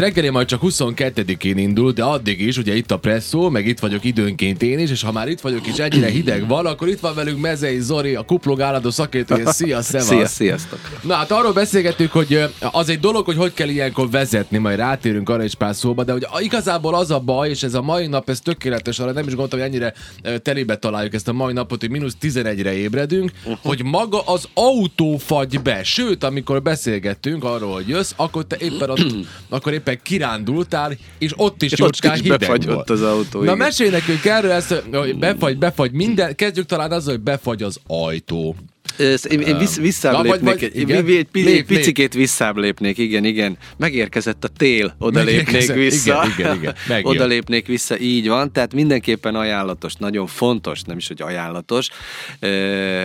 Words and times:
Reggeli 0.00 0.28
majd 0.28 0.46
csak 0.46 0.60
22-én 0.64 1.58
indul, 1.58 1.92
de 1.92 2.02
addig 2.02 2.40
is, 2.40 2.58
ugye 2.58 2.74
itt 2.74 2.90
a 2.90 2.98
presszó, 2.98 3.48
meg 3.48 3.66
itt 3.66 3.78
vagyok 3.78 4.04
időnként 4.04 4.62
én 4.62 4.78
is, 4.78 4.90
és 4.90 5.02
ha 5.02 5.12
már 5.12 5.28
itt 5.28 5.40
vagyok 5.40 5.66
és 5.66 5.78
ennyire 5.78 6.06
hideg 6.06 6.48
van, 6.48 6.66
akkor 6.66 6.88
itt 6.88 7.00
van 7.00 7.14
velünk 7.14 7.40
Mezei 7.40 7.80
Zori, 7.80 8.14
a 8.14 8.22
kuplog 8.22 8.60
állandó 8.60 8.90
szakértője. 8.90 9.52
Szia, 9.52 9.82
szevasz! 9.92 10.06
Szia, 10.06 10.26
sziasztok! 10.26 10.78
Na 11.02 11.14
hát 11.14 11.30
arról 11.30 11.52
beszélgettük, 11.52 12.12
hogy 12.12 12.44
az 12.72 12.88
egy 12.88 13.00
dolog, 13.00 13.24
hogy 13.24 13.36
hogy 13.36 13.52
kell 13.52 13.68
ilyenkor 13.68 14.10
vezetni, 14.10 14.58
majd 14.58 14.76
rátérünk 14.76 15.28
arra 15.28 15.44
is 15.44 15.54
pár 15.54 15.74
szóba, 15.74 16.04
de 16.04 16.12
hogy 16.12 16.26
igazából 16.38 16.94
az 16.94 17.10
a 17.10 17.18
baj, 17.18 17.48
és 17.48 17.62
ez 17.62 17.74
a 17.74 17.82
mai 17.82 18.06
nap, 18.06 18.28
ez 18.30 18.40
tökéletes, 18.40 18.98
arra 18.98 19.12
nem 19.12 19.26
is 19.26 19.34
gondoltam, 19.34 19.58
hogy 19.58 19.68
ennyire 19.68 19.94
ö, 20.22 20.38
telébe 20.38 20.76
találjuk 20.76 21.14
ezt 21.14 21.28
a 21.28 21.32
mai 21.32 21.52
napot, 21.52 21.80
hogy 21.80 21.90
mínusz 21.90 22.16
11-re 22.20 22.72
ébredünk, 22.72 23.30
uh-huh. 23.38 23.58
hogy 23.62 23.84
maga 23.84 24.20
az 24.20 24.48
autó 24.54 25.16
fagy 25.16 25.62
be. 25.62 25.82
Sőt, 25.84 26.24
amikor 26.24 26.62
beszélgettünk 26.62 27.44
arról, 27.44 27.72
hogy 27.72 27.88
jössz, 27.88 28.12
akkor 28.16 28.46
te 28.46 28.56
éppen 28.58 28.90
ott, 28.90 29.14
akkor 29.48 29.72
éppen 29.72 29.84
kirándultál, 29.94 30.92
és 31.18 31.32
ott 31.36 31.62
is 31.62 31.72
jócskán 31.76 32.14
hideg 32.14 32.38
befagyott 32.38 32.74
volt. 32.74 32.90
az 32.90 33.02
autó, 33.02 33.38
Na 33.38 33.44
igen. 33.44 33.56
mesélj 33.56 33.90
nekünk 33.90 34.24
erről, 34.24 34.50
ezt, 34.50 34.82
hogy 34.92 35.16
befagy, 35.18 35.58
befagy 35.58 35.92
minden. 35.92 36.34
Kezdjük 36.34 36.66
talán 36.66 36.92
azzal, 36.92 37.14
hogy 37.14 37.22
befagy 37.22 37.62
az 37.62 37.78
ajtó. 37.86 38.56
Ezt 38.98 39.24
én, 39.26 39.40
én 39.40 39.58
vissz, 39.58 39.76
visszább 39.76 40.12
Na, 40.12 40.18
vagy- 40.22 40.42
lépnék, 40.42 40.60
vagy- 40.60 40.80
igen. 40.80 40.96
egy, 40.96 41.04
Lép, 41.06 41.28
lép. 41.32 41.66
picikét 41.66 42.14
visszább 42.14 42.56
lépnék, 42.56 42.98
igen, 42.98 43.24
igen. 43.24 43.58
Megérkezett 43.76 44.44
a 44.44 44.48
tél, 44.48 44.94
oda 44.98 45.22
lépnék 45.22 45.72
vissza. 45.72 46.22
igen, 46.24 46.30
igen, 46.38 46.56
igen, 46.56 46.74
megjön. 46.88 47.10
oda 47.12 47.24
lépnék 47.26 47.66
vissza, 47.66 47.98
így 47.98 48.28
van. 48.28 48.52
Tehát 48.52 48.74
mindenképpen 48.74 49.34
ajánlatos, 49.34 49.94
nagyon 49.94 50.26
fontos, 50.26 50.82
nem 50.82 50.96
is, 50.96 51.06
hogy 51.08 51.22
ajánlatos. 51.22 51.88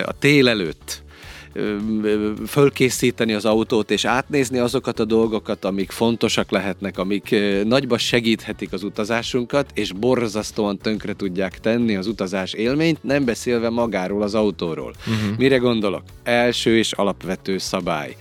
A 0.06 0.12
tél 0.20 0.48
előtt 0.50 1.04
fölkészíteni 2.48 3.34
az 3.34 3.46
autót, 3.46 3.92
és 3.92 4.06
átnézni 4.06 4.58
azokat 4.58 5.00
a 5.00 5.06
dolgokat, 5.06 5.66
amik 5.66 5.92
fontosak 5.92 6.52
lehetnek, 6.52 6.98
amik 6.98 7.36
nagyba 7.64 7.98
segíthetik 7.98 8.74
az 8.74 8.84
utazásunkat, 8.84 9.72
és 9.74 9.92
borzasztóan 9.92 10.78
tönkre 10.78 11.14
tudják 11.14 11.60
tenni 11.60 11.96
az 11.96 12.08
utazás 12.08 12.54
élményt, 12.54 13.04
nem 13.04 13.26
beszélve 13.26 13.70
magáról 13.70 14.22
az 14.22 14.36
autóról. 14.36 14.94
Uh-huh. 15.00 15.38
Mire 15.38 15.58
gondolok? 15.58 16.04
Első 16.24 16.78
és 16.78 16.92
alapvető 16.92 17.58
szabály. 17.58 18.16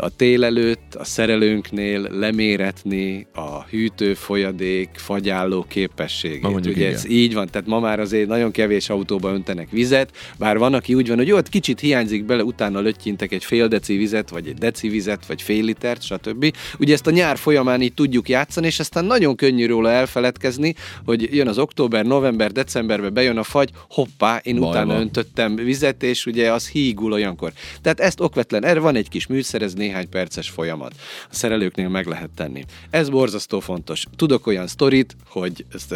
A 0.00 0.08
tél 0.16 0.44
előtt 0.44 0.94
a 0.94 1.04
szerelőnknél 1.04 2.00
leméretni 2.00 3.26
a 3.34 3.62
hűtő 3.62 4.14
folyadék 4.14 4.88
fagyálló 4.94 5.64
képességét. 5.68 6.42
Mondjuk 6.42 6.74
Ugye 6.74 6.84
igen. 6.84 6.94
ez 6.94 7.08
így 7.08 7.34
van, 7.34 7.48
tehát 7.50 7.68
ma 7.68 7.80
már 7.80 8.00
azért 8.00 8.28
nagyon 8.28 8.50
kevés 8.50 8.88
autóba 8.88 9.32
öntenek 9.32 9.70
vizet, 9.70 10.10
bár 10.38 10.58
van, 10.58 10.74
aki 10.74 10.94
úgy 10.94 11.08
van, 11.08 11.16
hogy 11.16 11.26
jó, 11.26 11.34
hát 11.34 11.48
kicsit 11.48 11.80
hiányzik 11.80 12.24
bele, 12.24 12.44
utána 12.44 12.80
löttyintek 12.80 13.32
egy 13.32 13.44
fél 13.44 13.68
deci 13.68 13.96
vizet, 13.96 14.30
vagy 14.30 14.46
egy 14.46 14.54
deci 14.54 14.88
vizet, 14.88 15.26
vagy 15.26 15.42
fél 15.42 15.64
litert, 15.64 16.02
stb. 16.02 16.56
Ugye 16.78 16.92
ezt 16.92 17.06
a 17.06 17.10
nyár 17.10 17.36
folyamán 17.36 17.82
így 17.82 17.94
tudjuk 17.94 18.28
játszani, 18.28 18.66
és 18.66 18.78
aztán 18.78 19.04
nagyon 19.04 19.36
könnyű 19.36 19.66
róla 19.66 19.90
elfeledkezni, 19.90 20.74
hogy 21.04 21.34
jön 21.34 21.48
az 21.48 21.58
október, 21.58 22.04
november, 22.04 22.52
decemberbe 22.52 23.08
bejön 23.08 23.36
a 23.36 23.42
fagy, 23.42 23.70
hoppá, 23.90 24.40
én 24.42 24.56
Baj 24.58 24.68
utána 24.68 24.92
van. 24.92 25.00
öntöttem 25.00 25.54
vizet, 25.56 26.02
és 26.02 26.26
ugye 26.26 26.52
az 26.52 26.68
hígul 26.68 27.12
olyankor. 27.12 27.52
Tehát 27.82 28.00
ezt 28.00 28.20
okvetlen, 28.20 28.64
erre 28.64 28.80
van 28.80 28.96
egy 28.96 29.08
kis 29.08 29.26
műszer, 29.26 29.61
ez 29.62 29.74
néhány 29.74 30.08
perces 30.08 30.50
folyamat. 30.50 30.92
A 31.30 31.34
szerelőknél 31.34 31.88
meg 31.88 32.06
lehet 32.06 32.30
tenni. 32.34 32.64
Ez 32.90 33.08
borzasztó 33.08 33.60
fontos. 33.60 34.04
Tudok 34.16 34.46
olyan 34.46 34.66
sztorit, 34.66 35.16
hogy 35.28 35.64
ezt, 35.72 35.94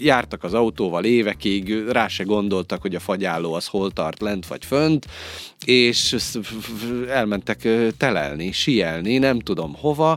jártak 0.00 0.44
az 0.44 0.54
autóval 0.54 1.04
évekig, 1.04 1.84
rá 1.88 2.08
se 2.08 2.24
gondoltak, 2.24 2.82
hogy 2.82 2.94
a 2.94 3.00
fagyálló 3.00 3.52
az 3.52 3.66
hol 3.66 3.90
tart, 3.90 4.20
lent 4.20 4.46
vagy 4.46 4.64
fönt, 4.64 5.06
és 5.64 6.16
elmentek 7.08 7.68
telelni, 7.96 8.52
sielni, 8.52 9.18
nem 9.18 9.38
tudom 9.38 9.74
hova, 9.74 10.16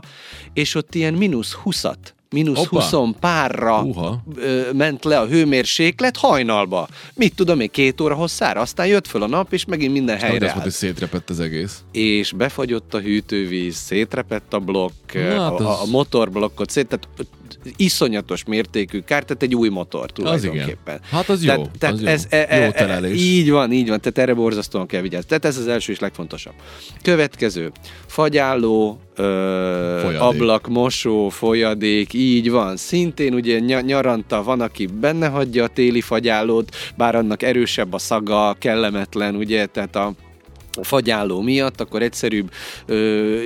és 0.52 0.74
ott 0.74 0.94
ilyen 0.94 1.14
mínusz 1.14 1.56
20-at 1.64 1.96
mínusz 2.34 2.58
Hoppa. 2.58 2.82
20 2.82 3.14
párra 3.20 3.86
ö, 4.36 4.60
ment 4.72 5.04
le 5.04 5.18
a 5.18 5.26
hőmérséklet 5.26 6.16
hajnalba. 6.16 6.88
Mit 7.14 7.34
tudom 7.34 7.60
én, 7.60 7.70
két 7.70 8.00
óra 8.00 8.14
hosszára, 8.14 8.60
aztán 8.60 8.86
jött 8.86 9.06
föl 9.06 9.22
a 9.22 9.26
nap, 9.26 9.52
és 9.52 9.64
megint 9.64 9.92
minden 9.92 10.16
Helyre 10.16 10.30
helyre 10.30 10.50
állt. 10.50 10.62
hogy 10.62 10.72
szétrepett 10.72 11.30
az 11.30 11.40
egész. 11.40 11.82
És 11.92 12.32
befagyott 12.32 12.94
a 12.94 12.98
hűtővíz, 13.00 13.74
szétrepett 13.76 14.52
a 14.54 14.58
blokk, 14.58 15.12
Na, 15.12 15.40
hát 15.42 15.60
a, 15.60 15.70
az- 15.80 15.88
a 15.88 15.90
motorblokkot 15.90 16.70
szét, 16.70 16.86
tehát 16.86 17.08
iszonyatos 17.76 18.44
mértékű 18.44 19.00
kár, 19.00 19.22
tehát 19.24 19.42
egy 19.42 19.54
új 19.54 19.68
motor 19.68 20.02
Az 20.04 20.10
tulajdonképpen. 20.12 20.76
igen. 20.96 21.00
Hát 21.10 21.28
az 21.28 21.44
jó, 21.44 21.48
Tehát, 21.54 21.70
tehát 21.78 21.94
az 21.94 22.00
jó. 22.02 22.08
Ez, 22.08 22.26
e, 22.28 22.36
Jó 22.36 22.62
e, 22.62 22.66
e, 22.66 22.70
telelés. 22.72 23.20
így 23.20 23.50
van, 23.50 23.72
így 23.72 23.88
van, 23.88 24.00
tehát 24.00 24.18
erre 24.18 24.34
borzasztóan 24.34 24.86
kell 24.86 25.00
vigyázni. 25.00 25.28
Tehát 25.28 25.44
ez 25.44 25.56
az 25.56 25.66
első 25.68 25.92
és 25.92 25.98
legfontosabb. 25.98 26.52
Következő, 27.02 27.72
fagyálló, 28.06 28.98
ö, 29.16 29.22
Folyadék. 30.02 30.20
ablak, 30.20 30.68
mosó, 30.68 31.28
folyadék, 31.28 32.12
így 32.12 32.50
van. 32.50 32.76
Szintén 32.76 33.34
ugye 33.34 33.58
ny- 33.60 33.84
nyaranta 33.84 34.42
van, 34.42 34.60
aki 34.60 34.86
benne 35.00 35.28
hagyja 35.28 35.64
a 35.64 35.68
téli 35.68 36.00
fagyállót, 36.00 36.76
bár 36.96 37.14
annak 37.14 37.42
erősebb 37.42 37.92
a 37.92 37.98
szaga, 37.98 38.56
kellemetlen, 38.58 39.34
ugye, 39.36 39.66
tehát 39.66 39.96
a 39.96 40.12
fagyálló 40.82 41.40
miatt, 41.40 41.80
akkor 41.80 42.02
egyszerűbb 42.02 42.50
ö, 42.86 43.38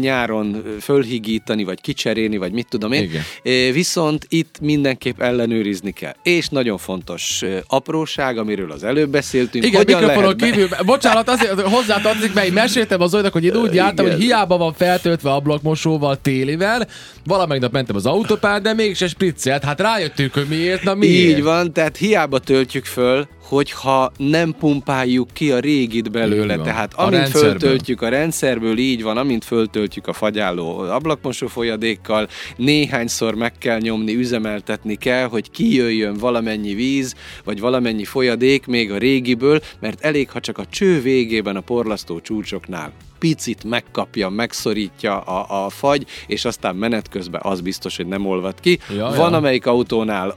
nyáron 0.00 0.62
fölhigítani, 0.80 1.64
vagy 1.64 1.80
kicserélni, 1.80 2.36
vagy 2.36 2.52
mit 2.52 2.66
tudom 2.68 2.92
én. 2.92 3.02
Igen. 3.02 3.72
Viszont 3.72 4.26
itt 4.28 4.58
mindenképp 4.60 5.20
ellenőrizni 5.20 5.90
kell. 5.90 6.14
És 6.22 6.48
nagyon 6.48 6.78
fontos 6.78 7.42
apróság, 7.66 8.38
amiről 8.38 8.72
az 8.72 8.84
előbb 8.84 9.10
beszéltünk. 9.10 9.64
Igen, 9.64 9.82
mikrofonon 9.86 10.36
be- 10.36 10.50
kívül. 10.50 10.68
Bocsánat, 10.84 11.28
azért 11.28 11.60
hozzátartozik, 11.60 12.34
mert 12.34 12.46
én 12.46 12.52
meséltem 12.52 13.00
az 13.00 13.14
olynak, 13.14 13.32
hogy 13.32 13.44
én 13.44 13.56
úgy 13.56 13.74
jártam, 13.74 14.06
hogy 14.06 14.20
hiába 14.20 14.56
van 14.56 14.72
feltöltve 14.72 15.30
ablakmosóval 15.32 16.20
télivel, 16.20 16.88
valamelyik 17.24 17.62
nap 17.62 17.72
mentem 17.72 17.96
az 17.96 18.06
autópályán, 18.06 18.62
de 18.62 18.74
mégse 18.74 19.08
spriccelt. 19.08 19.64
Hát 19.64 19.80
rájöttünk, 19.80 20.34
hogy 20.34 20.46
miért, 20.48 20.82
na 20.82 20.94
miért? 20.94 21.36
Így 21.36 21.42
van, 21.42 21.72
tehát 21.72 21.96
hiába 21.96 22.38
töltjük 22.38 22.84
föl, 22.84 23.26
hogyha 23.48 24.12
nem 24.16 24.54
pumpáljuk 24.58 25.28
ki 25.32 25.50
a 25.50 25.58
régit 25.58 26.10
belőle. 26.10 26.56
Tehát 26.56 26.94
A 26.94 27.02
amint 27.02 27.14
rendszerből. 27.14 27.50
föltöltjük 27.50 28.02
a 28.02 28.08
rendszerből, 28.08 28.78
így 28.78 29.02
van, 29.02 29.16
amint 29.16 29.44
föltöltjük 29.44 30.06
a 30.06 30.12
fagyálló 30.12 30.78
ablakmosó 30.78 31.46
folyadékkal, 31.46 32.28
néhányszor 32.56 33.34
meg 33.34 33.52
kell 33.58 33.78
nyomni, 33.78 34.14
üzemeltetni 34.14 34.94
kell, 34.94 35.26
hogy 35.26 35.50
kijöjjön 35.50 36.14
valamennyi 36.14 36.74
víz, 36.74 37.14
vagy 37.44 37.60
valamennyi 37.60 38.04
folyadék 38.04 38.66
még 38.66 38.92
a 38.92 38.98
régiből, 38.98 39.60
mert 39.80 40.04
elég, 40.04 40.30
ha 40.30 40.40
csak 40.40 40.58
a 40.58 40.66
cső 40.70 41.00
végében 41.00 41.56
a 41.56 41.60
porlasztó 41.60 42.20
csúcsoknál 42.20 42.92
picit 43.26 43.64
megkapja, 43.64 44.28
megszorítja 44.28 45.20
a, 45.20 45.64
a 45.64 45.70
fagy, 45.70 46.06
és 46.26 46.44
aztán 46.44 46.76
menet 46.76 47.08
közben 47.08 47.40
az 47.44 47.60
biztos, 47.60 47.96
hogy 47.96 48.06
nem 48.06 48.26
olvad 48.26 48.60
ki. 48.60 48.78
Ja, 48.96 49.04
Van, 49.16 49.30
ja. 49.30 49.36
amelyik 49.36 49.66
autónál 49.66 50.36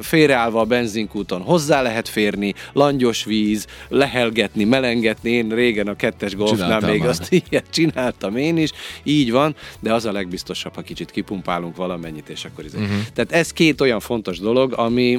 félreállva 0.00 0.60
a 0.60 0.64
benzinkúton 0.64 1.40
hozzá 1.40 1.82
lehet 1.82 2.08
férni, 2.08 2.54
langyos 2.72 3.24
víz, 3.24 3.66
lehelgetni, 3.88 4.64
melengetni. 4.64 5.30
Én 5.30 5.48
régen 5.48 5.88
a 5.88 5.96
kettes 5.96 6.36
golfnál 6.36 6.80
még 6.80 6.98
már. 6.98 7.08
azt 7.18 7.32
ilyet 7.32 7.66
csináltam 7.70 8.36
én 8.36 8.56
is. 8.56 8.70
Így 9.02 9.30
van, 9.30 9.54
de 9.80 9.92
az 9.92 10.04
a 10.04 10.12
legbiztosabb, 10.12 10.74
ha 10.74 10.82
kicsit 10.82 11.10
kipumpálunk 11.10 11.76
valamennyit, 11.76 12.28
és 12.28 12.44
akkor 12.44 12.64
uh-huh. 12.64 12.88
Tehát 13.14 13.32
ez 13.32 13.52
két 13.52 13.80
olyan 13.80 14.00
fontos 14.00 14.38
dolog, 14.38 14.72
ami 14.72 15.18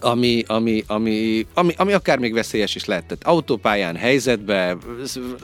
ami, 0.00 0.44
ami, 0.46 0.84
ami, 0.86 1.46
ami, 1.54 1.74
ami 1.76 1.92
akár 1.92 2.18
még 2.18 2.32
veszélyes 2.32 2.74
is 2.74 2.84
lehet. 2.84 3.04
Tehát 3.04 3.26
autópályán 3.26 3.96
helyzetbe 3.96 4.76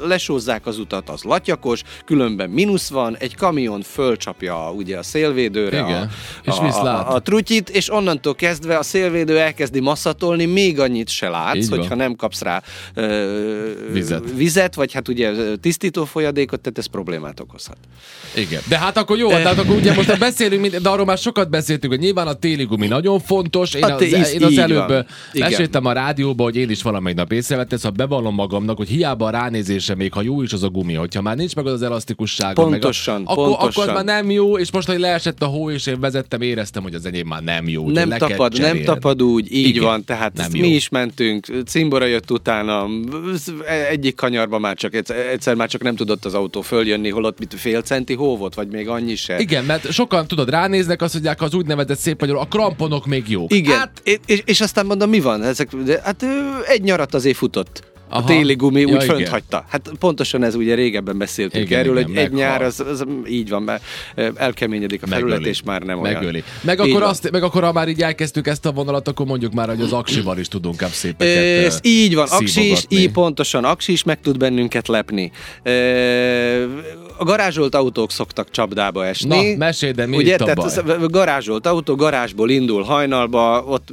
lesózzák 0.02 0.66
az 0.66 0.78
utat, 0.78 1.08
az 1.08 1.22
latyakos, 1.22 1.82
különben 2.04 2.50
mínusz 2.50 2.88
van, 2.88 3.16
egy 3.16 3.36
kamion 3.36 3.82
fölcsapja 3.82 4.72
ugye 4.72 4.98
a 4.98 5.02
szélvédőre 5.02 5.78
Igen, 5.78 6.02
a, 6.02 6.08
és 6.44 6.58
a, 6.58 6.84
a, 6.84 6.86
a, 6.86 7.14
a 7.14 7.20
trutyit, 7.20 7.68
és 7.70 7.92
onnantól 7.92 8.34
kezdve 8.34 8.78
a 8.78 8.82
szélvédő 8.82 9.38
elkezdi 9.38 9.80
masszatolni, 9.80 10.44
még 10.44 10.80
annyit 10.80 11.08
se 11.08 11.28
látsz, 11.28 11.56
Így 11.56 11.68
van. 11.68 11.78
hogyha 11.78 11.94
nem 11.94 12.14
kapsz 12.14 12.42
rá 12.42 12.62
ö, 12.94 13.72
Vizet. 13.92 14.22
vizet, 14.34 14.74
vagy 14.74 14.92
hát 14.92 15.08
ugye 15.08 15.32
tisztító 15.60 16.04
folyadékot, 16.04 16.60
tehát 16.60 16.78
ez 16.78 16.86
problémát 16.86 17.40
okozhat. 17.40 17.76
Igen. 18.34 18.60
De 18.68 18.78
hát 18.78 18.96
akkor 18.96 19.18
jó, 19.18 19.28
tehát 19.28 19.58
akkor 19.58 19.76
ugye 19.76 19.94
most 19.94 20.18
beszélünk, 20.18 20.66
de 20.76 20.88
arról 20.88 21.04
már 21.04 21.18
sokat 21.18 21.50
beszéltünk, 21.50 21.92
hogy 21.92 22.02
nyilván 22.02 22.26
a 22.26 22.32
téli 22.32 22.64
gumi 22.64 22.86
nagyon 22.86 23.20
fontos. 23.20 23.74
Én 23.74 23.84
A 23.84 23.94
az, 23.94 24.32
én 24.40 24.46
az 24.46 24.52
így 24.52 24.58
előbb 24.58 24.88
van. 24.88 25.06
Meséltem 25.32 25.84
a 25.84 25.92
rádióban, 25.92 26.46
hogy 26.46 26.56
én 26.56 26.70
is 26.70 26.82
valamelyik 26.82 27.18
nap 27.18 27.32
észrevettem, 27.32 27.78
szóval 27.78 28.06
bevallom 28.06 28.34
magamnak, 28.34 28.76
hogy 28.76 28.88
hiába 28.88 29.26
a 29.26 29.30
ránézése 29.30 29.94
még, 29.94 30.12
ha 30.12 30.22
jó 30.22 30.42
is 30.42 30.52
az 30.52 30.62
a 30.62 30.68
gumi, 30.68 30.94
hogyha 30.94 31.22
már 31.22 31.36
nincs 31.36 31.54
meg 31.54 31.66
az 31.66 31.72
az 31.72 31.82
elasztikussága, 31.82 32.62
Pontosan, 32.62 33.20
meg 33.20 33.28
a, 33.28 33.32
akkor, 33.32 33.44
pontosan. 33.46 33.82
akkor 33.82 33.96
az 33.96 34.04
már 34.04 34.16
nem 34.16 34.30
jó, 34.30 34.58
és 34.58 34.72
most, 34.72 34.86
hogy 34.86 34.98
leesett 34.98 35.42
a 35.42 35.46
hó, 35.46 35.70
és 35.70 35.86
én 35.86 36.00
vezettem, 36.00 36.40
éreztem, 36.40 36.82
hogy 36.82 36.94
az 36.94 37.06
enyém 37.06 37.26
már 37.26 37.42
nem 37.42 37.68
jó. 37.68 37.90
nem 37.90 38.08
tapad, 38.10 38.58
nem 38.58 38.82
tapad 38.82 39.22
úgy, 39.22 39.52
így 39.52 39.66
Igen, 39.66 39.82
van, 39.82 40.04
tehát 40.04 40.36
nem 40.36 40.50
jó. 40.54 40.60
mi 40.60 40.68
is 40.68 40.88
mentünk, 40.88 41.46
cimbora 41.66 42.04
jött 42.06 42.30
utána, 42.30 42.86
egyik 43.90 44.14
kanyarba 44.14 44.58
már 44.58 44.76
csak, 44.76 44.94
egyszer, 45.32 45.54
már 45.54 45.68
csak 45.68 45.82
nem 45.82 45.96
tudott 45.96 46.24
az 46.24 46.34
autó 46.34 46.60
följönni, 46.60 47.08
holott 47.08 47.38
mit 47.38 47.54
fél 47.56 47.82
centi 47.82 48.14
hó 48.14 48.36
volt, 48.36 48.54
vagy 48.54 48.68
még 48.68 48.88
annyi 48.88 49.14
se. 49.14 49.38
Igen, 49.38 49.64
mert 49.64 49.92
sokan 49.92 50.26
tudod, 50.26 50.50
ránéznek, 50.50 51.02
azt 51.02 51.12
mondják, 51.12 51.42
az 51.42 51.54
úgynevezett 51.54 51.98
szép 51.98 52.20
magyarul, 52.20 52.42
a 52.42 52.46
kramponok 52.46 53.06
még 53.06 53.28
jók. 53.28 53.54
Igen, 53.54 53.78
Hát, 53.78 54.02
és, 54.30 54.42
és, 54.44 54.60
aztán 54.60 54.86
mondom, 54.86 55.10
mi 55.10 55.20
van? 55.20 55.42
Ezek, 55.42 55.74
de, 55.74 56.00
hát 56.04 56.24
egy 56.66 56.82
nyarat 56.82 57.14
azért 57.14 57.36
futott. 57.36 57.82
A 58.10 58.24
téli 58.24 58.54
gumi 58.54 58.84
úgy 58.84 59.04
fönt 59.04 59.28
hagyta. 59.28 59.64
Hát 59.68 59.90
pontosan 59.98 60.42
ez 60.42 60.54
ugye 60.54 60.74
régebben 60.74 61.18
beszéltünk 61.18 61.64
igen, 61.64 61.78
erről, 61.78 61.98
igen, 61.98 62.08
hogy 62.08 62.18
egy 62.18 62.32
nyár 62.32 62.62
az, 62.62 62.80
az, 62.80 63.04
így 63.28 63.48
van, 63.48 63.62
mert 63.62 63.82
elkeményedik 64.34 65.02
a 65.02 65.06
felület, 65.06 65.30
Megöli. 65.30 65.48
és 65.48 65.62
már 65.62 65.82
nem 65.82 65.98
Megöli. 65.98 66.26
olyan. 66.26 66.44
Meg 66.60 66.80
akkor, 66.80 67.02
azt, 67.02 67.30
meg 67.30 67.42
akkor, 67.42 67.62
ha 67.62 67.72
már 67.72 67.88
így 67.88 68.02
elkezdtük 68.02 68.46
ezt 68.46 68.66
a 68.66 68.72
vonalat, 68.72 69.08
akkor 69.08 69.26
mondjuk 69.26 69.52
már, 69.52 69.68
hogy 69.68 69.80
az 69.80 69.92
aksival 69.92 70.38
is 70.38 70.48
tudunk 70.48 70.82
ám 70.82 70.90
szépeket 70.90 71.64
Ez 71.64 71.78
Így 71.82 72.14
van, 72.14 72.26
aksi 72.30 72.70
is, 72.70 72.84
így 72.88 73.10
pontosan, 73.10 73.64
aksi 73.64 73.92
is 73.92 74.02
meg 74.02 74.20
tud 74.20 74.36
bennünket 74.36 74.88
lepni. 74.88 75.32
A 77.18 77.24
garázsolt 77.24 77.74
autók 77.74 78.10
szoktak 78.10 78.50
csapdába 78.50 79.06
esni. 79.06 79.50
Na, 79.50 79.56
mesélj, 79.56 79.92
de 79.92 80.06
mi 80.06 80.16
Ugye, 80.16 80.34
itt 80.34 80.40
a 80.40 80.44
tehát 80.44 80.84
baj? 80.84 80.96
garázsolt 81.08 81.66
autó, 81.66 81.94
garázsból 81.94 82.50
indul 82.50 82.82
hajnalba, 82.82 83.64
ott 83.66 83.88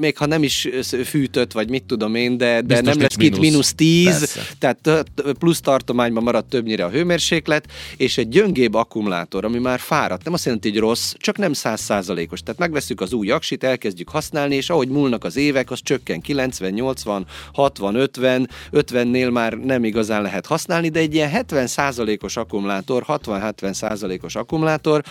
még 0.00 0.16
ha 0.16 0.26
nem 0.26 0.42
is 0.42 0.68
fűtött, 1.04 1.52
vagy 1.52 1.68
mit 1.68 1.84
tudom 1.84 2.14
én, 2.14 2.36
de, 2.36 2.60
de 2.60 2.80
nem 2.80 3.00
lesz 3.00 3.16
itt 3.18 3.38
mínusz 3.40 3.74
10, 3.74 4.38
tehát 4.58 5.04
plusz 5.38 5.60
tartományban 5.60 6.22
marad 6.22 6.44
többnyire 6.44 6.84
a 6.84 6.90
hőmérséklet, 6.90 7.66
és 7.96 8.18
egy 8.18 8.28
gyöngébb 8.28 8.74
akkumulátor, 8.74 9.44
ami 9.44 9.58
már 9.58 9.80
fáradt, 9.80 10.24
nem 10.24 10.32
azt 10.32 10.44
jelenti, 10.44 10.68
hogy 10.68 10.78
rossz, 10.78 11.14
csak 11.16 11.36
nem 11.36 11.52
százszázalékos. 11.52 12.40
Tehát 12.40 12.60
megveszük 12.60 13.00
az 13.00 13.12
új 13.12 13.30
aksit, 13.30 13.64
elkezdjük 13.64 14.08
használni, 14.08 14.54
és 14.54 14.70
ahogy 14.70 14.88
múlnak 14.88 15.24
az 15.24 15.36
évek, 15.36 15.70
az 15.70 15.80
csökken 15.82 16.20
90, 16.20 16.72
80, 16.72 17.26
60, 17.52 17.94
50, 17.94 18.48
50-nél 18.72 19.32
már 19.32 19.52
nem 19.52 19.84
igazán 19.84 20.22
lehet 20.22 20.46
használni, 20.46 20.88
de 20.88 20.98
egy 20.98 21.14
ilyen 21.14 21.28
70 21.30 21.66
százalékos 21.66 22.36
akkumulátor, 22.36 23.04
60-70 23.08 23.72
százalékos 23.72 24.34
akkumulátor, 24.34 25.02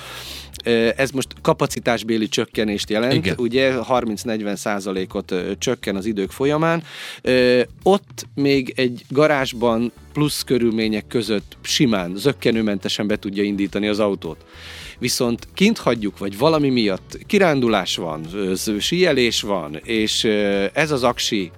ez 0.95 1.09
most 1.11 1.27
kapacitásbéli 1.41 2.27
csökkenést 2.27 2.89
jelent, 2.89 3.13
Igen. 3.13 3.35
ugye 3.37 3.73
30-40 3.89 4.55
százalékot 4.55 5.33
csökken 5.57 5.95
az 5.95 6.05
idők 6.05 6.31
folyamán. 6.31 6.83
Ott 7.83 8.18
még 8.35 8.73
egy 8.75 9.01
garázsban 9.09 9.91
plusz 10.13 10.43
körülmények 10.43 11.07
között 11.07 11.57
simán, 11.61 12.15
zöggenőmentesen 12.15 13.07
be 13.07 13.17
tudja 13.17 13.43
indítani 13.43 13.87
az 13.87 13.99
autót 13.99 14.45
viszont 14.99 15.47
kint 15.53 15.77
hagyjuk, 15.77 16.17
vagy 16.17 16.37
valami 16.37 16.69
miatt 16.69 17.19
kirándulás 17.25 17.95
van, 17.95 18.25
síelés 18.79 19.41
van, 19.41 19.79
és 19.83 20.23
ez 20.73 20.91
az 20.91 21.03
aksi 21.03 21.51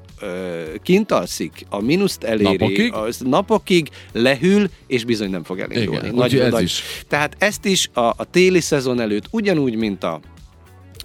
kint 0.83 1.11
alszik, 1.11 1.65
a 1.69 1.81
mínuszt 1.81 2.23
eléri, 2.23 2.43
napokig, 2.43 2.93
az 2.93 3.19
napokig 3.19 3.89
lehűl, 4.11 4.69
és 4.87 5.05
bizony 5.05 5.29
nem 5.29 5.43
fog 5.43 5.59
elindulni. 5.59 5.99
Igen, 5.99 6.15
nagy, 6.15 6.39
ez 6.39 6.51
nagy. 6.51 6.63
Is. 6.63 6.83
Tehát 7.07 7.35
ezt 7.39 7.65
is 7.65 7.89
a, 7.93 7.99
a 7.99 8.27
téli 8.31 8.59
szezon 8.59 8.99
előtt 8.99 9.25
ugyanúgy, 9.31 9.75
mint 9.75 10.03
a 10.03 10.19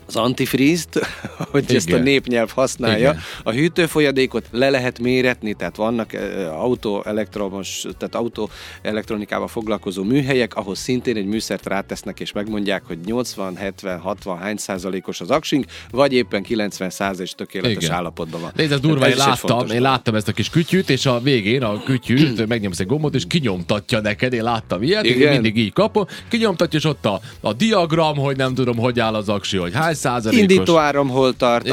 az 0.06 0.16
antifrízt, 0.16 1.06
hogy 1.52 1.62
Igen. 1.62 1.76
ezt 1.76 1.92
a 1.92 1.98
népnyelv 1.98 2.50
használja. 2.50 3.10
Igen. 3.10 3.20
A 3.42 3.50
hűtőfolyadékot 3.50 4.44
le 4.50 4.70
lehet 4.70 4.98
méretni, 4.98 5.54
tehát 5.54 5.76
vannak 5.76 6.12
autó 6.50 7.02
elektromos, 7.04 7.84
tehát 7.98 8.14
autó 8.14 8.50
elektronikával 8.82 9.48
foglalkozó 9.48 10.02
műhelyek, 10.02 10.54
ahol 10.54 10.74
szintén 10.74 11.16
egy 11.16 11.26
műszert 11.26 11.66
rátesznek, 11.66 12.20
és 12.20 12.32
megmondják, 12.32 12.82
hogy 12.86 12.98
80, 13.04 13.56
70, 13.56 13.98
60, 13.98 14.38
hány 14.38 14.56
százalékos 14.56 15.20
az 15.20 15.30
aksing, 15.30 15.64
vagy 15.90 16.12
éppen 16.12 16.42
90 16.42 16.90
százalékos 16.90 17.34
tökéletes 17.34 17.84
Igen. 17.84 17.96
állapotban 17.96 18.40
van. 18.40 18.50
Nézd, 18.54 18.72
ez 18.72 18.80
durva, 18.80 19.08
én 19.08 19.16
láttam, 19.16 19.66
én 19.70 19.80
láttam 19.80 20.14
ezt 20.14 20.28
a 20.28 20.32
kis 20.32 20.50
kütyűt, 20.50 20.90
és 20.90 21.06
a 21.06 21.20
végén 21.20 21.62
a 21.62 21.82
kütyűt 21.82 22.46
megnyomsz 22.48 22.80
egy 22.80 22.86
gombot, 22.86 23.14
és 23.14 23.24
kinyomtatja 23.28 24.00
neked, 24.00 24.32
én 24.32 24.42
láttam 24.42 24.82
ilyet, 24.82 25.04
Igen. 25.04 25.20
én 25.20 25.28
mindig 25.28 25.56
így 25.56 25.72
kapom, 25.72 26.06
kinyomtatja, 26.28 26.78
és 26.78 26.84
ott 26.84 27.06
a, 27.06 27.20
a 27.40 27.52
diagram, 27.52 28.16
hogy 28.16 28.36
nem 28.36 28.54
tudom, 28.54 28.76
hogy 28.76 29.00
áll 29.00 29.14
az 29.14 29.28
aksi, 29.28 29.56
hogy 29.56 29.74
hány 29.74 29.94
százalékos. 29.96 30.40
Indítóáram 30.40 31.08
hol 31.08 31.36
tart, 31.36 31.70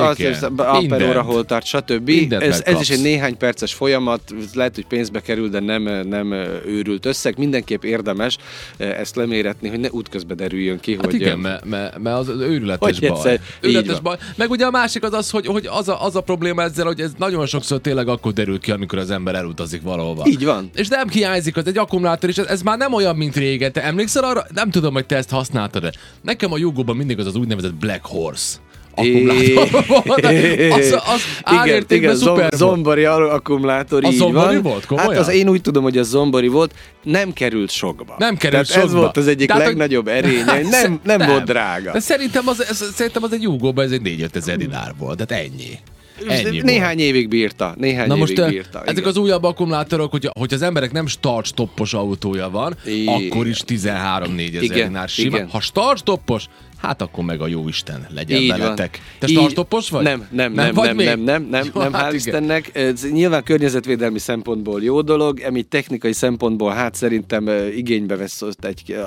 amperóra 0.57 1.21
hol 1.21 1.45
tart, 1.45 1.65
stb. 1.65 2.11
Ez, 2.39 2.61
ez 2.65 2.81
is 2.81 2.89
egy 2.89 3.01
néhány 3.01 3.37
perces 3.37 3.73
folyamat, 3.73 4.21
lehet, 4.53 4.75
hogy 4.75 4.85
pénzbe 4.85 5.21
kerül, 5.21 5.49
de 5.49 5.59
nem, 5.59 6.07
nem 6.07 6.31
őrült 6.65 7.05
összeg. 7.05 7.37
Mindenképp 7.37 7.83
érdemes 7.83 8.37
ezt 8.77 9.15
leméretni, 9.15 9.69
hogy 9.69 9.79
ne 9.79 9.89
útközbe 9.91 10.33
derüljön 10.33 10.79
ki. 10.79 10.95
Hát 10.95 11.05
hogy 11.05 11.13
igen, 11.13 11.39
mert 11.39 11.65
me, 11.65 11.93
me 11.97 12.15
az, 12.15 12.27
az 12.27 12.39
őrületes 12.39 12.99
baj. 12.99 13.09
Egyszer, 13.09 13.39
őrületes 13.61 13.99
baj. 13.99 14.17
Meg 14.35 14.49
ugye 14.49 14.65
a 14.65 14.71
másik 14.71 15.03
az 15.03 15.13
az, 15.13 15.29
hogy, 15.29 15.45
hogy 15.45 15.67
az, 15.71 15.89
a, 15.89 16.05
az 16.05 16.15
a 16.15 16.21
probléma 16.21 16.61
ezzel, 16.61 16.85
hogy 16.85 16.99
ez 16.99 17.11
nagyon 17.17 17.45
sokszor 17.45 17.79
tényleg 17.79 18.07
akkor 18.07 18.33
derül 18.33 18.59
ki, 18.59 18.71
amikor 18.71 18.99
az 18.99 19.11
ember 19.11 19.35
elutazik 19.35 19.81
valahova. 19.81 20.23
Így 20.27 20.45
van. 20.45 20.69
És 20.75 20.87
nem 20.87 21.09
hiányzik 21.09 21.57
az 21.57 21.67
egy 21.67 21.77
akkumulátor, 21.77 22.29
és 22.29 22.37
ez, 22.37 22.45
ez 22.45 22.61
már 22.61 22.77
nem 22.77 22.93
olyan, 22.93 23.15
mint 23.15 23.35
régen. 23.35 23.71
Te 23.71 23.83
emlékszel 23.83 24.23
arra? 24.23 24.45
Nem 24.53 24.69
tudom, 24.69 24.93
hogy 24.93 25.05
te 25.05 25.15
ezt 25.15 25.29
használtad 25.29 25.81
de 25.83 25.91
Nekem 26.21 26.51
a 26.51 26.57
jugóban 26.57 26.95
mindig 26.95 27.19
az 27.19 27.25
az 27.25 27.35
úgynevezett 27.35 27.73
Black 27.73 28.05
Horse 28.13 28.61
akkumulátor 28.95 29.69
volt. 30.05 30.25
Az, 30.73 30.91
az 30.91 31.21
árértékben 31.43 32.15
szuper 32.15 32.53
Zombori 32.55 33.05
akkumulátor, 33.05 34.05
a 34.05 34.07
így 34.07 34.15
zombori 34.15 34.53
van. 34.53 34.61
volt? 34.61 34.85
Komolyan? 34.85 35.11
Hát 35.11 35.19
az 35.19 35.33
én 35.33 35.49
úgy 35.49 35.61
tudom, 35.61 35.83
hogy 35.83 35.97
a 35.97 36.03
zombori 36.03 36.47
volt, 36.47 36.73
nem 37.03 37.33
került 37.33 37.69
sokba. 37.69 38.15
Nem 38.17 38.37
került 38.37 38.67
Tehát 38.67 38.81
sokba. 38.81 38.97
ez 38.97 39.03
volt 39.03 39.17
az 39.17 39.27
egyik 39.27 39.47
Tehát, 39.47 39.65
legnagyobb 39.65 40.07
erénye, 40.07 40.43
nem, 40.61 40.69
nem, 40.69 40.99
nem, 41.03 41.27
volt 41.29 41.43
drága. 41.43 41.91
De 41.91 41.99
szerintem 41.99 42.47
az, 42.47 42.65
ez, 42.69 42.91
szerintem 42.95 43.23
az 43.23 43.33
egy 43.33 43.41
jugóban 43.41 43.85
ez 43.85 43.91
egy 43.91 44.01
4 44.01 44.25
ezer 44.33 44.57
dinár 44.57 44.93
volt, 44.97 45.25
tehát 45.25 45.45
ennyi. 45.45 45.79
Ennyi 46.27 46.61
néhány 46.61 46.95
volt. 46.95 47.07
évig 47.07 47.27
bírta. 47.27 47.73
Néhány 47.77 48.07
Na 48.07 48.15
most 48.15 48.31
évig 48.37 48.51
bírta, 48.51 48.81
ezek 48.81 48.97
igen. 48.97 49.09
az 49.09 49.17
újabb 49.17 49.43
akkumulátorok, 49.43 50.11
hogy, 50.11 50.29
hogy 50.39 50.53
az 50.53 50.61
emberek 50.61 50.91
nem 50.91 51.07
start-stoppos 51.07 51.93
autója 51.93 52.49
van, 52.49 52.75
I... 52.85 53.05
akkor 53.07 53.47
is 53.47 53.61
13-4 53.67 54.63
ezer 54.63 54.85
dinár 54.85 55.09
sima. 55.09 55.35
Igen. 55.35 55.49
Ha 55.49 55.59
start-stoppos, 55.59 56.45
hát 56.83 57.01
akkor 57.01 57.23
meg 57.23 57.41
a 57.41 57.47
jó 57.47 57.67
Isten 57.67 58.07
legyen 58.09 58.41
Így 58.41 58.49
veletek. 58.49 58.97
Van. 58.97 59.15
Te 59.19 59.27
startopos 59.27 59.89
vagy? 59.89 60.03
Nem, 60.03 60.27
nem, 60.31 60.53
nem, 60.53 60.73
nem, 60.73 60.95
nem, 60.95 60.95
nem, 60.95 61.21
nem, 61.21 61.47
nem, 61.49 61.71
jó, 61.73 61.81
nem 61.81 61.93
hát 61.93 62.11
hál' 62.11 62.15
Istennek. 62.15 62.75
Ez 62.75 63.11
nyilván 63.11 63.43
környezetvédelmi 63.43 64.19
szempontból 64.19 64.83
jó 64.83 65.01
dolog, 65.01 65.39
emi 65.39 65.63
technikai 65.63 66.13
szempontból 66.13 66.71
hát 66.71 66.95
szerintem 66.95 67.49
igénybe 67.75 68.15
vesz 68.15 68.41
egy 68.61 68.97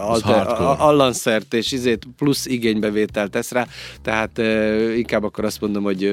allanszert, 0.78 1.55
és 1.55 1.73
izét 1.73 2.06
plusz 2.17 2.46
igénybevételt 2.46 3.31
tesz 3.31 3.50
rá, 3.50 3.67
tehát 4.02 4.38
inkább 4.96 5.25
akkor 5.25 5.44
azt 5.44 5.61
mondom, 5.61 5.82
hogy 5.82 6.12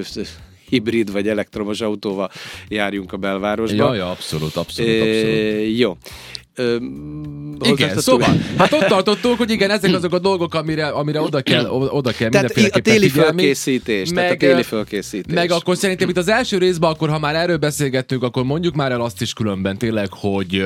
hibrid 0.69 1.12
vagy 1.12 1.27
elektromos 1.27 1.81
autóval 1.81 2.31
járjunk 2.68 3.13
a 3.13 3.18
belvárosba. 3.18 3.83
Ja, 3.83 3.94
ja, 3.95 4.10
abszolút, 4.10 4.56
abszolút, 4.56 5.01
abszolút. 5.01 5.25
E, 5.25 5.68
jó. 5.68 5.98
Ö, 6.56 6.76
igen, 7.62 8.00
szóval, 8.00 8.38
hát 8.58 8.74
ott 8.74 8.86
tartottunk, 8.88 9.38
hogy 9.38 9.52
igen, 9.52 9.70
ezek 9.70 9.94
azok 9.94 10.14
a 10.14 10.20
dolgok, 10.20 10.54
amire, 10.54 10.88
amire 10.88 11.22
oda 11.22 11.42
kell, 11.42 11.66
oda 11.70 12.12
kell 12.12 12.30
tehát 12.30 12.52
a 12.76 12.80
téli 12.80 13.10
fölkészítés, 13.10 14.10
meg, 14.10 14.24
tehát 14.24 14.32
a 14.32 14.46
téli 14.46 14.64
fölkészítés. 14.64 15.34
Meg 15.34 15.52
akkor 15.52 15.78
szerintem 15.78 16.10
itt 16.10 16.18
az 16.18 16.28
első 16.28 16.58
részben, 16.58 16.90
akkor 16.90 17.10
ha 17.10 17.20
már 17.20 17.36
erről 17.36 17.58
beszélgettünk, 17.58 18.24
akkor 18.24 18.44
mondjuk 18.44 18.76
már 18.76 18.92
el 18.92 19.02
azt 19.02 19.22
is 19.22 19.34
különben 19.34 19.78
tényleg, 19.78 20.08
hogy 20.12 20.66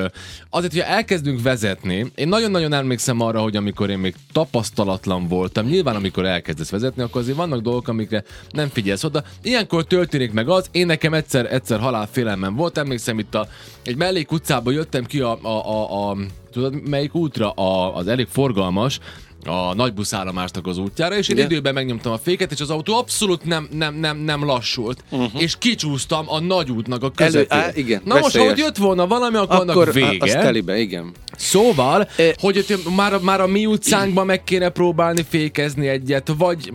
azért, 0.50 0.74
hogyha 0.74 0.88
elkezdünk 0.88 1.42
vezetni, 1.42 2.12
én 2.16 2.28
nagyon-nagyon 2.28 2.74
emlékszem 2.74 3.22
arra, 3.22 3.40
hogy 3.40 3.56
amikor 3.56 3.90
én 3.90 4.00
még 4.00 4.16
tapasztalatlan 4.32 5.28
voltam, 5.28 5.66
nyilván 5.66 5.96
amikor 5.96 6.26
elkezdesz 6.26 6.70
vezetni, 6.70 7.04
akkor 7.04 7.22
azért 7.22 7.38
vannak 7.38 7.62
dolgok, 7.62 7.88
amikre 7.88 8.24
nem 8.52 8.70
figyelsz 8.70 9.04
oda. 9.04 9.24
Ilyenkor 9.42 9.86
történik 9.86 10.32
meg 10.32 10.50
az, 10.50 10.68
én 10.72 10.86
nekem 10.86 11.14
egyszer, 11.14 11.54
egyszer 11.54 11.80
halálfélelmem 11.80 12.56
volt, 12.56 12.78
emlékszem 12.78 13.20
itt 13.20 13.36
a, 13.36 13.48
egy 13.88 13.96
mellék 13.96 14.32
utcába 14.32 14.72
jöttem 14.72 15.06
ki 15.06 15.20
a, 15.20 15.38
a, 15.42 15.48
a 15.48 16.10
a, 16.10 16.18
tudod 16.52 16.90
melyik 16.90 17.16
útra? 17.16 17.50
A, 17.50 17.96
az 17.96 18.08
elég 18.08 18.28
forgalmas, 18.28 19.00
a 19.48 19.74
nagybuszállomásnak 19.74 20.68
az 20.68 20.78
útjára, 20.78 21.18
és 21.18 21.28
én 21.28 21.38
időben 21.38 21.74
megnyomtam 21.74 22.12
a 22.12 22.18
féket, 22.18 22.52
és 22.52 22.60
az 22.60 22.70
autó 22.70 22.98
abszolút 22.98 23.44
nem, 23.44 23.68
nem, 23.72 23.96
nem, 23.96 24.18
nem 24.18 24.46
lassult, 24.46 25.04
uh-huh. 25.10 25.42
és 25.42 25.56
kicsúsztam 25.58 26.26
a 26.30 26.40
nagy 26.40 26.72
útnak 26.72 27.04
a 27.04 27.12
közepén. 27.12 27.48
Elő, 27.50 27.64
á, 27.64 27.72
igen, 27.76 28.02
Na 28.06 28.14
veszélyes. 28.14 28.48
most, 28.48 28.60
ha 28.60 28.66
jött 28.66 28.78
volna 28.78 29.08
valami, 29.08 29.36
akkor, 29.36 29.56
akkor 29.56 29.88
annak 29.88 29.94
vége. 29.94 30.24
Az 30.24 30.32
telibe, 30.32 30.80
igen. 30.80 31.12
Szóval, 31.38 32.10
e... 32.18 32.36
hogy 32.40 32.66
már, 32.96 33.20
már 33.20 33.42
a 33.42 33.48
mi 33.48 33.66
utcánkban 33.66 34.26
meg 34.26 34.44
kéne 34.44 34.70
próbálni 34.70 35.26
fékezni 35.30 35.88
egyet, 35.88 36.32
vagy... 36.38 36.72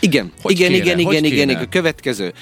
Igen, 0.00 0.32
hogy 0.42 0.52
igen, 0.52 0.70
kéne? 0.70 0.82
igen, 0.82 0.98
igen, 0.98 1.24
igen, 1.24 1.48
igen. 1.48 1.62
A 1.62 1.68
következő. 1.68 2.32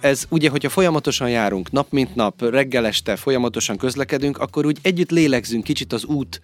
Ez 0.00 0.24
ugye, 0.28 0.50
hogyha 0.50 0.68
folyamatosan 0.68 1.30
járunk, 1.30 1.70
nap 1.70 1.86
mint 1.90 2.14
nap, 2.14 2.42
reggel 2.50 2.86
este 2.86 3.16
folyamatosan 3.16 3.76
közlekedünk, 3.76 4.38
akkor 4.38 4.66
úgy 4.66 4.78
együtt 4.82 5.10
lélegzünk 5.10 5.64
kicsit 5.64 5.92
az 5.92 6.04
út 6.04 6.40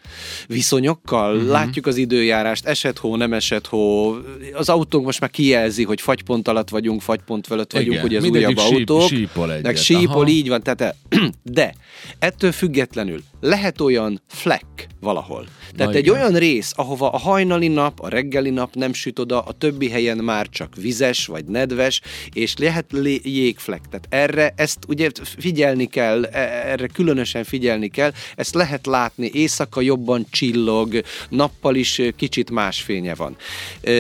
viszonyokkal, 0.47 1.35
uh-huh. 1.35 1.51
látjuk 1.51 1.87
az 1.87 1.97
időjárást, 2.27 2.67
esett 2.67 2.99
hó, 2.99 3.17
nem 3.17 3.33
esett 3.33 3.67
hó, 3.67 4.15
az 4.53 4.69
autónk 4.69 5.05
most 5.05 5.21
már 5.21 5.31
kijelzi, 5.31 5.85
hogy 5.85 6.01
fagypont 6.01 6.49
alatt 6.49 6.69
vagyunk, 6.69 7.03
fagypont 7.03 7.47
fölött 7.47 7.73
vagyunk, 7.73 7.93
igen. 7.93 8.03
hogy 8.03 8.17
az 8.17 8.25
újabb 8.25 8.59
síp, 8.59 8.79
autók. 8.91 9.09
Sípol 9.09 9.51
egyet. 9.51 9.63
Meg 9.63 9.77
sípol, 9.77 10.23
Aha. 10.23 10.29
így 10.29 10.49
van. 10.49 10.63
Tehát, 10.63 10.97
de 11.43 11.75
ettől 12.19 12.53
függetlenül 12.53 13.23
lehet 13.47 13.81
olyan 13.81 14.23
fleck 14.29 14.87
valahol. 15.01 15.47
Tehát 15.77 15.93
Na 15.93 15.99
egy 15.99 16.07
igen. 16.07 16.15
olyan 16.21 16.33
rész, 16.33 16.73
ahova 16.77 17.11
a 17.11 17.19
hajnali 17.19 17.69
nap, 17.69 18.01
a 18.01 18.09
reggeli 18.09 18.51
nap 18.51 18.75
nem 18.75 18.93
süt 18.93 19.19
oda, 19.19 19.41
a 19.41 19.53
többi 19.53 19.91
helyen 19.91 20.17
már 20.17 20.49
csak 20.49 20.75
vizes 20.77 21.27
vagy 21.27 21.45
nedves, 21.45 22.01
és 22.33 22.57
lehet 22.57 22.85
lé- 22.93 23.25
jégfleck. 23.25 23.85
Tehát 23.89 24.07
erre 24.09 24.53
ezt 24.57 24.79
ugye 24.89 25.11
figyelni 25.39 25.87
kell, 25.87 26.25
e- 26.25 26.71
erre 26.71 26.87
különösen 26.87 27.45
figyelni 27.45 27.89
kell, 27.89 28.13
ezt 28.37 28.55
lehet 28.55 28.87
látni, 28.87 29.31
éjszaka 29.33 29.81
jobban 29.81 30.27
csillog, 30.31 31.01
nappal 31.29 31.75
is 31.75 32.03
kicsit 32.17 32.51
más 32.51 32.81
fénye 32.83 33.15
van. 33.15 33.37
Ö, 33.81 33.91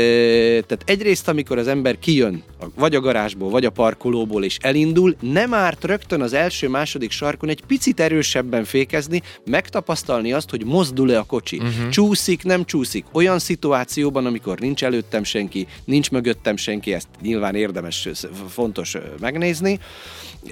Tehát 0.67 0.83
egyrészt, 0.85 1.29
amikor 1.29 1.59
az 1.59 1.69
ember 1.69 1.99
kijön, 1.99 2.43
vagy 2.75 2.95
a 2.95 3.00
garázsból, 3.00 3.50
vagy 3.50 3.65
a 3.65 3.71
parkolóból, 3.71 4.45
és 4.45 4.57
elindul, 4.61 5.17
nem 5.21 5.55
árt 5.55 5.85
rögtön 5.85 6.21
az 6.21 6.33
első-második 6.33 7.11
sarkon 7.11 7.49
egy 7.49 7.62
picit 7.67 8.00
erősebben 8.00 8.65
fékezni, 8.65 9.23
megtapasztalni 9.45 10.33
azt, 10.33 10.50
hogy 10.50 10.64
mozdul-e 10.64 11.19
a 11.19 11.23
kocsi. 11.23 11.57
Uh-huh. 11.57 11.88
Csúszik, 11.88 12.45
nem 12.45 12.64
csúszik. 12.64 13.05
Olyan 13.12 13.38
szituációban, 13.38 14.26
amikor 14.26 14.59
nincs 14.59 14.85
előttem 14.85 15.25
senki, 15.25 15.66
nincs 15.85 16.11
mögöttem 16.11 16.57
senki, 16.57 16.93
ezt 16.93 17.09
nyilván 17.21 17.55
érdemes, 17.55 18.09
fontos 18.49 18.97
megnézni. 19.21 19.78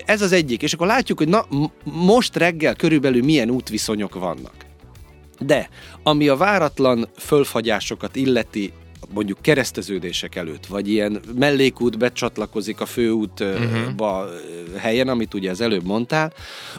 Ez 0.04 0.22
az 0.22 0.32
egyik. 0.32 0.62
És 0.62 0.72
akkor 0.72 0.86
látjuk, 0.86 1.18
hogy 1.18 1.28
na, 1.28 1.46
most 1.84 2.36
reggel 2.36 2.74
körülbelül 2.74 3.22
milyen 3.22 3.50
útviszonyok 3.50 4.14
vannak. 4.14 4.54
De 5.38 5.68
ami 6.02 6.28
a 6.28 6.36
váratlan 6.36 7.08
fölfagyásokat 7.18 8.16
illeti, 8.16 8.72
mondjuk 9.12 9.38
kereszteződések 9.40 10.34
előtt, 10.34 10.66
vagy 10.66 10.88
ilyen 10.88 11.20
mellékút 11.38 11.98
becsatlakozik 11.98 12.80
a 12.80 12.86
főútba 12.86 14.24
uh-huh. 14.24 14.76
helyen, 14.76 15.08
amit 15.08 15.34
ugye 15.34 15.50
az 15.50 15.60
előbb 15.60 15.84
mondtál, 15.84 16.32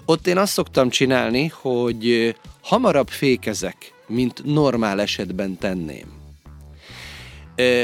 ott 0.06 0.28
én 0.28 0.38
azt 0.38 0.54
szoktam 0.54 0.90
csinálni, 0.90 1.52
hogy 1.54 2.36
hamarabb 2.62 3.08
fékezek, 3.08 3.94
mint 4.08 4.42
normál 4.46 5.02
esetben 5.02 5.58
tenném. 5.58 6.15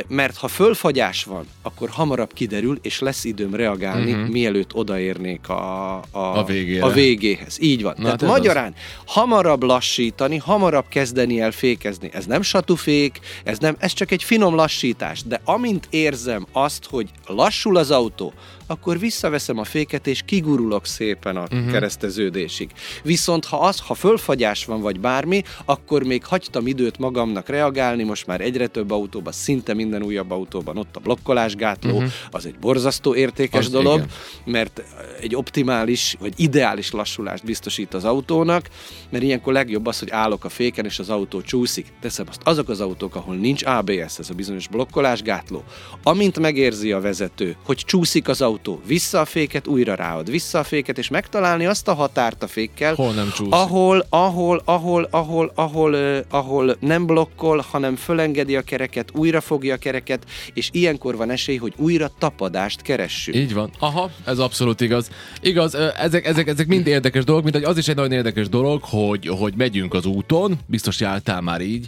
Mert 0.08 0.38
ha 0.38 0.48
fölfagyás 0.48 1.24
van, 1.24 1.46
akkor 1.62 1.90
hamarabb 1.90 2.34
kiderül, 2.34 2.80
és 2.82 3.00
lesz 3.00 3.24
időm 3.24 3.56
reagálni, 3.56 4.12
uh-huh. 4.12 4.30
mielőtt 4.30 4.74
odaérnék 4.74 5.50
a, 5.50 5.96
a, 5.98 6.38
A 6.38 6.44
végére. 6.44 6.86
a 6.86 6.90
végéhez. 6.90 7.58
Így 7.62 7.82
van. 7.82 7.94
Na, 7.98 8.04
Tehát 8.04 8.22
hát 8.22 8.30
ez 8.30 8.30
az. 8.30 8.38
magyarán 8.38 8.74
hamarabb 9.06 9.64
lassítani, 9.64 10.38
hamarabb 10.38 10.86
kezdeni 10.90 11.42
el 11.42 11.52
fékezni. 11.52 12.10
Ez 12.14 12.26
nem 12.26 12.42
satufék, 12.42 13.20
ez, 13.44 13.58
nem, 13.58 13.76
ez 13.80 13.94
csak 13.94 14.12
egy 14.12 14.24
finom 14.24 14.56
lassítás. 14.56 15.24
De 15.24 15.42
amint 15.44 15.88
érzem 15.90 16.48
azt, 16.52 16.86
hogy 16.90 17.10
lassul 17.26 17.78
az 17.78 17.92
autó, 17.92 18.34
akkor 18.72 19.00
visszaveszem 19.00 19.58
a 19.58 19.64
féket, 19.64 20.08
és 20.08 20.22
kigurulok 20.26 20.86
szépen 20.86 21.38
a 21.38 21.42
uh-huh. 21.42 21.72
kereszteződésig. 21.72 22.70
Viszont 23.04 23.46
ha 23.46 23.58
az, 23.58 23.80
ha 23.80 23.94
fölfagyás 23.94 24.66
van, 24.66 24.82
vagy 24.82 25.00
bármi, 25.00 25.44
akkor 25.66 26.04
még 26.04 26.26
hagytam 26.26 26.68
időt 26.68 26.98
magamnak 26.98 27.50
reagálni, 27.50 28.04
most 28.04 28.28
már 28.28 28.42
egyre 28.42 28.68
több 28.68 28.92
autóban, 28.92 29.34
szinte 29.34 29.74
minden 29.74 30.04
újabb 30.04 30.32
autóban 30.32 30.78
ott 30.78 30.96
a 30.96 31.00
blokkolásgátló, 31.00 31.96
uh-huh. 31.96 32.12
az 32.32 32.46
egy 32.46 32.56
borzasztó 32.60 33.16
értékes 33.16 33.66
Az 33.66 33.72
dolog, 33.72 33.98
igen. 33.98 34.10
mert 34.46 34.84
egy 35.22 35.36
optimális, 35.36 36.16
vagy 36.20 36.34
ideális 36.36 36.92
lassulást 36.92 37.46
biztosít 37.46 37.94
az 37.94 38.04
autónak, 38.04 38.70
mert 39.10 39.24
ilyenkor 39.24 39.54
legjobb 39.54 39.86
az, 39.86 40.00
hogy 40.00 40.10
állok 40.10 40.46
a 40.46 40.50
féken, 40.50 40.86
és 40.86 41.00
az 41.00 41.10
autó 41.10 41.42
csúszik. 41.42 41.86
Teszem 42.02 42.26
azt, 42.30 42.42
azok 42.44 42.70
az 42.70 42.82
autók, 42.82 43.16
ahol 43.16 43.36
nincs 43.36 43.64
ABS, 43.66 44.20
ez 44.20 44.30
a 44.30 44.34
bizonyos 44.34 44.68
blokkolásgátló, 44.68 45.64
amint 46.04 46.40
megérzi 46.40 46.92
a 46.92 47.00
vezető, 47.02 47.56
hogy 47.66 47.78
csúszik 47.78 48.28
az 48.28 48.42
autó, 48.42 48.61
vissza 48.86 49.20
a 49.20 49.26
féket, 49.26 49.68
újra 49.68 49.96
ráad, 49.96 50.30
vissza 50.30 50.60
a 50.60 50.64
féket, 50.64 50.98
és 50.98 51.10
megtalálni 51.10 51.66
azt 51.66 51.88
a 51.88 51.94
határt 51.94 52.44
a 52.44 52.48
fékkel, 52.48 52.94
Hol 52.96 53.14
nem 53.14 53.32
csúszik. 53.36 53.54
ahol, 53.54 54.06
ahol, 54.10 54.62
ahol, 54.66 55.08
ahol, 55.12 55.52
ahol, 55.56 55.94
uh, 55.94 56.18
ahol 56.30 56.76
nem 56.80 57.06
blokkol, 57.06 57.66
hanem 57.72 57.96
fölengedi 57.96 58.56
a 58.56 58.62
kereket, 58.62 59.10
újra 59.14 59.42
fogja 59.42 59.74
a 59.74 59.78
kereket, 59.78 60.26
és 60.54 60.70
ilyenkor 60.72 61.16
van 61.16 61.30
esély, 61.30 61.58
hogy 61.58 61.74
újra 61.78 62.12
tapadást 62.20 62.82
keressünk. 62.82 63.38
Így 63.38 63.54
van. 63.54 63.72
Aha, 63.80 64.12
ez 64.26 64.40
abszolút 64.40 64.82
igaz. 64.82 65.10
Igaz, 65.42 65.76
ezek, 65.76 66.26
ezek, 66.26 66.48
ezek 66.48 66.68
mind 66.68 66.88
érdekes 66.88 67.24
dolgok, 67.24 67.44
mint 67.44 67.56
hogy 67.56 67.66
az 67.66 67.78
is 67.78 67.88
egy 67.88 67.96
nagyon 67.96 68.12
érdekes 68.12 68.50
dolog, 68.50 68.84
hogy, 68.84 69.28
hogy 69.28 69.54
megyünk 69.56 69.94
az 69.94 70.06
úton, 70.06 70.60
biztos 70.66 71.00
jártál 71.00 71.42
már 71.42 71.62
így, 71.62 71.88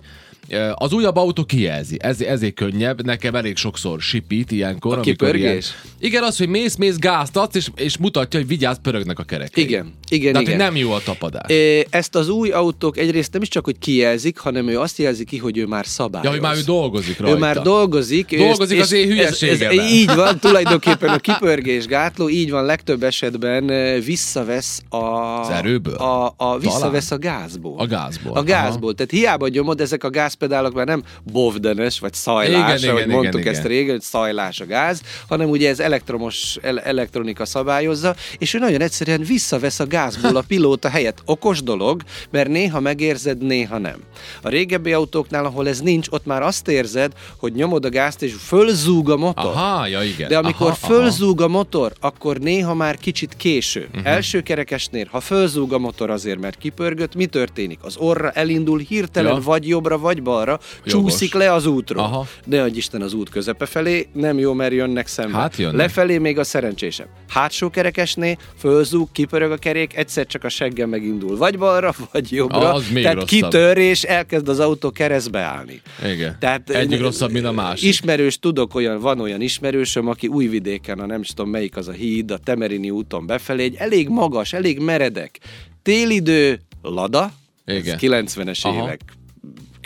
Az 0.73 0.93
újabb 0.93 1.15
autó 1.15 1.43
kijelzi, 1.43 1.97
ez, 1.99 2.21
ezért 2.21 2.53
könnyebb, 2.53 3.05
nekem 3.05 3.35
elég 3.35 3.57
sokszor 3.57 4.01
sipít 4.01 4.51
ilyenkor. 4.51 4.97
A 4.97 5.01
kipörgés? 5.01 5.41
Ilyen, 5.43 5.65
igen, 5.99 6.23
az, 6.23 6.37
hogy 6.37 6.47
mész, 6.47 6.75
mész, 6.75 6.97
gázt 6.97 7.37
adsz, 7.37 7.55
és, 7.55 7.67
és 7.75 7.97
mutatja, 7.97 8.39
hogy 8.39 8.47
vigyázz, 8.47 8.77
pörögnek 8.81 9.19
a 9.19 9.23
kerekek. 9.23 9.57
Igen, 9.57 9.93
igen, 10.09 10.31
Tehát, 10.31 10.47
igen. 10.47 10.59
nem 10.59 10.75
jó 10.75 10.91
a 10.91 10.99
tapadás. 11.03 11.51
Ö, 11.51 11.79
Ezt 11.89 12.15
az 12.15 12.29
új 12.29 12.49
autók 12.49 12.97
egyrészt 12.97 13.33
nem 13.33 13.41
is 13.41 13.47
csak, 13.47 13.65
hogy 13.65 13.77
kijelzik, 13.79 14.37
hanem 14.37 14.67
ő 14.67 14.79
azt 14.79 14.97
jelzi 14.97 15.23
ki, 15.25 15.37
hogy 15.37 15.57
ő 15.57 15.65
már 15.65 15.85
szabályoz. 15.85 16.25
Ja, 16.25 16.31
hogy 16.31 16.41
már 16.41 16.55
ő 16.55 16.61
dolgozik 16.65 17.19
rajta. 17.19 17.35
Ő 17.35 17.39
már 17.39 17.61
dolgozik. 17.61 18.37
Dolgozik 18.37 18.77
ezt- 18.79 18.91
az 18.91 18.97
én 18.97 19.11
és 19.11 19.17
ez- 19.17 19.31
ez, 19.31 19.39
hülyeségemben. 19.39 19.85
Így 19.87 20.15
van, 20.15 20.39
tulajdonképpen 20.39 21.09
a 21.09 21.17
kipörgés 21.17 21.85
gátló, 21.85 22.29
így 22.29 22.49
van, 22.51 22.65
legtöbb 22.65 23.03
esetben 23.03 23.65
visszavesz 24.05 24.81
a... 24.89 24.95
Az 25.39 25.49
erőből? 25.49 25.95
A, 25.95 26.33
a, 26.37 26.57
visszavesz 26.59 27.11
a 27.11 27.17
gázból. 27.17 27.79
A 27.79 27.85
gázból, 27.87 28.37
A 28.37 28.43
gázból. 28.43 28.93
Tehát 28.93 29.11
hiába 29.11 29.47
nyomod, 29.47 29.81
ezek 29.81 30.03
a 30.03 30.09
gázpedálok 30.39 30.73
már 30.73 30.85
nem 30.85 31.03
bovdenes, 31.31 31.99
vagy 31.99 32.13
szajlás, 32.13 32.79
Igen, 32.81 32.89
ahogy 32.91 33.03
igen, 33.03 33.15
mondtuk 33.15 33.39
igen, 33.39 33.53
ezt 33.53 33.63
igen. 33.63 33.71
régen, 33.77 33.91
hogy 33.91 34.01
szajlás 34.01 34.59
a 34.59 34.65
gáz, 34.65 35.01
hanem 35.27 35.49
ugye 35.49 35.69
ez 35.69 35.79
elektromos 35.79 36.57
el- 36.61 36.79
elektronika 36.79 37.45
szabályozza, 37.45 38.15
és 38.37 38.53
ő 38.53 38.59
nagyon 38.59 38.81
egyszerűen 38.81 39.21
visszavesz 39.23 39.79
a 39.79 39.87
gázból 39.87 40.35
a 40.35 40.43
pilóta 40.53 40.89
helyett. 40.89 41.21
Okos 41.25 41.63
dolog, 41.63 42.01
mert 42.31 42.49
néha 42.49 42.79
megérzed, 42.79 43.41
néha 43.41 43.77
nem. 43.77 43.95
A 44.41 44.49
régebbi 44.49 44.93
autóknál, 44.93 45.45
ahol 45.45 45.67
ez 45.67 45.79
nincs, 45.81 46.07
ott 46.09 46.25
már 46.25 46.41
azt 46.41 46.67
érzed, 46.67 47.11
hogy 47.37 47.53
nyomod 47.53 47.85
a 47.85 47.89
gázt, 47.89 48.21
és 48.21 48.33
fölzúg 48.45 49.09
a 49.09 49.17
motor. 49.17 49.45
Aha, 49.45 49.87
ja 49.87 50.03
igen. 50.03 50.27
De 50.29 50.37
amikor 50.37 50.67
aha, 50.67 50.75
fölzúg 50.75 51.41
a 51.41 51.47
motor, 51.47 51.93
akkor 51.99 52.37
néha 52.37 52.73
már 52.73 52.97
kicsit 52.97 53.33
késő. 53.37 53.87
Uh-huh. 53.91 54.07
Első 54.11 54.41
kerekesnél, 54.41 55.07
ha 55.11 55.19
fölzúg 55.19 55.73
a 55.73 55.77
motor 55.77 56.09
azért, 56.09 56.39
mert 56.39 56.57
kipörgött, 56.57 57.15
mi 57.15 57.25
történik? 57.25 57.79
Az 57.81 57.97
orra 57.97 58.31
elindul 58.31 58.79
hirtelen, 58.79 59.33
Ja. 59.33 59.41
vagy 59.41 59.67
jobbra, 59.67 59.97
vagy 59.97 60.22
balra, 60.23 60.59
Jogos. 60.85 61.11
csúszik 61.11 61.33
le 61.33 61.53
az 61.53 61.65
útról. 61.65 62.03
Aha. 62.03 62.27
De 62.45 62.61
adj 62.61 62.77
Isten 62.77 63.01
az 63.01 63.13
út 63.13 63.29
közepe 63.29 63.65
felé, 63.65 64.07
nem 64.13 64.39
jó, 64.39 64.53
mert 64.53 64.73
jönnek 64.73 65.07
szembe. 65.07 65.37
Hát 65.37 65.57
jönnek. 65.57 65.75
Lefelé 65.75 66.17
még 66.17 66.39
a 66.39 66.43
szerencsésebb. 66.43 67.07
Hátsó 67.27 67.69
kerekesnél 67.69 68.37
fölzúg, 68.57 69.11
kipörög 69.11 69.51
a 69.51 69.57
kerék, 69.57 69.95
egyszer 69.97 70.25
csak 70.25 70.43
a 70.43 70.49
seggem 70.49 70.89
megindul. 70.89 71.37
Vagy 71.37 71.57
balra, 71.57 71.93
vagy 72.11 72.31
jobbra. 72.31 72.73
Az 72.73 72.85
még 72.93 73.03
Tehát 73.03 73.17
rosszabb. 73.17 73.41
kitör, 73.41 73.77
és 73.77 74.03
elkezd 74.03 74.47
az 74.49 74.59
autó 74.59 74.91
keresztbe 74.91 75.39
állni. 75.39 75.81
Igen. 76.05 76.35
Tehát 76.39 76.69
Egyik 76.69 76.99
ö, 76.99 77.01
rosszabb, 77.01 77.31
mint 77.31 77.45
a 77.45 77.51
másik. 77.51 77.89
Ismerős, 77.89 78.39
tudok 78.39 78.75
olyan, 78.75 78.99
van 78.99 79.19
olyan 79.19 79.41
ismerősöm, 79.41 80.07
aki 80.07 80.27
újvidéken, 80.27 80.99
a 80.99 81.05
nem 81.05 81.21
tudom 81.23 81.49
melyik 81.51 81.77
az 81.77 81.87
a 81.87 81.91
híd, 81.91 82.31
a 82.31 82.37
Temerini 82.37 82.89
úton 82.89 83.25
befelé, 83.25 83.63
egy 83.63 83.75
elég 83.77 84.07
magas, 84.09 84.53
elég 84.53 84.79
meredek. 84.79 85.39
Télidő, 85.83 86.59
Lada, 86.81 87.31
Igen. 87.65 87.95
ez 87.95 88.01
90-es 88.01 88.61
Aha. 88.65 88.83
évek 88.83 89.01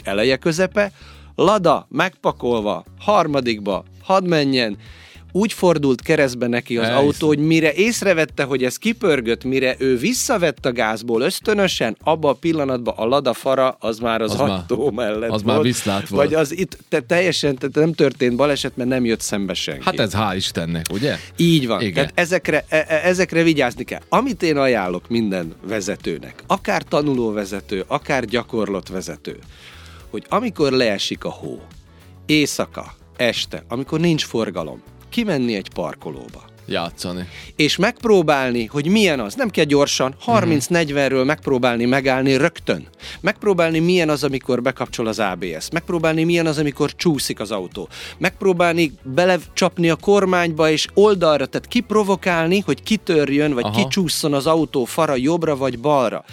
eleje 0.07 0.35
közepe, 0.37 0.91
Lada 1.35 1.87
megpakolva, 1.89 2.83
harmadikba, 2.99 3.83
hadd 4.03 4.23
menjen, 4.27 4.77
úgy 5.31 5.53
fordult 5.53 6.01
keresztbe 6.01 6.47
neki 6.47 6.77
az 6.77 6.83
Elhiszem. 6.83 7.05
autó, 7.05 7.27
hogy 7.27 7.37
mire 7.39 7.73
észrevette, 7.73 8.43
hogy 8.43 8.63
ez 8.63 8.77
kipörgött, 8.77 9.43
mire 9.43 9.75
ő 9.79 9.97
visszavett 9.97 10.65
a 10.65 10.71
gázból 10.71 11.21
ösztönösen, 11.21 11.97
abba 12.03 12.29
a 12.29 12.33
pillanatban 12.33 12.93
a 12.97 13.05
Lada 13.05 13.33
fara 13.33 13.77
az 13.79 13.99
már 13.99 14.21
az, 14.21 14.31
Az 14.33 14.39
az 14.39 14.47
már- 14.47 14.91
mellett 14.91 15.29
az 15.29 15.43
volt. 15.43 15.55
már 15.55 15.61
viszlát 15.65 16.07
volt. 16.07 16.23
Vagy 16.25 16.33
az 16.33 16.57
itt 16.57 16.77
te, 16.89 16.99
teljesen 17.01 17.55
te, 17.55 17.67
nem 17.73 17.93
történt 17.93 18.35
baleset, 18.35 18.75
mert 18.77 18.89
nem 18.89 19.05
jött 19.05 19.21
szembe 19.21 19.53
senki. 19.53 19.81
Hát 19.85 19.99
ez 19.99 20.13
hál' 20.15 20.33
Istennek, 20.35 20.85
ugye? 20.91 21.15
Így 21.35 21.67
van. 21.67 21.81
Igen. 21.81 21.93
Tehát 21.93 22.11
ezekre, 22.15 22.65
e- 22.69 22.85
e- 22.87 23.01
ezekre 23.03 23.43
vigyázni 23.43 23.83
kell. 23.83 24.01
Amit 24.09 24.43
én 24.43 24.57
ajánlok 24.57 25.09
minden 25.09 25.53
vezetőnek, 25.67 26.43
akár 26.47 26.81
tanuló 26.83 27.31
vezető, 27.31 27.83
akár 27.87 28.25
gyakorlott 28.25 28.87
vezető, 28.87 29.39
hogy 30.09 30.25
amikor 30.29 30.71
leesik 30.71 31.23
a 31.23 31.29
hó, 31.29 31.61
éjszaka, 32.25 32.93
este, 33.17 33.63
amikor 33.67 33.99
nincs 33.99 34.25
forgalom, 34.25 34.81
kimenni 35.09 35.55
egy 35.55 35.69
parkolóba, 35.73 36.45
Játszani. 36.65 37.27
és 37.55 37.75
megpróbálni, 37.75 38.65
hogy 38.65 38.87
milyen 38.87 39.19
az. 39.19 39.33
Nem 39.33 39.49
kell 39.49 39.63
gyorsan, 39.63 40.15
30-40-ről 40.25 41.25
megpróbálni 41.25 41.85
megállni 41.85 42.37
rögtön. 42.37 42.87
Megpróbálni, 43.21 43.79
milyen 43.79 44.09
az, 44.09 44.23
amikor 44.23 44.61
bekapcsol 44.61 45.07
az 45.07 45.19
ABS. 45.19 45.69
Megpróbálni, 45.71 46.23
milyen 46.23 46.45
az, 46.45 46.57
amikor 46.57 46.95
csúszik 46.95 47.39
az 47.39 47.51
autó. 47.51 47.89
Megpróbálni 48.17 48.91
belecsapni 49.03 49.89
a 49.89 49.95
kormányba 49.95 50.69
és 50.69 50.87
oldalra, 50.93 51.45
tehát 51.45 51.67
kiprovokálni, 51.67 52.59
hogy 52.59 52.83
kitörjön, 52.83 53.53
vagy 53.53 53.65
Aha. 53.65 53.75
kicsúszson 53.75 54.33
az 54.33 54.47
autó 54.47 54.85
fara 54.85 55.15
jobbra 55.15 55.55
vagy 55.55 55.79
balra. 55.79 56.23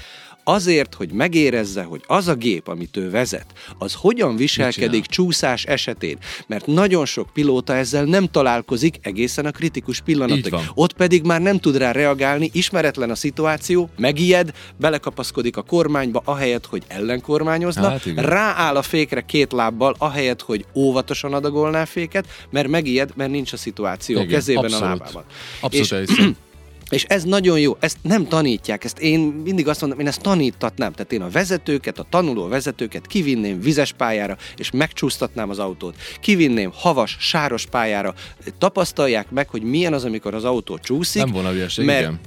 Azért, 0.45 0.95
hogy 0.95 1.11
megérezze, 1.11 1.83
hogy 1.83 2.03
az 2.07 2.29
a 2.29 2.35
gép, 2.35 2.69
amit 2.69 2.97
ő 2.97 3.11
vezet, 3.11 3.47
az 3.79 3.95
hogyan 3.95 4.37
viselkedik 4.37 5.07
csúszás 5.07 5.65
esetén. 5.65 6.19
Mert 6.47 6.67
nagyon 6.67 7.05
sok 7.07 7.31
pilóta 7.33 7.75
ezzel 7.77 8.05
nem 8.05 8.27
találkozik 8.31 8.99
egészen 9.03 9.47
a 9.47 9.51
kritikus 9.51 10.01
pillanatig. 10.01 10.55
Ott 10.75 10.93
pedig 10.93 11.23
már 11.23 11.41
nem 11.41 11.59
tud 11.59 11.77
rá 11.77 11.93
reagálni, 11.93 12.51
ismeretlen 12.53 13.11
a 13.11 13.15
szituáció, 13.15 13.91
megijed, 13.97 14.53
belekapaszkodik 14.77 15.57
a 15.57 15.63
kormányba, 15.63 16.23
ahelyett, 16.25 16.67
hogy 16.67 16.83
ellenkormányozna, 16.89 17.89
hát 17.89 18.05
rááll 18.17 18.77
a 18.77 18.83
fékre 18.83 19.21
két 19.21 19.53
lábbal, 19.53 19.95
ahelyett, 19.99 20.43
hogy 20.43 20.65
óvatosan 20.75 21.35
adagolná 21.35 21.85
féket, 21.85 22.27
mert 22.51 22.69
megijed, 22.69 23.11
mert 23.15 23.31
nincs 23.31 23.53
a 23.53 23.57
szituáció 23.57 24.17
igen, 24.17 24.29
kezében 24.29 24.65
abszolút. 24.65 24.85
a 24.85 24.89
lábában. 24.89 25.25
Abszolút 25.61 26.09
és, 26.11 26.27
és 26.91 27.05
ez 27.05 27.25
nagyon 27.25 27.59
jó, 27.59 27.77
ezt 27.81 27.97
nem 28.03 28.27
tanítják, 28.27 28.85
ezt 28.85 28.99
én 28.99 29.21
mindig 29.21 29.69
azt 29.69 29.81
mondom, 29.81 30.01
én 30.01 30.07
ezt 30.07 30.21
tanítatnám, 30.21 30.93
tehát 30.93 31.13
én 31.13 31.23
a 31.23 31.31
vezetőket, 31.31 31.99
a 31.99 32.07
tanuló 32.11 32.49
vezetőket 32.49 33.07
kivinném 33.07 33.61
vizes 33.61 33.93
pályára, 33.93 34.37
és 34.57 34.71
megcsúsztatnám 34.71 35.51
az 35.51 35.59
autót. 35.59 35.97
Kivinném 36.21 36.71
havas, 36.75 37.17
sáros 37.21 37.67
pályára, 37.67 38.15
tapasztalják 38.59 39.31
meg, 39.31 39.49
hogy 39.49 39.63
milyen 39.63 39.93
az, 39.93 40.05
amikor 40.05 40.35
az 40.35 40.45
autó 40.45 40.79
csúszik. 40.79 41.23
Nem 41.23 41.33
volna 41.33 41.53
ügyeség, 41.53 41.85
mert 41.85 42.01
igen. 42.01 42.21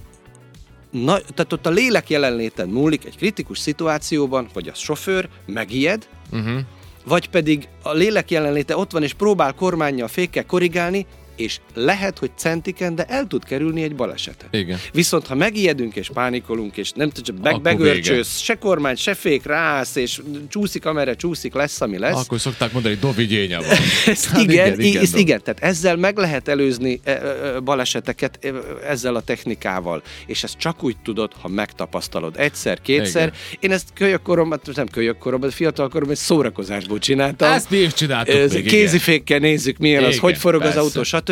Na, 0.91 1.19
tehát 1.19 1.53
ott 1.53 1.65
a 1.65 1.69
lélek 1.69 2.09
jelenléten 2.09 2.67
múlik 2.67 3.05
egy 3.05 3.17
kritikus 3.17 3.59
szituációban, 3.59 4.47
hogy 4.53 4.67
a 4.67 4.73
sofőr 4.73 5.29
megijed, 5.45 6.07
uh-huh. 6.31 6.59
vagy 7.05 7.29
pedig 7.29 7.67
a 7.81 7.93
lélek 7.93 8.31
jelenléte 8.31 8.77
ott 8.77 8.91
van, 8.91 9.03
és 9.03 9.13
próbál 9.13 9.53
kormánya 9.53 10.05
a 10.05 10.07
fékkel 10.07 10.45
korrigálni, 10.45 11.05
és 11.37 11.59
lehet, 11.73 12.17
hogy 12.17 12.31
centiken, 12.35 12.95
de 12.95 13.03
el 13.03 13.25
tud 13.27 13.43
kerülni 13.43 13.81
egy 13.83 13.95
balesetet. 13.95 14.47
Igen. 14.51 14.79
Viszont 14.91 15.27
ha 15.27 15.35
megijedünk 15.35 15.95
és 15.95 16.09
pánikolunk, 16.13 16.77
és 16.77 16.91
nem 16.91 17.09
tudjuk, 17.09 17.41
be, 17.41 17.57
begörcsősz, 17.57 18.39
se 18.39 18.55
kormány, 18.55 18.95
se 18.95 19.13
fék, 19.13 19.45
rász, 19.45 19.95
és 19.95 20.21
csúszik, 20.49 20.85
amerre 20.85 21.15
csúszik, 21.15 21.53
lesz, 21.53 21.81
ami 21.81 21.97
lesz. 21.97 22.23
Akkor 22.25 22.39
szokták 22.39 22.71
mondani, 22.71 22.93
hogy 22.93 23.03
dovigyénye 23.03 23.57
van. 23.57 23.67
hát 24.05 24.41
igen, 24.41 24.45
igen, 24.45 24.79
igen, 24.79 25.03
igen, 25.03 25.19
igen, 25.19 25.41
tehát 25.43 25.63
ezzel 25.63 25.95
meg 25.95 26.17
lehet 26.17 26.47
előzni 26.47 26.99
e, 27.03 27.11
e, 27.11 27.15
e, 27.15 27.59
baleseteket 27.59 28.53
ezzel 28.87 29.15
a 29.15 29.21
technikával, 29.21 30.01
és 30.25 30.43
ezt 30.43 30.57
csak 30.57 30.83
úgy 30.83 30.95
tudod, 31.03 31.31
ha 31.41 31.47
megtapasztalod 31.47 32.35
egyszer, 32.37 32.81
kétszer. 32.81 33.21
Igen. 33.27 33.59
Én 33.59 33.71
ezt 33.71 33.87
kölyökkoromban, 33.93 34.59
nem 34.73 34.87
kölyökkoromban, 34.87 35.49
fiatalkoromban, 35.49 36.15
egy 36.15 36.21
szórakozásból 36.21 36.99
csináltam. 36.99 37.51
Ezt 37.51 37.69
mi 37.69 37.77
is 37.77 37.93
csináltuk. 37.93 38.63
Kézifékkel 38.63 39.39
nézzük, 39.39 39.77
milyen 39.77 39.99
igen, 39.99 40.11
az, 40.11 40.19
hogy 40.19 40.37
forog 40.37 40.61
persze. 40.61 40.79
az 40.79 40.85
autó, 40.85 41.03
stb. 41.03 41.26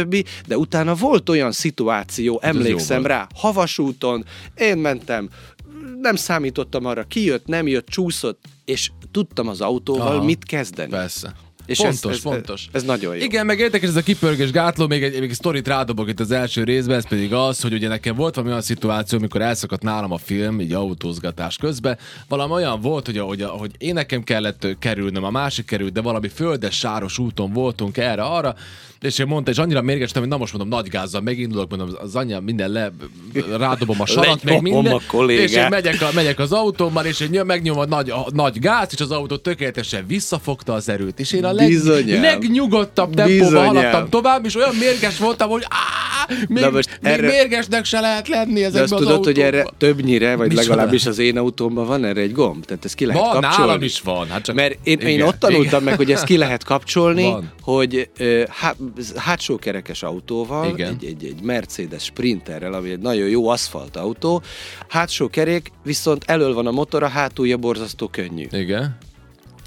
De 0.47 0.57
utána 0.57 0.95
volt 0.95 1.29
olyan 1.29 1.51
szituáció, 1.51 2.39
emlékszem 2.41 3.05
rá, 3.05 3.27
havasúton, 3.35 4.25
én 4.55 4.77
mentem, 4.77 5.29
nem 6.01 6.15
számítottam 6.15 6.85
arra, 6.85 7.03
kijött, 7.03 7.45
nem 7.45 7.67
jött, 7.67 7.87
csúszott, 7.87 8.43
és 8.65 8.91
tudtam 9.11 9.47
az 9.47 9.61
autóval 9.61 10.15
Aha, 10.15 10.23
mit 10.23 10.43
kezdeni. 10.43 10.89
Persze. 10.89 11.33
És 11.65 11.77
fontos, 11.77 12.11
ez, 12.11 12.15
ez, 12.15 12.21
fontos. 12.21 12.67
Ez, 12.71 12.81
ez 12.81 12.83
nagyon 12.83 13.15
jó. 13.15 13.23
Igen, 13.23 13.45
meg 13.45 13.59
érdekes 13.59 13.89
ez 13.89 13.95
a 13.95 14.01
kipörgés 14.01 14.51
gátló, 14.51 14.87
még 14.87 15.03
egy, 15.03 15.19
még 15.19 15.29
egy 15.29 15.35
sztorit 15.35 15.67
rádobok 15.67 16.09
itt 16.09 16.19
az 16.19 16.31
első 16.31 16.63
részben, 16.63 16.97
ez 16.97 17.07
pedig 17.07 17.33
az, 17.33 17.61
hogy 17.61 17.73
ugye 17.73 17.87
nekem 17.87 18.15
volt 18.15 18.35
valami 18.35 18.51
olyan 18.51 18.63
szituáció, 18.63 19.17
amikor 19.17 19.41
elszakadt 19.41 19.83
nálam 19.83 20.11
a 20.11 20.17
film, 20.17 20.61
így 20.61 20.73
autózgatás 20.73 21.57
közben. 21.57 21.97
Valami 22.27 22.53
olyan 22.53 22.81
volt, 22.81 23.05
hogy, 23.05 23.19
hogy, 23.19 23.41
hogy 23.41 23.71
én 23.77 23.93
nekem 23.93 24.23
kellett 24.23 24.67
kerülnöm, 24.79 25.23
a 25.23 25.29
másik 25.29 25.65
került, 25.65 25.91
de 25.91 26.01
valami 26.01 26.27
földes, 26.27 26.77
sáros 26.77 27.17
úton 27.17 27.53
voltunk 27.53 27.97
erre-arra, 27.97 28.55
és 29.05 29.19
én 29.19 29.27
mondta, 29.27 29.51
és 29.51 29.57
annyira 29.57 29.81
mérgestem, 29.81 30.21
hogy 30.21 30.31
na 30.31 30.37
most 30.37 30.53
mondom, 30.53 30.79
nagy 30.79 30.89
gázzal 30.89 31.21
megindulok, 31.21 31.69
mondom, 31.69 31.89
az 32.01 32.15
anyja 32.15 32.39
minden 32.39 32.71
le, 32.71 32.91
rádobom 33.57 34.01
a 34.01 34.05
sarat, 34.05 34.43
meg 34.43 34.61
minden, 34.61 34.99
a 35.11 35.23
és 35.23 35.51
én 35.51 35.67
megyek, 35.69 36.01
a, 36.01 36.09
megyek 36.13 36.39
az 36.39 36.51
autómmal, 36.51 37.05
és 37.05 37.19
én 37.19 37.45
megnyom 37.45 37.77
a 37.77 37.85
nagy, 37.85 38.09
a 38.09 38.25
nagy 38.33 38.59
gáz, 38.59 38.89
és 38.91 38.99
az 38.99 39.11
autó 39.11 39.37
tökéletesen 39.37 40.07
visszafogta 40.07 40.73
az 40.73 40.89
erőt, 40.89 41.19
és 41.19 41.31
én 41.31 41.45
a 41.45 41.51
leg, 41.55 42.07
legnyugodtabb 42.07 43.13
tempóban 43.13 43.65
haladtam 43.65 44.09
tovább, 44.09 44.45
és 44.45 44.55
olyan 44.55 44.75
mérges 44.75 45.17
voltam, 45.17 45.49
hogy 45.49 45.63
áh, 45.69 46.37
még, 46.47 46.69
most 46.71 46.99
még 47.01 47.11
erre... 47.11 47.27
mérgesnek 47.27 47.85
se 47.85 47.99
lehet 47.99 48.27
lenni 48.27 48.63
ezekben 48.63 48.83
az 48.83 48.89
tudod, 48.89 49.07
autókban. 49.07 49.33
hogy 49.33 49.39
erre 49.41 49.65
többnyire, 49.77 50.35
vagy 50.35 50.47
Mi 50.47 50.55
legalábbis 50.55 51.05
az 51.05 51.19
én 51.19 51.37
autómban 51.37 51.87
van 51.87 52.05
erre 52.05 52.21
egy 52.21 52.31
gomb, 52.31 52.65
tehát 52.65 52.85
ezt 52.85 52.95
ki 52.95 53.05
lehet 53.05 53.21
van, 53.21 53.31
kapcsolni. 53.31 53.67
nálam 53.67 53.81
is 53.81 54.01
van. 54.01 54.27
Hát 54.27 54.41
csak... 54.41 54.55
Mert 54.55 54.77
én, 54.83 54.99
én 54.99 55.21
ott 55.21 55.39
tanultam 55.39 55.67
igen. 55.67 55.83
meg, 55.83 55.95
hogy 55.95 56.11
ezt 56.11 56.23
ki 56.23 56.37
lehet 56.37 56.63
kapcsolni, 56.63 57.23
van. 57.23 57.51
hogy 57.61 58.09
há, 58.49 58.73
hátsó 59.15 59.55
kerekes 59.55 60.03
autóval, 60.03 60.69
igen. 60.69 60.97
Egy, 61.01 61.05
egy, 61.05 61.25
egy 61.25 61.41
Mercedes 61.43 62.03
Sprinterrel, 62.03 62.73
ami 62.73 62.89
egy 62.89 62.99
nagyon 62.99 63.27
jó 63.27 63.47
aszfalt 63.47 63.95
autó, 63.95 64.41
hátsó 64.87 65.29
kerék, 65.29 65.71
viszont 65.83 66.23
elől 66.25 66.53
van 66.53 66.67
a 66.67 66.71
motor, 66.71 67.03
a 67.03 67.07
hátulja 67.07 67.57
borzasztó 67.57 68.07
könnyű. 68.07 68.45
Igen. 68.51 68.97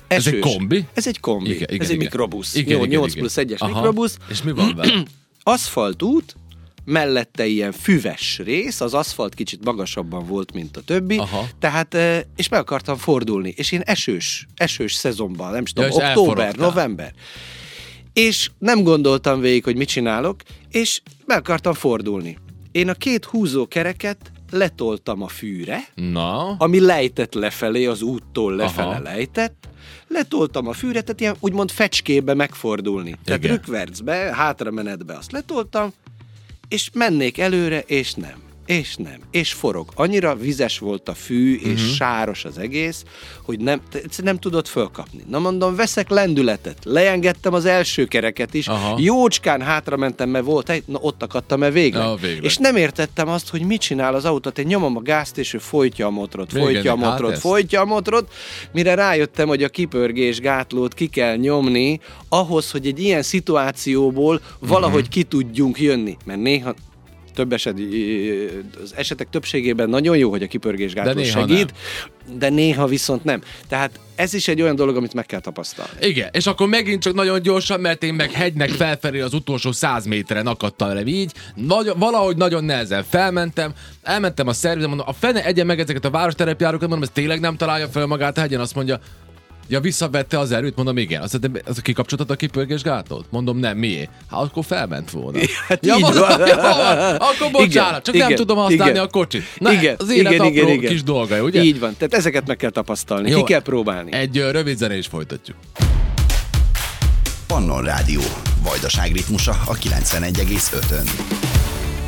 Esős. 0.09 0.27
Ez 0.27 0.33
egy 0.33 0.39
kombi? 0.39 0.87
Ez 0.95 1.07
egy 1.07 1.21
kombi. 1.21 1.51
Igen, 1.51 1.63
igen, 1.63 1.81
Ez 1.81 1.89
igen. 1.89 1.91
egy 1.91 1.99
mikrobusz. 1.99 2.55
Igen, 2.55 2.79
Jó, 2.79 2.85
igen, 2.85 2.99
8 2.99 3.13
igen. 3.13 3.23
plusz 3.23 3.37
1-es 3.37 3.67
mikrobusz. 3.67 4.17
És 4.29 4.43
mi 4.43 4.53
van 4.53 4.75
vele? 4.77 5.03
Aszfaltút, 5.43 6.37
mellette 6.85 7.47
ilyen 7.47 7.73
füves 7.73 8.41
rész, 8.45 8.81
az 8.81 8.95
aszfalt 8.95 9.35
kicsit 9.35 9.65
magasabban 9.65 10.27
volt, 10.27 10.53
mint 10.53 10.77
a 10.77 10.81
többi, 10.81 11.17
Aha. 11.17 11.49
tehát, 11.59 11.97
és 12.37 12.49
meg 12.49 12.61
akartam 12.61 12.97
fordulni, 12.97 13.55
és 13.57 13.73
én 13.73 13.81
esős, 13.81 14.47
esős 14.57 14.95
szezonban, 14.95 15.53
nem 15.53 15.65
tudom, 15.65 15.91
ja, 15.91 16.09
október, 16.09 16.55
november. 16.55 17.13
És 18.13 18.51
nem 18.59 18.83
gondoltam 18.83 19.41
végig, 19.41 19.65
hogy 19.65 19.77
mit 19.77 19.89
csinálok, 19.89 20.43
és 20.71 21.01
meg 21.27 21.39
akartam 21.39 21.75
fordulni. 21.75 22.39
Én 22.73 22.89
a 22.89 22.95
két 22.95 23.25
húzó 23.25 23.67
kereket 23.67 24.33
letoltam 24.51 25.23
a 25.23 25.29
fűre, 25.29 25.85
Na. 25.95 26.57
ami 26.57 26.81
lejtett 26.81 27.35
lefelé, 27.35 27.87
az 27.87 28.03
úttól 28.03 28.55
lefele 28.57 28.89
Aha. 28.89 29.03
lejtett, 29.03 29.69
letoltam 30.07 30.67
a 30.67 30.73
fűre, 30.73 31.01
tehát 31.01 31.21
ilyen 31.21 31.37
úgymond 31.41 31.71
fecskébe 31.71 32.35
megfordulni. 32.35 33.09
Igen. 33.09 33.21
Tehát 33.25 33.45
rükvercbe, 33.45 34.15
hátra 34.15 34.71
menetbe 34.71 35.15
azt 35.15 35.33
letoltam, 35.33 35.93
és 36.69 36.91
mennék 36.93 37.39
előre, 37.39 37.81
és 37.87 38.15
nem 38.15 38.48
és 38.69 38.97
nem, 38.97 39.19
és 39.31 39.53
forog. 39.53 39.89
Annyira 39.95 40.37
vizes 40.37 40.79
volt 40.79 41.09
a 41.09 41.15
fű, 41.15 41.55
és 41.55 41.81
uh-huh. 41.81 41.95
sáros 41.95 42.45
az 42.45 42.59
egész, 42.59 43.05
hogy 43.43 43.61
nem, 43.61 43.81
nem 44.23 44.39
tudott 44.39 44.69
fölkapni. 44.69 45.25
Na 45.29 45.39
mondom, 45.39 45.77
veszek 45.77 46.09
lendületet. 46.09 46.79
Leengedtem 46.85 47.55
az 47.55 47.65
első 47.65 48.05
kereket 48.05 48.55
is, 48.55 48.69
Aha. 48.69 48.97
jócskán 48.99 49.63
hátra 49.63 49.97
mentem, 49.97 50.29
mert 50.29 50.45
volt 50.45 50.71
egy, 50.71 50.83
na 50.87 50.99
ott 51.01 51.23
akadtam 51.23 51.63
e 51.63 51.71
végre. 51.71 51.99
Ja, 51.99 52.17
és 52.41 52.57
nem 52.57 52.77
értettem 52.77 53.29
azt, 53.29 53.49
hogy 53.49 53.63
mit 53.63 53.81
csinál 53.81 54.15
az 54.15 54.25
autót. 54.25 54.59
Én 54.59 54.67
nyomom 54.67 54.97
a 54.97 55.01
gázt, 55.01 55.39
és 55.39 55.55
ő 55.55 55.59
folytja 55.59 56.07
a 56.07 56.11
motrot, 56.11 56.53
folytja 56.53 56.67
Végeni, 56.67 56.89
a 56.89 57.09
motrot, 57.09 57.31
hát 57.31 57.41
folytja 57.41 57.81
a 57.81 57.85
motrot, 57.85 58.33
mire 58.73 58.95
rájöttem, 58.95 59.49
hogy 59.49 59.63
a 59.63 59.69
kipörgés 59.69 60.41
gátlót 60.41 60.95
ki 60.95 61.07
kell 61.07 61.37
nyomni, 61.37 62.01
ahhoz, 62.29 62.71
hogy 62.71 62.87
egy 62.87 63.01
ilyen 63.01 63.23
szituációból 63.23 64.41
valahogy 64.59 64.95
uh-huh. 64.95 65.09
ki 65.09 65.23
tudjunk 65.23 65.81
jönni. 65.81 66.17
Mert 66.25 66.41
néha 66.41 66.75
több 67.39 67.53
eset, 67.53 67.79
az 68.83 68.95
esetek 68.97 69.31
többségében 69.31 69.89
nagyon 69.89 70.17
jó, 70.17 70.31
hogy 70.31 70.43
a 70.43 70.47
kipörgésgátló 70.47 71.13
de 71.13 71.25
segít, 71.25 71.75
nem. 72.27 72.39
de 72.39 72.49
néha 72.49 72.87
viszont 72.87 73.25
nem. 73.25 73.41
Tehát 73.69 74.01
ez 74.15 74.35
is 74.35 74.49
egy 74.49 74.63
olyan 74.63 74.77
dolog, 74.77 74.97
amit 74.97 75.15
meg 75.15 75.27
kell 75.27 75.41
tapasztalni. 75.41 75.93
Igen, 76.01 76.29
és 76.33 76.47
akkor 76.47 76.69
megint 76.69 77.03
csak 77.03 77.15
nagyon 77.15 77.43
gyorsan, 77.43 77.81
mert 77.81 78.03
én 78.03 78.15
meg 78.15 78.31
hegynek 78.31 78.69
felfelé 78.69 79.21
az 79.21 79.35
utolsó 79.35 79.73
száz 79.73 80.07
méteren 80.07 80.47
akadtam 80.47 80.95
le 80.95 81.05
így, 81.05 81.33
nagy, 81.55 81.93
valahogy 81.97 82.37
nagyon 82.37 82.65
nehezen 82.65 83.05
felmentem, 83.05 83.73
elmentem 84.03 84.47
a 84.47 84.53
szervizet, 84.53 84.89
mondom, 84.89 85.07
a 85.09 85.13
fene 85.13 85.45
egye 85.45 85.65
meg 85.65 85.81
ezeket 85.81 86.05
a 86.05 86.11
városterepjárókat, 86.11 86.89
mondom, 86.89 87.09
ez 87.09 87.15
tényleg 87.15 87.41
nem 87.41 87.57
találja 87.57 87.89
fel 87.89 88.07
magát 88.07 88.39
a 88.39 88.41
hegyen, 88.41 88.61
azt 88.61 88.75
mondja, 88.75 89.01
Ja, 89.69 89.81
visszavette 89.81 90.39
az 90.39 90.53
erőt, 90.53 90.77
mondom, 90.77 90.99
igen. 90.99 91.23
Azt 91.23 91.41
mondta, 91.41 91.61
az 91.71 91.79
kikapcsoltad 91.79 92.31
a 92.31 92.35
kipörgésgátot? 92.35 93.25
Mondom, 93.31 93.59
nem, 93.59 93.79
miért? 93.79 94.11
Hát 94.31 94.41
akkor 94.41 94.65
felment 94.65 95.11
volna. 95.11 95.39
Hát 95.69 95.87
ja, 95.87 95.99
mondom, 95.99 96.29
van. 96.29 96.39
ja, 96.47 97.17
akkor 97.17 97.51
bocsánat, 97.51 97.69
igen, 97.69 98.03
csak 98.03 98.15
igen, 98.15 98.27
nem 98.27 98.37
tudom 98.37 98.57
használni 98.57 98.93
igen, 98.93 99.05
a 99.05 99.09
kocsit. 99.09 99.43
Na, 99.59 99.73
igen, 99.73 99.95
az 99.99 100.11
élet 100.11 100.33
igen, 100.33 100.47
igen, 100.47 100.69
igen. 100.69 100.91
kis 100.91 101.03
dolga, 101.03 101.43
ugye? 101.43 101.63
Így 101.63 101.79
van, 101.79 101.95
tehát 101.97 102.15
ezeket 102.15 102.47
meg 102.47 102.57
kell 102.57 102.71
tapasztalni, 102.71 103.31
Jó, 103.31 103.43
ki 103.43 103.53
kell 103.53 103.63
próbálni. 103.63 104.13
Egy 104.13 104.39
uh, 104.39 104.51
rövid 104.51 104.77
zene 104.77 104.97
is 104.97 105.07
folytatjuk. 105.07 105.57
Pannon 107.47 107.85
Rádió, 107.85 108.21
Vajdaság 108.63 109.13
ritmusa 109.13 109.57
a 109.67 109.75
91,5-ön. 109.75 111.58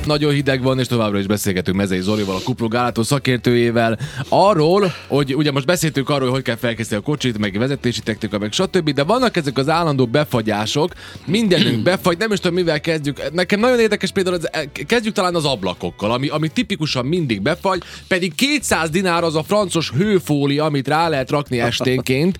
Nagyon 0.07 0.33
hideg 0.33 0.63
van, 0.63 0.79
és 0.79 0.87
továbbra 0.87 1.19
is 1.19 1.27
beszélgetünk 1.27 1.77
Mezei 1.77 2.01
Zolival, 2.01 2.37
a 2.37 2.41
Kupru 2.45 2.69
Gálátó 2.69 3.03
szakértőjével 3.03 3.99
arról, 4.29 4.93
hogy 5.07 5.35
ugye 5.35 5.53
most 5.53 5.67
beszéltünk 5.67 6.09
arról, 6.09 6.31
hogy 6.31 6.41
hogy 6.41 6.49
kell 6.49 6.57
felkészíteni 6.57 7.01
a 7.01 7.05
kocsit, 7.05 7.39
meg 7.39 7.59
vezetési 7.59 8.01
technika, 8.01 8.39
meg 8.39 8.53
stb. 8.53 8.91
De 8.91 9.05
vannak 9.05 9.37
ezek 9.37 9.59
az 9.59 9.69
állandó 9.69 10.07
befagyások, 10.07 10.93
mindenünk 11.27 11.83
befagy, 11.91 12.19
nem 12.19 12.33
is 12.33 12.39
tudom 12.39 12.57
mivel 12.57 12.81
kezdjük. 12.81 13.33
Nekem 13.33 13.61
nagyon 13.61 13.81
érdekes 13.81 14.11
például, 14.11 14.37
az, 14.37 14.51
kezdjük 14.87 15.15
talán 15.15 15.35
az 15.35 15.45
ablakokkal, 15.45 16.13
ami, 16.13 16.29
ami 16.29 16.49
tipikusan 16.49 17.07
mindig 17.07 17.43
befagy, 17.43 17.83
pedig 18.09 18.35
200 18.35 18.91
dinár 18.91 19.25
az 19.25 19.37
a 19.37 19.43
francos 19.43 19.91
hőfólia, 19.91 20.65
amit 20.65 20.89
rá 20.89 21.09
lehet 21.09 21.31
rakni 21.31 21.61
esténként. 21.61 22.39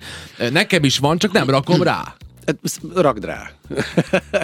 Nekem 0.51 0.83
is 0.83 0.97
van, 0.97 1.17
csak 1.17 1.31
nem 1.31 1.49
rakom 1.49 1.83
rá. 1.83 2.15
Hát, 2.45 2.57
Rakd 2.95 3.25
rá. 3.25 3.51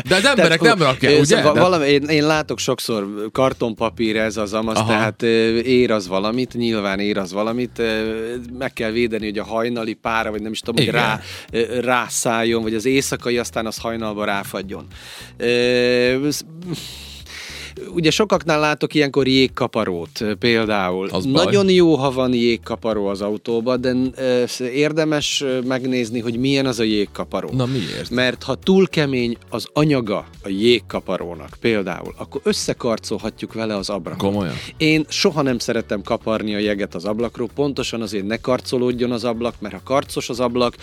De 0.08 0.16
az 0.16 0.26
emberek 0.36 0.62
nem 0.62 0.78
rakják, 0.82 1.14
ugye? 1.20 1.38
szóval 1.38 1.54
De- 1.54 1.60
Valami, 1.60 1.88
én, 1.88 2.04
én 2.04 2.26
látok 2.26 2.60
sokszor 2.60 3.30
kartonpapír, 3.32 4.16
ez 4.16 4.38
az 4.38 4.54
amaz, 4.54 4.78
Aha. 4.78 4.88
tehát 4.88 5.22
ér 5.66 5.92
az 5.92 6.08
valamit, 6.08 6.54
nyilván 6.54 7.00
ér 7.00 7.18
az 7.18 7.32
valamit, 7.34 7.82
meg 8.58 8.74
kell 8.74 8.92
védeni, 8.92 9.26
hogy 9.26 9.38
a 9.40 9.44
hajnali 9.44 9.94
pára, 9.94 10.32
vagy 10.32 10.42
nem 10.42 10.52
is 10.52 10.60
tudom, 10.60 10.76
hogy 10.76 10.94
Igen. 10.94 10.96
rá, 11.06 11.20
ö, 11.52 11.80
rászálljon, 11.80 12.64
vagy 12.64 12.74
az 12.74 12.86
éjszakai, 12.86 13.38
aztán 13.38 13.66
az 13.66 13.78
hajnalba 13.78 14.26
ráfagyjon. 14.26 14.88
Ugye 17.94 18.12
sokaknál 18.12 18.60
látok 18.60 18.94
ilyenkor 18.94 19.28
jégkaparót 19.28 20.26
például. 20.40 21.10
Az 21.12 21.26
baj. 21.26 21.46
Nagyon 21.46 21.70
jó, 21.70 21.96
ha 21.96 22.12
van 22.12 22.34
jégkaparó 22.34 23.08
az 23.08 23.22
autóban, 23.22 23.82
de 23.82 23.96
érdemes 24.74 25.44
megnézni, 25.66 26.20
hogy 26.20 26.38
milyen 26.38 26.66
az 26.66 26.80
a 26.80 26.84
jégkaparó. 26.84 27.50
Na 27.54 27.66
miért? 27.66 28.10
Mert 28.10 28.44
ha 28.44 28.56
túl 28.56 28.88
kemény 28.88 29.38
az 29.50 29.68
anyaga 29.74 30.26
a 30.44 30.50
jégkaparónak 30.50 31.58
például, 31.60 32.13
akkor 32.18 32.42
összekarcolhatjuk 32.44 33.54
vele 33.54 33.76
az 33.76 33.90
abrakot. 33.90 34.30
Komolyan? 34.30 34.54
Én 34.78 35.06
soha 35.10 35.42
nem 35.42 35.60
szeretem 35.60 36.02
kaparni 36.02 36.56
a 36.56 36.60
jeget 36.60 36.96
az 36.96 37.06
ablakról, 37.06 37.50
pontosan 37.56 38.02
azért 38.02 38.28
ne 38.28 38.38
karcolódjon 38.38 39.12
az 39.12 39.24
ablak, 39.24 39.54
mert 39.60 39.74
ha 39.74 39.82
karcos 39.84 40.30
az 40.30 40.40
ablak, 40.40 40.76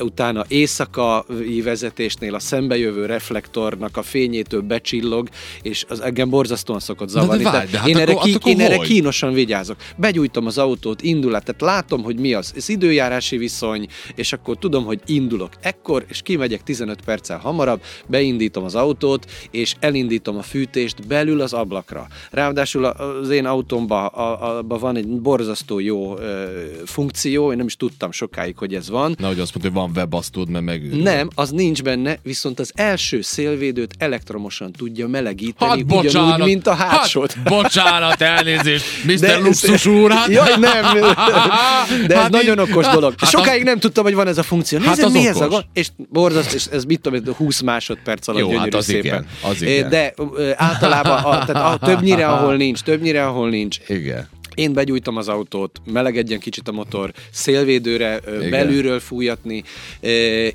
utána 0.00 0.44
éjszakai 0.48 1.62
vezetésnél 1.62 2.34
a 2.34 2.38
szembejövő 2.38 3.06
reflektornak 3.06 3.96
a 3.96 4.02
fényétől 4.02 4.60
becsillog, 4.60 5.28
és 5.62 5.84
az 5.88 6.00
engem 6.00 6.30
borzasztóan 6.30 6.80
szokott 6.80 7.08
zavarni. 7.08 7.42
várj, 7.42 7.54
Tehát 7.56 7.70
de 7.70 7.78
hát 7.78 7.88
én, 7.88 7.96
erre, 7.96 8.12
akkor- 8.12 8.24
ki, 8.24 8.34
akkor 8.34 8.50
én 8.50 8.60
erre 8.60 8.76
hogy? 8.76 8.86
kínosan 8.86 9.32
vigyázok. 9.32 9.76
Begyújtom 9.96 10.46
az 10.46 10.58
autót, 10.58 11.02
indulát, 11.02 11.44
tehát 11.44 11.60
látom, 11.60 12.02
hogy 12.02 12.18
mi 12.18 12.32
az. 12.34 12.52
Ez 12.56 12.68
időjárási 12.68 13.36
viszony, 13.36 13.86
és 14.14 14.32
akkor 14.32 14.56
tudom, 14.58 14.84
hogy 14.84 15.00
indulok 15.06 15.52
ekkor, 15.60 16.04
és 16.08 16.22
kimegyek 16.22 16.62
15 16.62 17.00
perccel 17.04 17.38
hamarabb, 17.38 17.82
beindítom 18.06 18.64
az 18.64 18.74
autót, 18.74 19.30
és 19.50 19.74
elindítom 19.80 20.36
a 20.36 20.42
fűtést 20.42 21.06
belül 21.06 21.40
az 21.40 21.52
ablakra. 21.52 22.06
Ráadásul 22.30 22.84
az 22.84 23.30
én 23.30 23.46
autómban 23.46 24.06
a, 24.06 24.58
a, 24.58 24.62
van 24.66 24.96
egy 24.96 25.06
borzasztó 25.06 25.78
jó 25.78 26.18
ö, 26.18 26.44
funkció, 26.84 27.50
én 27.50 27.56
nem 27.56 27.66
is 27.66 27.76
tudtam 27.76 28.12
sokáig, 28.12 28.56
hogy 28.56 28.74
ez 28.74 28.90
van, 28.90 29.14
Nehogy 29.18 29.40
azt 29.40 29.54
mondta, 29.54 29.72
hogy 29.72 29.82
van 29.82 29.85
webasztód, 29.94 30.48
mert 30.48 30.64
meg... 30.64 31.02
nem, 31.02 31.28
az 31.34 31.50
nincs 31.50 31.82
benne, 31.82 32.18
viszont 32.22 32.60
az 32.60 32.72
első 32.74 33.20
szélvédőt 33.22 33.94
elektromosan 33.98 34.72
tudja 34.72 35.08
melegíteni, 35.08 35.70
Hát 35.70 35.80
ugyanúgy, 35.82 36.02
bocsánat, 36.04 36.46
mint 36.46 36.66
a 36.66 36.74
hátsót. 36.74 37.32
Hát, 37.32 37.48
bocsánat, 37.56 38.20
elnézést, 38.20 38.84
Mr. 39.04 39.14
De- 39.18 39.38
Luxus 39.38 39.86
úr, 39.86 40.10
hát... 40.10 40.28
Jaj, 40.28 40.50
nem! 40.58 40.84
De 42.06 42.14
ez 42.14 42.20
Hát 42.20 42.30
nagyon 42.30 42.58
okos 42.58 42.86
dolog. 42.86 43.14
Hát 43.18 43.30
Sokáig 43.30 43.62
nem 43.62 43.78
tudtam, 43.78 44.04
hogy 44.04 44.14
van 44.14 44.26
ez 44.26 44.38
a 44.38 44.42
funkció. 44.42 44.78
Hát 44.78 44.88
Nézd, 44.88 45.02
az 45.02 45.12
mi 45.12 45.26
ez 45.26 45.36
a 45.36 45.38
okos. 45.38 45.50
gond? 45.50 45.64
És 45.72 45.88
borzaszt, 46.12 46.52
és 46.52 46.66
ez 46.66 46.84
mit 46.84 47.00
tudom, 47.00 47.24
én, 47.26 47.34
20 47.34 47.60
másodperc 47.60 48.28
alatt 48.28 48.40
Jó, 48.40 48.46
hát 48.46 48.56
gyönyörű 48.56 48.76
az 48.76 48.84
szépen. 48.84 49.04
igen, 49.04 49.26
az 49.42 49.62
igen. 49.62 49.88
De 49.88 50.14
általában 50.56 51.24
a, 51.24 51.44
tehát 51.44 51.82
a, 51.82 51.86
többnyire, 51.86 52.26
ahol 52.26 52.56
nincs, 52.56 52.80
többnyire, 52.80 53.26
ahol 53.26 53.48
nincs. 53.48 53.78
Igen. 53.88 54.28
Én 54.56 54.72
begyújtom 54.72 55.16
az 55.16 55.28
autót, 55.28 55.80
melegedjen 55.84 56.38
kicsit 56.38 56.68
a 56.68 56.72
motor, 56.72 57.12
szélvédőre 57.30 58.20
Igen. 58.36 58.50
belülről 58.50 59.00
fújatni, 59.00 59.64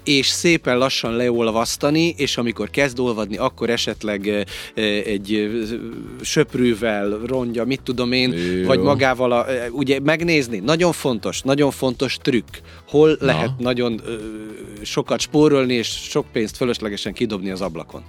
és 0.04 0.28
szépen 0.28 0.78
lassan 0.78 1.16
leolvasztani, 1.16 2.14
és 2.18 2.38
amikor 2.38 2.70
kezd 2.70 3.00
olvadni, 3.00 3.38
akkor 3.38 3.70
esetleg 3.70 4.46
egy 5.06 5.50
söprűvel 6.22 7.20
rongya, 7.26 7.66
mit 7.66 7.82
tudom 7.82 8.12
én, 8.12 8.34
Jó. 8.34 8.68
vagy 8.68 8.80
magával, 8.80 9.32
a, 9.32 9.46
ugye 9.72 10.00
megnézni, 10.00 10.60
nagyon 10.60 10.92
fontos, 10.92 11.42
nagyon 11.42 11.72
fontos 11.72 12.18
trükk, 12.22 12.58
hol 12.88 13.18
lehet 13.20 13.60
nagyon 13.60 14.02
sokat 14.82 15.20
spórolni, 15.20 15.74
és 15.74 15.88
sok 15.88 16.26
pénzt 16.32 16.58
fölöslegesen 16.58 17.14
kidobni 17.14 17.50
az 17.50 17.62
ablakon. 17.62 18.04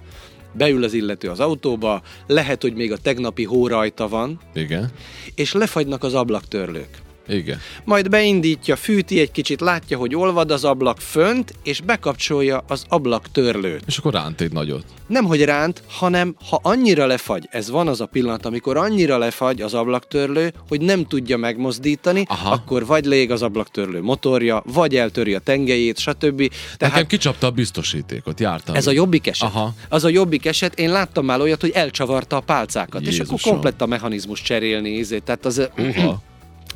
Beül 0.53 0.83
az 0.83 0.93
illető 0.93 1.29
az 1.29 1.39
autóba, 1.39 2.01
lehet, 2.27 2.61
hogy 2.61 2.73
még 2.73 2.91
a 2.91 2.97
tegnapi 2.97 3.43
hó 3.43 3.67
rajta 3.67 4.07
van, 4.07 4.39
Igen. 4.53 4.91
és 5.35 5.53
lefagynak 5.53 6.03
az 6.03 6.13
ablaktörlők. 6.13 7.01
Igen. 7.27 7.59
Majd 7.83 8.09
beindítja, 8.09 8.75
fűti 8.75 9.19
egy 9.19 9.31
kicsit, 9.31 9.61
látja, 9.61 9.97
hogy 9.97 10.15
olvad 10.15 10.51
az 10.51 10.63
ablak 10.63 10.99
fönt, 10.99 11.53
és 11.63 11.81
bekapcsolja 11.81 12.63
az 12.67 12.85
ablaktörlőt. 12.87 13.83
És 13.87 13.97
akkor 13.97 14.13
ránt 14.13 14.41
egy 14.41 14.51
nagyot. 14.51 14.85
Nem, 15.07 15.25
hogy 15.25 15.43
ránt, 15.43 15.83
hanem 15.87 16.35
ha 16.49 16.59
annyira 16.63 17.05
lefagy, 17.05 17.47
ez 17.51 17.69
van 17.69 17.87
az 17.87 18.01
a 18.01 18.05
pillanat, 18.05 18.45
amikor 18.45 18.77
annyira 18.77 19.17
lefagy 19.17 19.61
az 19.61 19.73
ablaktörlő, 19.73 20.53
hogy 20.67 20.81
nem 20.81 21.05
tudja 21.05 21.37
megmozdítani, 21.37 22.25
Aha. 22.27 22.51
akkor 22.51 22.85
vagy 22.85 23.05
lég 23.05 23.31
az 23.31 23.41
ablaktörlő 23.41 24.01
motorja, 24.01 24.63
vagy 24.65 24.95
eltöri 24.95 25.33
a 25.33 25.39
tengelyét, 25.39 25.97
stb. 25.99 26.37
Tehát... 26.77 26.93
Nekem 26.93 27.07
kicsapta 27.07 27.47
a 27.47 27.51
biztosítékot, 27.51 28.39
jártam. 28.39 28.75
ez 28.75 28.87
a 28.87 28.91
jobbik 28.91 29.27
eset. 29.27 29.49
Aha. 29.49 29.73
Az 29.89 30.03
a 30.03 30.09
jobbik 30.09 30.45
eset, 30.45 30.79
én 30.79 30.91
láttam 30.91 31.25
már 31.25 31.39
olyat, 31.39 31.61
hogy 31.61 31.71
elcsavarta 31.71 32.35
a 32.35 32.39
pálcákat, 32.39 33.01
és 33.01 33.19
akkor 33.19 33.31
Jézusom. 33.31 33.53
komplett 33.53 33.81
a 33.81 33.85
mechanizmus 33.85 34.41
cserélni, 34.41 34.89
izé. 34.89 35.19
tehát 35.19 35.45
az 35.45 35.69
Uha. 35.77 36.21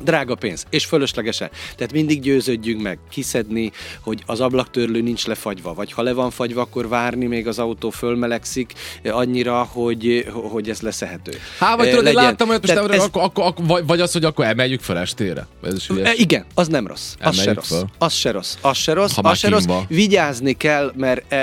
Drága 0.00 0.34
pénz, 0.34 0.64
és 0.70 0.84
fölöslegesen. 0.84 1.50
Tehát 1.76 1.92
mindig 1.92 2.20
győződjünk 2.20 2.82
meg, 2.82 2.98
kiszedni, 3.10 3.72
hogy 4.00 4.22
az 4.26 4.40
ablaktörlő 4.40 5.00
nincs 5.00 5.26
lefagyva, 5.26 5.74
vagy 5.74 5.92
ha 5.92 6.02
le 6.02 6.12
van 6.12 6.30
fagyva, 6.30 6.60
akkor 6.60 6.88
várni, 6.88 7.26
még 7.26 7.46
az 7.46 7.58
autó 7.58 7.90
fölmelegszik 7.90 8.72
eh, 9.02 9.16
annyira, 9.16 9.62
hogy, 9.72 10.26
hogy 10.32 10.68
ez 10.70 10.80
leszehető. 10.80 11.32
Há, 11.58 11.76
vagy 11.76 11.86
Eh, 11.86 11.90
tudod, 11.90 12.04
legyen. 12.06 12.22
láttam 12.22 12.48
olyat, 12.48 12.60
most 12.66 12.78
ez- 12.78 13.02
akkor, 13.02 13.22
akkor, 13.22 13.44
akkor, 13.44 13.84
vagy, 13.86 14.00
az, 14.00 14.12
hogy 14.12 14.24
akkor 14.24 14.44
emeljük 14.44 14.80
fel 14.80 14.98
estére. 14.98 15.46
Ez 15.62 15.74
is 15.74 15.88
ügyes. 15.88 16.14
igen, 16.18 16.44
az 16.54 16.68
nem 16.68 16.86
rossz. 16.86 17.14
Az 17.20 17.34
se 17.34 17.40
Emeljük 17.40 17.54
rossz. 17.54 17.68
föl. 17.78 17.84
Az 17.98 18.12
se 18.12 18.30
rossz. 18.30 18.54
Az 18.60 18.76
se 18.76 18.92
rossz. 18.92 19.14
Ha 19.14 19.28
Az 19.28 19.38
se 19.38 19.48
rossz. 19.48 19.64
Vigyázni 19.88 20.52
kell, 20.56 20.92
mert 20.96 21.34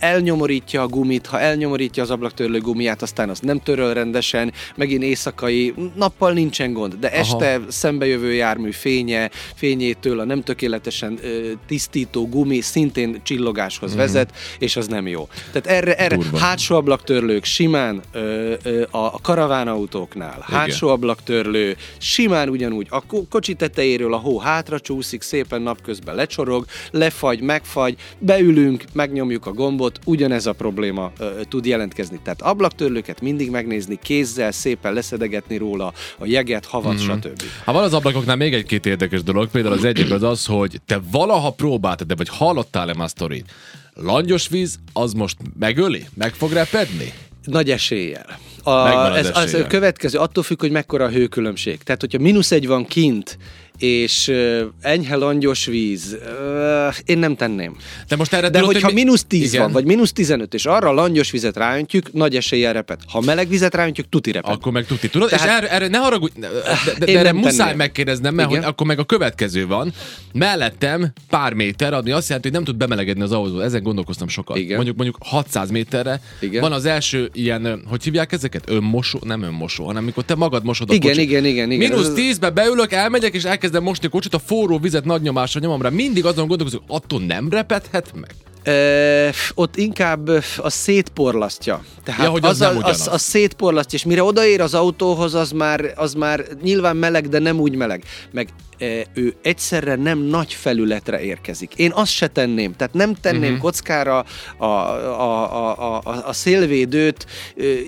elnyomorítja 0.00 0.82
a 0.82 0.86
gumit, 0.86 1.26
ha 1.26 1.40
elnyomorítja 1.40 2.02
az 2.02 2.10
ablaktörlő 2.10 2.60
gumiját, 2.60 3.02
aztán 3.02 3.28
az 3.28 3.40
nem 3.40 3.60
töröl 3.62 3.94
rendesen, 3.94 4.52
megint 4.76 5.02
éjszakai, 5.02 5.74
nappal 5.96 6.32
nincsen 6.32 6.72
gond, 6.72 6.94
de 6.94 7.10
este 7.12 7.60
szembejövő 7.88 8.32
jármű 8.32 8.70
fénye, 8.70 9.30
fényétől 9.54 10.20
a 10.20 10.24
nem 10.24 10.42
tökéletesen 10.42 11.18
tisztító 11.66 12.28
gumi 12.28 12.60
szintén 12.60 13.20
csillogáshoz 13.22 13.94
vezet, 13.94 14.32
és 14.58 14.76
az 14.76 14.86
nem 14.86 15.06
jó. 15.06 15.28
Tehát 15.52 15.78
erre, 15.78 15.96
erre 15.96 16.18
hátsó 16.38 16.76
ablaktörlők 16.76 17.44
simán 17.44 18.02
ö, 18.12 18.54
ö, 18.62 18.82
a, 18.90 19.20
karavánautóknál, 19.20 20.44
hátsó 20.50 20.88
ablaktörlő, 20.88 21.76
simán 21.98 22.48
ugyanúgy 22.48 22.86
a 22.90 23.06
ko- 23.06 23.28
kocsi 23.28 23.54
tetejéről 23.54 24.14
a 24.14 24.16
hó 24.16 24.38
hátra 24.38 24.80
csúszik, 24.80 25.22
szépen 25.22 25.62
napközben 25.62 26.14
lecsorog, 26.14 26.64
lefagy, 26.90 27.40
megfagy, 27.40 27.96
beülünk, 28.18 28.84
megnyomjuk 28.92 29.46
a 29.46 29.52
gombot, 29.52 29.98
ugyanez 30.04 30.46
a 30.46 30.52
probléma 30.52 31.12
ö, 31.18 31.30
tud 31.48 31.66
jelentkezni. 31.66 32.20
Tehát 32.22 32.42
ablaktörlőket 32.42 33.20
mindig 33.20 33.50
megnézni, 33.50 33.98
kézzel 34.02 34.52
szépen 34.52 34.92
leszedegetni 34.92 35.56
róla 35.56 35.92
a 36.18 36.26
jeget, 36.26 36.66
havat, 36.66 36.94
mm-hmm. 36.94 37.18
stb. 37.18 37.42
Ha 37.64 37.72
van 37.78 37.86
az 37.86 37.94
ablakoknál 37.94 38.36
még 38.36 38.54
egy-két 38.54 38.86
érdekes 38.86 39.22
dolog, 39.22 39.48
például 39.48 39.74
az 39.74 39.84
egyik 39.84 40.10
az 40.10 40.22
az, 40.22 40.46
hogy 40.46 40.80
te 40.86 41.00
valaha 41.10 41.50
próbáltad, 41.50 42.06
de 42.06 42.14
vagy 42.14 42.28
hallottál-e 42.28 42.94
már 42.94 43.08
sztorit? 43.08 43.50
Langyos 43.94 44.48
víz, 44.48 44.78
az 44.92 45.12
most 45.12 45.36
megöli? 45.58 46.06
Meg 46.14 46.34
fog 46.34 46.52
repedni? 46.52 47.12
Nagy 47.44 47.70
eséllyel. 47.70 48.38
A, 48.68 49.16
ez, 49.16 49.30
az 49.34 49.54
a 49.54 49.66
következő, 49.66 50.18
attól 50.18 50.42
függ, 50.42 50.60
hogy 50.60 50.70
mekkora 50.70 51.04
a 51.04 51.08
hőkülönbség. 51.10 51.82
Tehát, 51.82 52.00
hogyha 52.00 52.18
mínusz 52.18 52.50
egy 52.52 52.66
van 52.66 52.86
kint, 52.86 53.38
és 53.78 54.28
uh, 54.28 54.60
enyhe 54.80 55.16
langyos 55.16 55.64
víz, 55.66 56.16
uh, 56.88 56.94
én 57.04 57.18
nem 57.18 57.36
tenném. 57.36 57.76
De 58.08 58.16
most 58.16 58.32
erre 58.32 58.48
De 58.48 58.58
tudod, 58.58 58.64
hogyha 58.72 58.86
hogy 58.86 58.94
mi- 58.96 59.02
mínusz 59.02 59.24
10 59.24 59.48
Igen. 59.52 59.62
van, 59.62 59.72
vagy 59.72 59.84
mínusz 59.84 60.12
15, 60.12 60.54
és 60.54 60.66
arra 60.66 60.92
langyos 60.92 61.30
vizet 61.30 61.56
ráöntjük, 61.56 62.12
nagy 62.12 62.36
eséllyel 62.36 62.72
repet. 62.72 63.00
Ha 63.08 63.20
meleg 63.20 63.48
vizet 63.48 63.74
ráöntjük, 63.74 64.08
tuti 64.08 64.32
repet. 64.32 64.50
Akkor 64.54 64.72
meg 64.72 64.86
tuti. 64.86 65.08
Tudod? 65.08 65.28
Tehát- 65.28 65.46
És 65.46 65.52
erre, 65.52 65.70
erre 65.70 65.88
ne 65.88 65.98
haragudj, 65.98 66.40
de, 66.40 66.48
de, 66.98 67.04
de 67.06 67.18
erre 67.18 67.32
muszáj 67.32 67.56
tenném. 67.56 67.76
megkérdeznem, 67.76 68.34
mert 68.34 68.48
Igen. 68.50 68.62
hogy 68.62 68.70
akkor 68.72 68.86
meg 68.86 68.98
a 68.98 69.04
következő 69.04 69.66
van. 69.66 69.92
Mellettem 70.32 71.12
pár 71.28 71.52
méter, 71.52 71.92
ami 71.92 72.10
azt 72.10 72.26
jelenti, 72.26 72.48
hogy 72.48 72.56
nem 72.56 72.66
tud 72.66 72.76
bemelegedni 72.76 73.22
az 73.22 73.32
autó. 73.32 73.60
Ezen 73.60 73.82
gondolkoztam 73.82 74.28
sokat. 74.28 74.56
Igen. 74.56 74.74
Mondjuk 74.76 74.96
mondjuk 74.96 75.18
600 75.24 75.70
méterre 75.70 76.20
Igen. 76.40 76.60
van 76.60 76.72
az 76.72 76.84
első 76.84 77.30
ilyen, 77.32 77.82
hogy 77.86 78.02
hívják 78.04 78.32
ezeket? 78.32 78.57
Önmosó? 78.66 79.18
Nem 79.24 79.42
önmosó, 79.42 79.86
hanem 79.86 80.02
amikor 80.02 80.24
te 80.24 80.34
magad 80.34 80.64
mosod 80.64 80.90
a 80.90 80.94
Igen, 80.94 81.10
kocsit. 81.10 81.24
igen, 81.28 81.44
igen, 81.44 81.70
igen. 81.70 81.88
Mínusz 81.90 82.06
Ez- 82.06 82.12
10-be 82.14 82.50
beülök, 82.50 82.92
elmegyek, 82.92 83.34
és 83.34 83.44
elkezdem 83.44 83.82
mosni 83.82 84.06
a 84.06 84.10
kocsit, 84.10 84.34
a 84.34 84.38
forró 84.38 84.78
vizet 84.78 85.04
nagy 85.04 85.22
nyomásra 85.22 85.60
nyomom 85.60 85.82
rá. 85.82 85.88
Mindig 85.88 86.24
azon 86.26 86.46
gondolkozok, 86.46 86.82
attól 86.86 87.20
nem 87.20 87.48
repedhet 87.50 88.12
meg. 88.14 88.30
Ö, 88.64 89.28
ott 89.54 89.76
inkább 89.76 90.28
az 90.56 90.72
szétporlasztja. 90.74 91.84
Tehát 92.04 92.24
Ja, 92.24 92.30
hogy 92.30 92.44
az 92.44 92.50
az, 92.50 92.58
nem 92.58 92.76
a, 92.82 92.86
az, 92.88 93.08
az 93.12 93.22
szétporlasztja, 93.22 93.98
és 93.98 94.04
mire 94.04 94.22
odaér 94.22 94.60
az 94.60 94.74
autóhoz, 94.74 95.34
az 95.34 95.50
már, 95.50 95.92
az 95.96 96.14
már 96.14 96.44
nyilván 96.62 96.96
meleg, 96.96 97.28
de 97.28 97.38
nem 97.38 97.60
úgy 97.60 97.74
meleg. 97.74 98.02
Meg 98.30 98.48
ő 99.14 99.34
egyszerre 99.42 99.94
nem 99.94 100.18
nagy 100.18 100.52
felületre 100.52 101.20
érkezik. 101.20 101.74
Én 101.76 101.92
azt 101.94 102.12
se 102.12 102.26
tenném, 102.26 102.72
tehát 102.76 102.94
nem 102.94 103.14
tenném 103.14 103.42
uh-huh. 103.42 103.58
kockára 103.58 104.24
a, 104.56 104.64
a, 104.64 105.52
a, 105.52 106.00
a, 106.04 106.22
a, 106.26 106.32
szélvédőt 106.32 107.26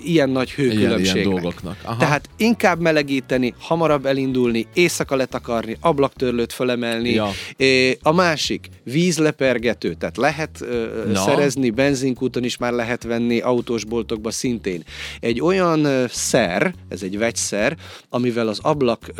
ilyen 0.03 0.29
nagy 0.29 0.51
hőkülönbségnek. 0.51 1.15
ilyen 1.15 1.29
dolgoknak. 1.29 1.77
Aha. 1.83 1.97
Tehát 1.97 2.29
inkább 2.37 2.79
melegíteni, 2.79 3.53
hamarabb 3.59 4.05
elindulni, 4.05 4.67
éjszaka 4.73 5.15
letakarni, 5.15 5.77
ablaktörlőt 5.79 6.53
fölemelni. 6.53 7.09
Ja. 7.09 7.29
A 8.01 8.11
másik, 8.11 8.69
vízlepergető, 8.83 9.93
tehát 9.93 10.17
lehet 10.17 10.65
Na. 11.07 11.19
szerezni, 11.19 11.69
benzinkúton 11.69 12.43
is 12.43 12.57
már 12.57 12.73
lehet 12.73 13.03
venni, 13.03 13.39
autósboltokban 13.39 14.31
szintén. 14.31 14.83
Egy 15.19 15.41
olyan 15.41 16.07
szer, 16.07 16.73
ez 16.89 17.01
egy 17.01 17.17
vegyszer, 17.17 17.77
amivel 18.09 18.47
az 18.47 18.59
ablak, 18.61 19.11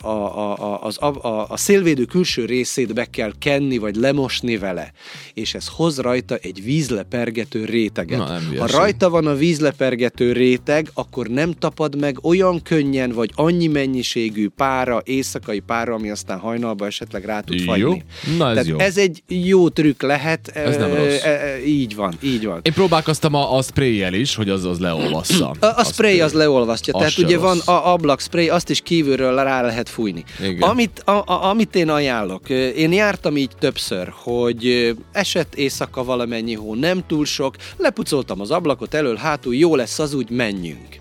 a, 0.00 0.06
a, 0.06 0.58
a, 0.58 0.82
az, 0.82 0.93
ab- 0.96 1.24
a, 1.24 1.46
a 1.48 1.56
szélvédő 1.56 2.04
külső 2.04 2.44
részét 2.44 2.94
be 2.94 3.04
kell 3.04 3.32
kenni, 3.38 3.78
vagy 3.78 3.96
lemosni 3.96 4.56
vele, 4.58 4.92
és 5.34 5.54
ez 5.54 5.66
hoz 5.68 5.98
rajta 5.98 6.36
egy 6.36 6.64
vízlepergető 6.64 7.64
réteget. 7.64 8.18
Na, 8.18 8.38
ha 8.58 8.66
rajta 8.66 9.10
van 9.10 9.26
a 9.26 9.34
vízlepergető 9.34 10.32
réteg, 10.32 10.88
akkor 10.94 11.26
nem 11.26 11.52
tapad 11.52 12.00
meg 12.00 12.18
olyan 12.24 12.62
könnyen, 12.62 13.10
vagy 13.12 13.30
annyi 13.34 13.66
mennyiségű 13.66 14.48
pára, 14.48 15.02
éjszakai 15.04 15.60
pára, 15.60 15.94
ami 15.94 16.10
aztán 16.10 16.38
hajnalba 16.38 16.86
esetleg 16.86 17.24
rá 17.24 17.40
tud 17.40 17.58
Jó. 17.58 17.64
fagyni. 17.64 18.02
Na, 18.38 18.46
ez 18.48 18.52
Tehát 18.52 18.66
jó. 18.66 18.78
ez 18.78 18.96
egy 18.96 19.22
jó 19.28 19.68
trükk 19.68 20.02
lehet. 20.02 20.48
Ez 20.48 20.76
nem 20.76 20.94
rossz. 20.94 21.24
ö, 21.24 21.28
ö, 21.28 21.56
Így 21.66 21.94
van, 21.94 22.14
így 22.22 22.44
van. 22.44 22.60
Én 22.62 22.72
próbálkoztam 22.72 23.34
a, 23.34 23.56
a 23.56 23.62
spray 23.62 24.20
is, 24.20 24.34
hogy 24.34 24.48
az 24.48 24.64
az 24.64 24.78
leolvassza. 24.78 25.54
A, 25.60 25.66
a 25.66 25.84
spray 25.84 26.20
az 26.20 26.32
leolvasztja, 26.32 26.94
Az 26.94 27.00
tehát 27.00 27.18
ugye 27.18 27.36
rossz. 27.36 27.44
van 27.64 27.74
a 27.76 27.92
ablak 27.92 28.20
spray, 28.20 28.48
azt 28.48 28.70
is 28.70 28.80
kívülről 28.80 29.34
rá 29.34 29.62
lehet 29.62 29.88
fújni. 29.88 30.24
Igen. 30.40 30.58
Amit, 30.84 31.00
a, 31.08 31.32
a, 31.32 31.44
amit 31.48 31.74
én 31.74 31.88
ajánlok, 31.88 32.48
én 32.50 32.92
jártam 32.92 33.36
így 33.36 33.50
többször, 33.58 34.12
hogy 34.22 34.94
esett 35.12 35.54
éjszaka 35.54 36.04
valamennyi 36.04 36.54
hó, 36.54 36.74
nem 36.74 37.06
túl 37.06 37.24
sok, 37.24 37.56
lepucoltam 37.76 38.40
az 38.40 38.50
ablakot 38.50 38.94
elől, 38.94 39.16
hátul, 39.16 39.54
jó 39.54 39.76
lesz 39.76 39.98
az 39.98 40.14
úgy, 40.14 40.30
menjünk. 40.30 41.00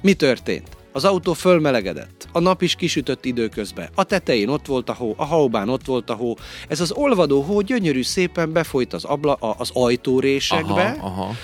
Mi 0.00 0.12
történt? 0.12 0.68
Az 0.92 1.04
autó 1.04 1.32
fölmelegedett, 1.32 2.28
a 2.32 2.38
nap 2.38 2.62
is 2.62 2.74
kisütött 2.74 3.24
időközben, 3.24 3.88
a 3.94 4.04
tetején 4.04 4.48
ott 4.48 4.66
volt 4.66 4.88
a 4.88 4.92
hó, 4.94 5.14
a 5.16 5.24
haubán 5.24 5.68
ott 5.68 5.84
volt 5.84 6.10
a 6.10 6.14
hó, 6.14 6.36
ez 6.68 6.80
az 6.80 6.92
olvadó 6.92 7.40
hó 7.42 7.60
gyönyörű 7.60 8.02
szépen 8.02 8.52
befolyt 8.52 8.92
az, 8.92 9.04
abla, 9.04 9.32
a- 9.34 9.54
az 9.58 9.70
ajtórésekbe, 9.72 10.96
Aha, 11.00 11.06
aha. 11.06 11.34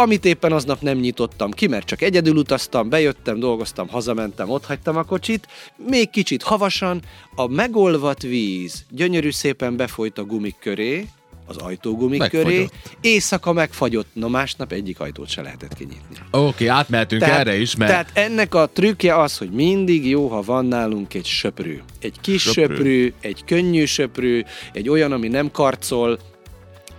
Amit 0.00 0.24
éppen 0.24 0.52
aznap 0.52 0.80
nem 0.80 0.98
nyitottam 0.98 1.50
ki, 1.50 1.66
mert 1.66 1.86
csak 1.86 2.02
egyedül 2.02 2.36
utaztam, 2.36 2.88
bejöttem, 2.88 3.38
dolgoztam, 3.38 3.88
hazamentem, 3.88 4.50
ott 4.50 4.66
hagytam 4.66 4.96
a 4.96 5.02
kocsit, 5.02 5.46
még 5.76 6.10
kicsit 6.10 6.42
havasan, 6.42 7.02
a 7.34 7.46
megolvat 7.46 8.22
víz 8.22 8.84
gyönyörű 8.90 9.30
szépen 9.30 9.76
befolyt 9.76 10.18
a 10.18 10.24
gumik 10.24 10.56
köré, 10.60 11.08
az 11.46 11.56
ajtógumik 11.56 12.28
köré, 12.28 12.42
Megfagyott. 12.42 12.72
éjszaka 13.00 13.52
megfagyott, 13.52 14.08
no 14.12 14.28
másnap 14.28 14.72
egyik 14.72 15.00
ajtót 15.00 15.28
se 15.28 15.42
lehetett 15.42 15.74
kinyitni. 15.74 16.16
Oké, 16.30 16.46
okay, 16.46 16.66
átmehetünk 16.66 17.22
erre 17.22 17.56
is, 17.56 17.76
mert... 17.76 17.90
tehát 17.90 18.10
ennek 18.14 18.54
a 18.54 18.68
trükkje 18.72 19.16
az, 19.16 19.38
hogy 19.38 19.50
mindig 19.50 20.06
jó, 20.06 20.28
ha 20.28 20.42
van 20.42 20.66
nálunk 20.66 21.14
egy 21.14 21.26
söprű. 21.26 21.80
Egy 22.00 22.20
kis 22.20 22.42
söprű, 22.42 22.74
söprű 22.74 23.12
egy 23.20 23.44
könnyű 23.44 23.84
söprű, 23.84 24.42
egy 24.72 24.88
olyan, 24.88 25.12
ami 25.12 25.28
nem 25.28 25.50
karcol, 25.50 26.18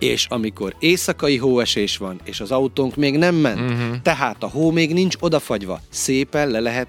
és 0.02 0.26
amikor 0.28 0.74
éjszakai 0.78 1.36
hóesés 1.36 1.96
van, 1.96 2.20
és 2.24 2.40
az 2.40 2.50
autónk 2.50 2.96
még 2.96 3.18
nem 3.18 3.34
ment, 3.34 3.60
uh-huh. 3.60 4.00
tehát 4.02 4.42
a 4.42 4.48
hó 4.48 4.70
még 4.70 4.92
nincs 4.92 5.16
odafagyva, 5.20 5.80
szépen 5.90 6.50
le 6.50 6.60
lehet 6.60 6.88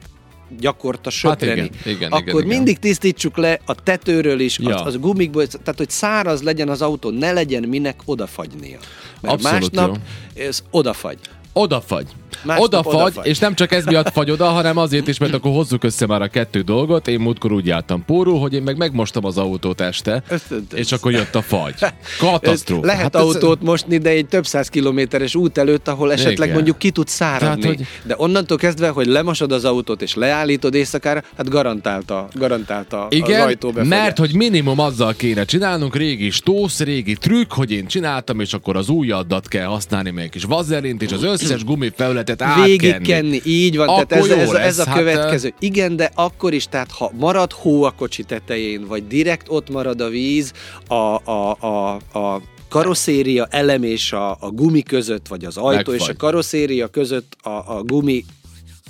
gyakorta 0.60 1.10
söpreni. 1.10 1.60
Hát 1.60 1.69
igen, 1.69 1.95
igen, 1.95 2.12
akkor 2.12 2.28
igen, 2.28 2.38
igen. 2.38 2.56
mindig 2.56 2.80
tisztítsuk 2.80 3.38
le 3.38 3.60
a 3.65 3.76
tetőről 3.76 4.39
is, 4.39 4.60
Ja. 4.60 4.76
az, 4.76 4.88
az 4.93 4.99
gumikból, 4.99 5.47
tehát 5.47 5.78
hogy 5.78 5.89
száraz 5.89 6.41
legyen 6.41 6.69
az 6.69 6.82
autó, 6.82 7.10
ne 7.10 7.32
legyen 7.32 7.63
minek 7.63 8.02
odafagynia. 8.06 8.78
Mert 9.21 9.34
Abszolút 9.34 9.76
másnap 9.76 9.97
ez 10.36 10.63
odafagy. 10.71 11.17
Odafagy. 11.54 12.06
Másnap 12.46 12.66
Odafagy, 12.66 12.96
odafagy. 12.96 13.26
és 13.28 13.39
nem 13.39 13.56
csak 13.56 13.72
ez 13.72 13.86
miatt 13.86 14.12
fagy 14.12 14.32
oda, 14.32 14.46
hanem 14.46 14.78
azért 14.78 15.08
is, 15.08 15.18
mert 15.18 15.34
akkor 15.34 15.52
hozzuk 15.52 15.84
össze 15.84 16.06
már 16.06 16.22
a 16.22 16.28
kettő 16.28 16.62
dolgot. 16.62 17.08
Én 17.08 17.20
múltkor 17.20 17.52
úgy 17.52 17.66
jártam 17.66 18.06
pórul, 18.06 18.39
hogy 18.39 18.54
én 18.54 18.62
meg 18.63 18.78
megmostam 18.78 19.26
az 19.26 19.38
autót 19.38 19.82
este, 19.82 20.24
Ez- 20.30 20.44
és 20.74 20.92
akkor 20.92 21.12
jött 21.12 21.36
a 21.36 21.42
fagy. 21.42 21.74
Katasztrófa. 22.20 22.86
Lehet 22.86 23.02
Hát 23.02 23.16
hát 23.16 23.22
ez- 23.28 23.34
autót 23.34 23.62
mosni, 23.62 23.98
de 23.98 24.10
egy 24.10 24.26
több 24.26 24.46
száz 24.46 24.68
kilométeres 24.68 25.36
út 25.36 25.58
előtt, 25.58 25.88
ahol 25.88 26.12
esetleg 26.12 26.38
Igen. 26.48 26.54
mondjuk 26.54 26.78
ki 26.78 26.92
tud 26.92 27.08
száradni. 27.08 27.62
Tehát, 27.62 27.78
hogy- 27.78 27.86
De 28.04 28.13
onnantól 28.18 28.58
kezdve, 28.58 28.89
hogy 28.89 29.06
lemosod 29.08 29.52
az 29.52 29.66
autót 29.66 30.02
és 30.02 30.16
leállítod 30.16 30.74
éjszakára, 30.74 31.24
hát 31.38 31.50
garantálta, 31.50 32.28
garantálta 32.34 33.08
Igen, 33.10 33.48
befagyás. 33.62 33.88
mert 33.88 34.18
hogy 34.18 34.34
minimum 34.36 34.80
azzal 34.80 35.13
kéne 35.13 35.46
csinálnunk, 35.46 35.96
régi 35.96 36.30
stósz, 36.30 36.80
régi 36.80 37.13
trükk, 37.13 37.54
hogy 37.54 37.72
én 37.72 37.88
csináltam, 37.88 38.39
és 38.39 38.54
akkor 38.54 38.76
az 38.76 38.89
ujjadat 38.89 39.48
kell 39.48 39.66
használni, 39.66 40.13
egy 40.22 40.30
kis 40.30 40.44
vazelint, 40.44 41.02
és 41.02 41.12
az 41.12 41.24
összes 41.43 41.63
gumifelületet 41.63 42.41
átkenni. 42.41 42.77
Végigkenni, 42.77 43.41
így 43.45 43.77
van, 43.77 43.88
Akkor 43.88 44.06
tehát 44.06 44.25
ez, 44.25 44.32
ez, 44.32 44.39
ez 44.39 44.51
lesz, 44.51 44.79
a 44.79 44.89
hát, 44.89 44.97
következő. 44.97 45.53
Igen, 45.60 45.95
de 45.95 46.12
akkor 46.15 46.53
is, 46.53 46.65
tehát 46.65 46.91
ha 46.91 47.12
marad 47.19 47.51
hó 47.51 47.84
a 47.84 47.91
kocsi 47.91 48.23
tetején, 48.23 48.88
vagy 48.88 49.08
direkt 49.08 49.45
ott 49.49 49.69
marad 49.69 50.01
a 50.01 50.10
víz, 50.10 50.51
a, 50.88 50.93
a, 51.32 51.58
a, 51.60 51.93
a 52.19 52.41
karosszéria 52.69 53.47
elem 53.49 53.84
és 53.84 54.12
a, 54.12 54.32
a 54.39 54.49
gumi 54.49 54.84
között, 54.84 55.27
vagy 55.27 55.45
az 55.45 55.58
ajtó 55.58 55.91
és 55.91 55.99
a 56.01 56.06
Megfagy. 56.06 56.15
karosszéria 56.15 56.88
között 56.88 57.38
a, 57.41 57.49
a 57.49 57.84
gumi 57.84 58.25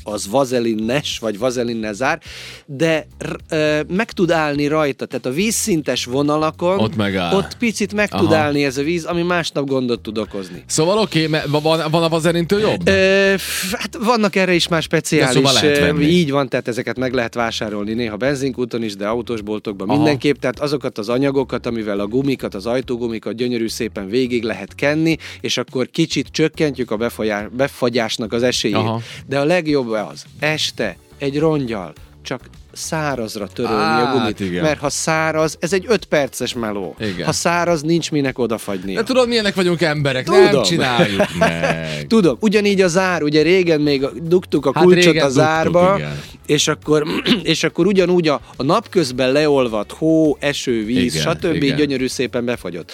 az 0.03 0.27
vazelinnes, 0.29 1.19
vagy 1.19 1.37
vazelinne 1.37 1.93
zár, 1.93 2.19
de 2.65 3.07
ö, 3.49 3.79
meg 3.87 4.11
tud 4.11 4.31
állni 4.31 4.67
rajta, 4.67 5.05
tehát 5.05 5.25
a 5.25 5.31
vízszintes 5.31 6.05
vonalakon 6.05 6.79
Ott 6.79 6.95
megáll. 6.95 7.35
ott 7.35 7.57
picit 7.57 7.93
meg 7.93 8.09
tud 8.09 8.31
Aha. 8.31 8.35
állni 8.35 8.65
ez 8.65 8.77
a 8.77 8.83
víz, 8.83 9.05
ami 9.05 9.21
másnap 9.21 9.67
gondot 9.67 10.01
tud 10.01 10.17
okozni. 10.17 10.63
Szóval 10.65 10.97
oké, 10.97 11.25
okay, 11.25 11.39
van, 11.47 11.91
van 11.91 12.03
a 12.03 12.09
vazelintől 12.09 12.59
jobb? 12.59 12.87
Ö, 12.87 13.35
hát 13.71 13.97
vannak 14.03 14.35
erre 14.35 14.53
is 14.53 14.67
más 14.67 14.83
speciális, 14.83 15.41
De 15.61 15.75
szóval 15.75 16.01
így 16.01 16.31
van, 16.31 16.49
tehát 16.49 16.67
ezeket 16.67 16.97
meg 16.97 17.13
lehet 17.13 17.33
vásárolni 17.33 17.93
néha 17.93 18.17
benzinkúton 18.17 18.83
is, 18.83 18.95
de 18.95 19.07
autósboltokban 19.07 19.89
Aha. 19.89 19.97
mindenképp, 19.97 20.39
tehát 20.39 20.59
azokat 20.59 20.97
az 20.97 21.09
anyagokat, 21.09 21.65
amivel 21.65 21.99
a 21.99 22.07
gumikat, 22.07 22.55
az 22.55 22.65
ajtógumikat 22.65 23.35
gyönyörű 23.35 23.67
szépen 23.67 24.07
végig 24.07 24.43
lehet 24.43 24.75
kenni, 24.75 25.17
és 25.41 25.57
akkor 25.57 25.89
kicsit 25.91 26.27
csökkentjük 26.31 26.91
a 26.91 26.97
befagyá- 26.97 27.51
befagyásnak 27.55 28.33
az 28.33 28.43
esélyét. 28.43 28.77
Aha. 28.77 29.01
De 29.27 29.39
a 29.39 29.43
legjobb 29.43 29.92
az, 30.01 30.23
este 30.39 30.97
egy 31.17 31.39
rongyal 31.39 31.93
csak 32.21 32.41
szárazra 32.75 33.47
törölni 33.47 33.75
a 33.81 34.05
Hát, 34.05 34.17
gumit, 34.17 34.39
igen. 34.39 34.63
mert 34.63 34.79
ha 34.79 34.89
száraz, 34.89 35.57
ez 35.59 35.73
egy 35.73 35.85
5 35.87 36.05
perces 36.05 36.53
meló. 36.53 36.95
Igen. 36.99 37.25
Ha 37.25 37.31
száraz, 37.31 37.81
nincs 37.81 38.11
minek 38.11 38.39
odafagyni. 38.39 38.93
De 38.93 39.03
tudod, 39.03 39.27
milyenek 39.27 39.55
vagyunk 39.55 39.81
emberek, 39.81 40.29
nem 40.29 40.45
Tudom. 40.49 40.63
csináljuk 40.63 41.35
meg. 41.39 42.07
Tudom, 42.07 42.37
ugyanígy 42.39 42.81
a 42.81 42.87
zár, 42.87 43.23
ugye 43.23 43.41
régen 43.41 43.81
még 43.81 44.05
dugtuk 44.21 44.65
a 44.65 44.71
Hát 44.73 44.83
kulcsot 44.83 45.07
a 45.07 45.11
dugtuk, 45.11 45.31
zárba, 45.31 45.93
igen. 45.97 46.19
és 46.45 46.67
akkor, 46.67 47.03
és 47.43 47.63
akkor 47.63 47.85
ugyanúgy 47.85 48.27
a, 48.27 48.41
a 48.55 48.63
napközben 48.63 49.31
leolvadt 49.31 49.91
hó, 49.91 50.37
eső, 50.39 50.85
víz, 50.85 51.15
Igen, 51.15 51.35
stb. 51.35 51.53
igen. 51.63 51.77
gyönyörű 51.77 52.07
szépen 52.07 52.45
befagyott. 52.45 52.91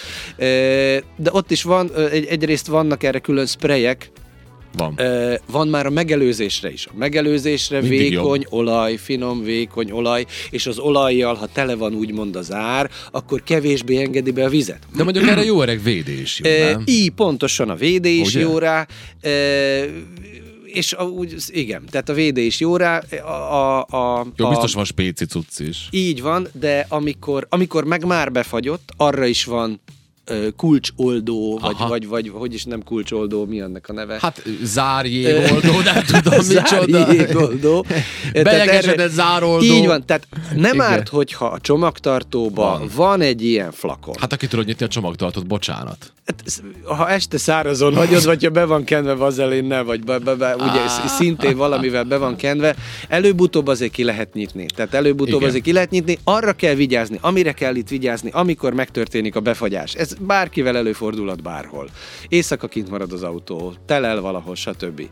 De 1.16 1.30
ott 1.32 1.52
is 1.52 1.64
van, 1.64 1.92
egyrészt 2.30 2.68
vannak 2.68 3.04
erre 3.04 3.20
külön 3.20 3.46
sprayek, 3.46 4.12
Van. 4.78 4.94
Ö, 4.98 5.34
van 5.52 5.68
már 5.68 5.86
a 5.86 5.90
megelőzésre 5.90 6.72
is. 6.72 6.86
A 6.86 6.92
megelőzésre 6.98 7.82
Mindig 7.82 8.00
vékony 8.00 8.42
jobb. 8.42 8.54
olaj, 8.54 8.96
finom 8.96 9.44
vékony 9.44 9.92
olaj, 9.92 10.26
és 10.50 10.68
az 10.68 10.78
olajjal, 10.80 11.36
ha 11.36 11.48
tele 11.48 11.76
van 11.76 11.94
úgymond 11.94 12.36
az 12.36 12.54
ár, 12.54 12.90
akkor 13.12 13.44
kevésbé 13.44 13.98
engedi 14.02 14.32
be 14.32 14.44
a 14.44 14.50
vizet. 14.50 14.80
De 14.96 15.04
mondjuk 15.04 15.28
erre 15.28 15.44
jó 15.44 15.62
öreg 15.62 15.84
védés, 15.84 16.42
jó, 16.44 16.52
nem? 16.64 16.84
így 16.86 17.10
pontosan 17.10 17.70
a 17.70 17.76
védé 17.76 18.16
is 18.16 18.28
Ugye? 18.28 18.40
jó 18.40 18.58
rá, 18.58 18.88
e, 19.22 19.30
és 20.66 20.94
a, 20.94 21.04
úgy, 21.04 21.36
igen, 21.48 21.84
tehát 21.92 22.10
a 22.10 22.14
védé 22.14 22.46
is 22.46 22.60
jó 22.60 22.76
rá, 22.78 23.04
a, 23.26 23.32
a, 23.32 23.80
a, 23.80 24.26
Jó, 24.36 24.46
a, 24.46 24.50
biztos 24.50 24.74
van 24.74 24.86
spéci 24.86 25.26
cucc 25.26 25.60
is. 25.60 25.88
így 25.92 26.22
van, 26.22 26.48
de 26.54 26.86
amikor, 26.90 27.46
amikor 27.50 27.84
meg 27.84 28.06
már 28.06 28.32
befagyott, 28.32 28.90
arra 28.98 29.26
is 29.26 29.46
van 29.46 29.70
ö, 29.72 29.99
kulcsoldó, 30.56 31.58
vagy, 31.62 31.76
Aha. 31.78 31.88
vagy, 31.88 32.08
vagy 32.08 32.32
hogy 32.34 32.54
is 32.54 32.64
nem 32.64 32.84
kulcsoldó, 32.84 33.46
mi 33.46 33.62
annak 33.62 33.86
a 33.90 33.94
neve? 33.94 34.18
Hát 34.22 34.44
zárjégoldó, 34.64 35.80
nem 35.84 36.04
tudom 36.04 36.46
micsoda. 36.48 36.86
Zárjégoldó. 37.06 37.86
Erre- 38.34 39.08
zároldó. 39.10 39.64
Így 39.66 39.86
van, 39.86 40.06
tehát 40.06 40.28
nem 40.56 40.74
Igen. 40.74 40.86
árt, 40.86 41.10
hogyha 41.10 41.46
a 41.46 41.60
csomagtartóban 41.60 42.80
Van. 42.80 42.90
van. 42.96 43.22
egy 43.22 43.44
ilyen 43.46 43.72
flakon. 43.72 44.16
Hát 44.20 44.34
aki 44.34 44.48
tudod 44.48 44.66
nyitni 44.66 44.86
a 44.86 44.90
csomagtartót, 44.90 45.48
bocsánat. 45.48 46.14
Hát, 46.26 46.44
ha 46.98 47.10
este 47.10 47.38
szárazon 47.38 47.96
hagyod, 47.96 48.26
vagy 48.26 48.44
ha 48.44 48.50
be 48.50 48.66
van 48.66 48.84
kenve 48.84 49.14
vazelinnel, 49.14 49.84
vagy 49.84 50.04
be, 50.04 50.18
be, 50.20 50.36
be, 50.36 50.56
ugye 50.56 50.88
sz- 50.88 51.08
szintén 51.08 51.58
valamivel 51.58 52.04
be 52.04 52.18
van 52.18 52.36
kenve, 52.36 52.76
előbb-utóbb 53.08 53.68
azért 53.68 53.92
ki 53.92 54.04
lehet 54.04 54.34
nyitni. 54.34 54.66
Tehát 54.76 54.94
előbb-utóbb 54.94 55.36
Igen. 55.36 55.48
azért 55.48 55.64
ki 55.64 55.72
lehet 55.72 55.90
nyitni, 55.90 56.18
arra 56.24 56.54
kell 56.54 56.74
vigyázni, 56.74 57.18
amire 57.22 57.52
kell 57.52 57.76
itt 57.76 57.88
vigyázni, 57.88 58.30
amikor 58.34 58.74
megtörténik 58.74 59.36
a 59.36 59.40
befagyás. 59.40 59.94
Ez 59.94 60.16
bárkivel 60.20 60.78
előfordulhat 60.78 61.44
bárhol. 61.44 61.90
Éjszaka 62.28 62.68
kint 62.68 62.90
marad 62.90 63.12
az 63.12 63.24
autó, 63.24 63.74
telel 63.86 64.22
valahol, 64.22 64.56
stb. 64.56 65.10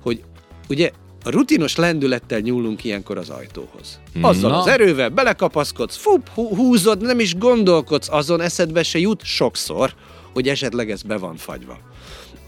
Hogy 0.00 0.22
ugye 0.68 0.90
a 1.24 1.30
rutinos 1.30 1.76
lendülettel 1.76 2.38
nyúlunk 2.38 2.84
ilyenkor 2.84 3.18
az 3.18 3.30
ajtóhoz. 3.30 4.00
Azzal 4.20 4.50
Na. 4.50 4.58
az 4.58 4.66
erővel 4.66 5.08
belekapaszkodsz, 5.08 5.96
fup, 5.96 6.28
hú- 6.28 6.56
húzod, 6.56 7.02
nem 7.02 7.20
is 7.20 7.36
gondolkodsz 7.36 8.08
azon, 8.10 8.40
eszedbe 8.40 8.82
se 8.82 8.98
jut 8.98 9.22
sokszor, 9.24 9.94
hogy 10.32 10.48
esetleg 10.48 10.90
ez 10.90 11.02
be 11.02 11.16
van 11.16 11.36
fagyva. 11.36 11.78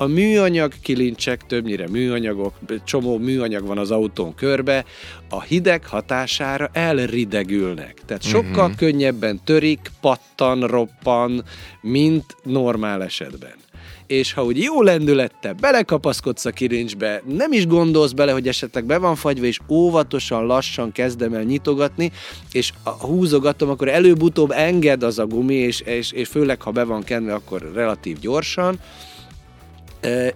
A 0.00 0.06
műanyag 0.06 0.72
kilincsek, 0.82 1.46
többnyire 1.46 1.88
műanyagok, 1.88 2.54
csomó 2.84 3.18
műanyag 3.18 3.66
van 3.66 3.78
az 3.78 3.90
autón 3.90 4.34
körbe, 4.34 4.84
a 5.28 5.42
hideg 5.42 5.86
hatására 5.86 6.70
elridegülnek. 6.72 8.00
Tehát 8.06 8.22
sokkal 8.22 8.64
uh-huh. 8.64 8.76
könnyebben 8.76 9.40
törik, 9.44 9.90
pattan, 10.00 10.66
roppan, 10.66 11.44
mint 11.80 12.36
normál 12.42 13.02
esetben 13.02 13.52
és 14.06 14.32
ha 14.32 14.44
úgy 14.44 14.62
jó 14.62 14.82
lendülettel 14.82 15.52
belekapaszkodsz 15.52 16.44
a 16.44 16.50
kirincsbe, 16.50 17.22
nem 17.26 17.52
is 17.52 17.66
gondolsz 17.66 18.12
bele, 18.12 18.32
hogy 18.32 18.48
esetleg 18.48 18.84
be 18.84 18.98
van 18.98 19.14
fagyva, 19.14 19.46
és 19.46 19.58
óvatosan, 19.68 20.46
lassan 20.46 20.92
kezdem 20.92 21.34
el 21.34 21.42
nyitogatni, 21.42 22.12
és 22.52 22.72
húzogatom, 22.84 23.70
akkor 23.70 23.88
előbb-utóbb 23.88 24.50
enged 24.50 25.02
az 25.02 25.18
a 25.18 25.26
gumi, 25.26 25.54
és, 25.54 25.80
és, 25.80 26.12
és 26.12 26.28
főleg, 26.28 26.62
ha 26.62 26.70
be 26.70 26.84
van 26.84 27.02
kenve, 27.02 27.34
akkor 27.34 27.70
relatív 27.74 28.18
gyorsan, 28.18 28.78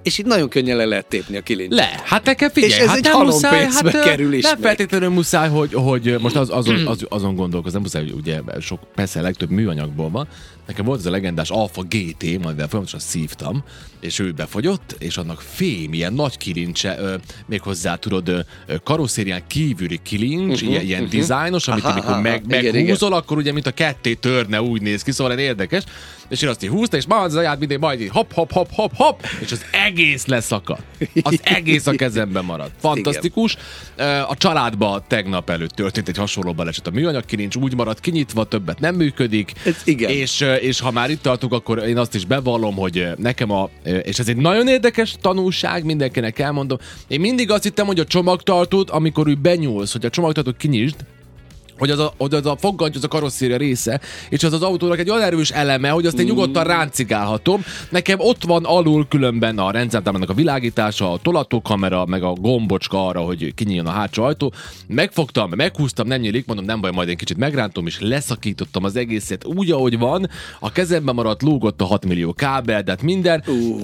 és 0.02 0.18
itt 0.18 0.26
nagyon 0.26 0.48
könnyen 0.48 0.76
le 0.76 0.84
lehet 0.84 1.06
tépni 1.06 1.36
a 1.36 1.40
kilincset. 1.40 1.78
Le, 1.78 2.00
hát 2.04 2.24
nekem 2.24 2.50
figyelj, 2.50 2.72
és 2.72 2.78
ez 2.78 2.86
hát 2.86 2.96
egy 2.96 3.04
nem 3.04 3.20
muszáj, 3.20 3.68
hát 3.70 4.00
kerül 4.04 4.32
is 4.32 4.42
nem 4.42 4.60
feltétlenül 4.60 5.08
muszáj, 5.08 5.48
hogy, 5.48 5.72
hogy 5.72 6.16
most 6.20 6.36
az, 6.36 6.50
azon, 6.50 6.86
az, 6.86 7.06
azon 7.08 7.34
gondolkozom, 7.34 7.82
muszáj, 7.82 8.02
hogy 8.02 8.12
ugye 8.12 8.40
sok, 8.60 8.80
persze 8.94 9.20
legtöbb 9.20 9.50
műanyagból 9.50 10.10
van. 10.10 10.28
Nekem 10.66 10.84
volt 10.84 10.98
ez 10.98 11.06
a 11.06 11.10
legendás 11.10 11.50
Alfa 11.50 11.82
GT, 11.82 12.22
majd 12.42 12.56
folyamatosan 12.56 13.00
szívtam, 13.00 13.64
és 14.00 14.18
ő 14.18 14.32
befagyott, 14.32 14.96
és 14.98 15.16
annak 15.16 15.40
fém, 15.40 15.92
ilyen 15.92 16.12
nagy 16.12 16.36
kilincse, 16.36 16.98
ö, 16.98 17.14
méghozzá 17.46 17.94
tudod, 17.94 18.28
ö, 18.28 18.42
karosszérián 18.84 19.42
kívüli 19.46 20.00
kilincs, 20.02 20.54
uh-huh, 20.54 20.70
ilyen, 20.70 20.84
ilyen 20.84 21.02
uh-huh. 21.02 21.18
dizájnos, 21.18 21.68
amit 21.68 21.84
Aha, 21.84 21.92
amikor 21.92 22.10
aha, 22.10 22.20
meg, 22.20 22.42
igen, 22.48 22.74
meghúzol, 22.74 23.12
akkor 23.12 23.36
ugye, 23.36 23.52
mint 23.52 23.66
a 23.66 23.70
ketté 23.70 24.14
törne, 24.14 24.62
úgy 24.62 24.82
néz 24.82 25.02
ki, 25.02 25.12
szóval 25.12 25.38
érdekes. 25.38 25.82
És 26.28 26.42
én 26.42 26.48
azt 26.48 26.62
így 26.62 26.70
húzta, 26.70 26.96
és 26.96 27.06
majd 27.06 27.24
az 27.24 27.36
aját 27.36 27.58
mindig 27.58 27.78
majd 27.78 28.00
így 28.00 28.08
hop, 28.08 28.32
hop, 28.32 28.52
hop, 28.52 28.72
hop, 28.72 28.94
hop, 28.96 29.26
és 29.40 29.52
az 29.52 29.64
egész 29.86 30.26
leszakadt. 30.26 30.82
Az 31.22 31.40
egész 31.42 31.86
a 31.86 31.92
kezemben 31.92 32.44
maradt. 32.44 32.72
Fantasztikus. 32.78 33.56
A 34.28 34.36
családba 34.36 35.04
tegnap 35.08 35.50
előtt 35.50 35.70
történt 35.70 36.08
egy 36.08 36.16
hasonló 36.16 36.52
baleset. 36.52 36.86
A 36.86 36.90
műanyag 36.90 37.24
kilincs 37.24 37.56
úgy 37.56 37.74
maradt 37.74 38.00
kinyitva, 38.00 38.44
többet 38.44 38.80
nem 38.80 38.94
működik. 38.94 39.52
Ez 39.64 39.76
igen. 39.84 40.10
És, 40.10 40.44
és 40.60 40.80
ha 40.80 40.90
már 40.90 41.10
itt 41.10 41.22
tartunk, 41.22 41.52
akkor 41.52 41.78
én 41.78 41.98
azt 41.98 42.14
is 42.14 42.24
bevallom, 42.24 42.74
hogy 42.74 43.08
nekem 43.16 43.50
a, 43.50 43.70
és 44.02 44.18
ez 44.18 44.28
egy 44.28 44.36
nagyon 44.36 44.68
érdekes 44.68 45.14
tanulság, 45.20 45.84
mindenkinek 45.84 46.38
elmondom. 46.38 46.78
Én 47.08 47.20
mindig 47.20 47.50
azt 47.50 47.62
hittem, 47.62 47.86
hogy 47.86 48.00
a 48.00 48.04
csomagtartót, 48.04 48.90
amikor 48.90 49.28
ő 49.28 49.34
benyúlsz, 49.34 49.92
hogy 49.92 50.04
a 50.04 50.10
csomagtartót 50.10 50.56
kinyisd, 50.56 50.96
hogy 51.78 51.90
az 51.90 51.98
a, 51.98 52.12
hogy 52.18 52.34
az 52.34 52.46
a 52.46 52.56
fogganty, 52.56 52.96
az 52.96 53.04
a 53.04 53.08
karosszéria 53.08 53.56
része, 53.56 54.00
és 54.28 54.42
az 54.42 54.52
az 54.52 54.62
autónak 54.62 54.98
egy 54.98 55.10
olyan 55.10 55.22
erős 55.22 55.50
eleme, 55.50 55.88
hogy 55.88 56.06
azt 56.06 56.18
én 56.18 56.26
nyugodtan 56.26 56.64
ráncigálhatom. 56.64 57.64
Nekem 57.90 58.18
ott 58.20 58.44
van 58.44 58.64
alul 58.64 59.08
különben 59.08 59.58
a 59.58 59.70
rendszertámának 59.70 60.30
a 60.30 60.34
világítása, 60.34 61.12
a 61.12 61.18
tolatókamera, 61.18 62.06
meg 62.06 62.22
a 62.22 62.32
gombocska 62.32 63.06
arra, 63.06 63.20
hogy 63.20 63.54
kinyíljon 63.54 63.86
a 63.86 63.90
hátsó 63.90 64.22
ajtó. 64.22 64.52
Megfogtam, 64.86 65.50
meghúztam, 65.56 66.06
nem 66.06 66.20
nyílik, 66.20 66.46
mondom, 66.46 66.64
nem 66.64 66.80
baj, 66.80 66.90
majd 66.90 67.08
én 67.08 67.16
kicsit 67.16 67.36
megrántom, 67.36 67.86
és 67.86 68.00
leszakítottam 68.00 68.84
az 68.84 68.96
egészet 68.96 69.44
úgy, 69.44 69.70
ahogy 69.70 69.98
van. 69.98 70.28
A 70.60 70.72
kezemben 70.72 71.14
maradt, 71.14 71.42
lógott 71.42 71.80
a 71.80 71.84
6 71.84 72.04
millió 72.04 72.32
kábel, 72.32 72.82
de 72.82 72.90
hát 72.90 73.02
minden. 73.02 73.42
Uh. 73.46 73.80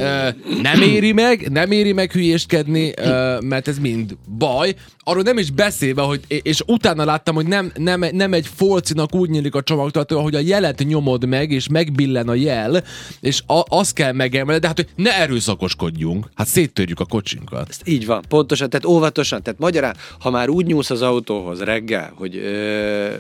nem 0.63 0.83
éri 0.83 1.13
meg, 1.13 1.51
nem 1.51 1.71
éri 1.71 1.93
meg 1.93 2.13
hülyéskedni, 2.13 2.93
mert 3.41 3.69
ez 3.69 3.79
mind 3.79 4.17
baj. 4.39 4.75
Arról 4.99 5.23
nem 5.23 5.39
is 5.39 5.51
beszélve, 5.51 6.03
hogy, 6.03 6.21
és 6.29 6.63
utána 6.67 7.05
láttam, 7.05 7.35
hogy 7.35 7.47
nem, 7.47 7.73
nem, 7.83 8.05
nem 8.13 8.33
egy 8.33 8.47
folcinak 8.47 9.15
úgy 9.15 9.31
nyílik 9.31 9.55
a 9.55 9.63
csomagtartó, 9.63 10.23
hogy 10.23 10.35
a 10.35 10.39
jelet 10.39 10.85
nyomod 10.85 11.27
meg, 11.27 11.51
és 11.51 11.69
megbillen 11.69 12.29
a 12.29 12.35
jel, 12.35 12.85
és 13.21 13.43
a, 13.47 13.63
azt 13.69 13.93
kell 13.93 14.13
megemelni, 14.13 14.61
de 14.61 14.67
hát, 14.67 14.77
hogy 14.77 14.89
ne 14.97 15.19
erőszakoskodjunk, 15.19 16.31
hát 16.35 16.47
széttörjük 16.47 17.01
a 17.01 17.05
kocsinkat. 17.05 17.69
Ezt 17.69 17.89
így 17.89 18.07
van, 18.07 18.23
pontosan, 18.29 18.71
tehát 18.71 18.87
óvatosan, 18.87 19.43
tehát 19.43 19.61
magyarán, 19.61 19.97
ha 20.19 20.31
már 20.31 20.49
úgy 20.49 20.67
nyúlsz 20.67 20.91
az 20.91 21.03
autóhoz 21.03 21.61
reggel, 21.61 22.13
hogy 22.15 22.37
ö, 22.37 23.15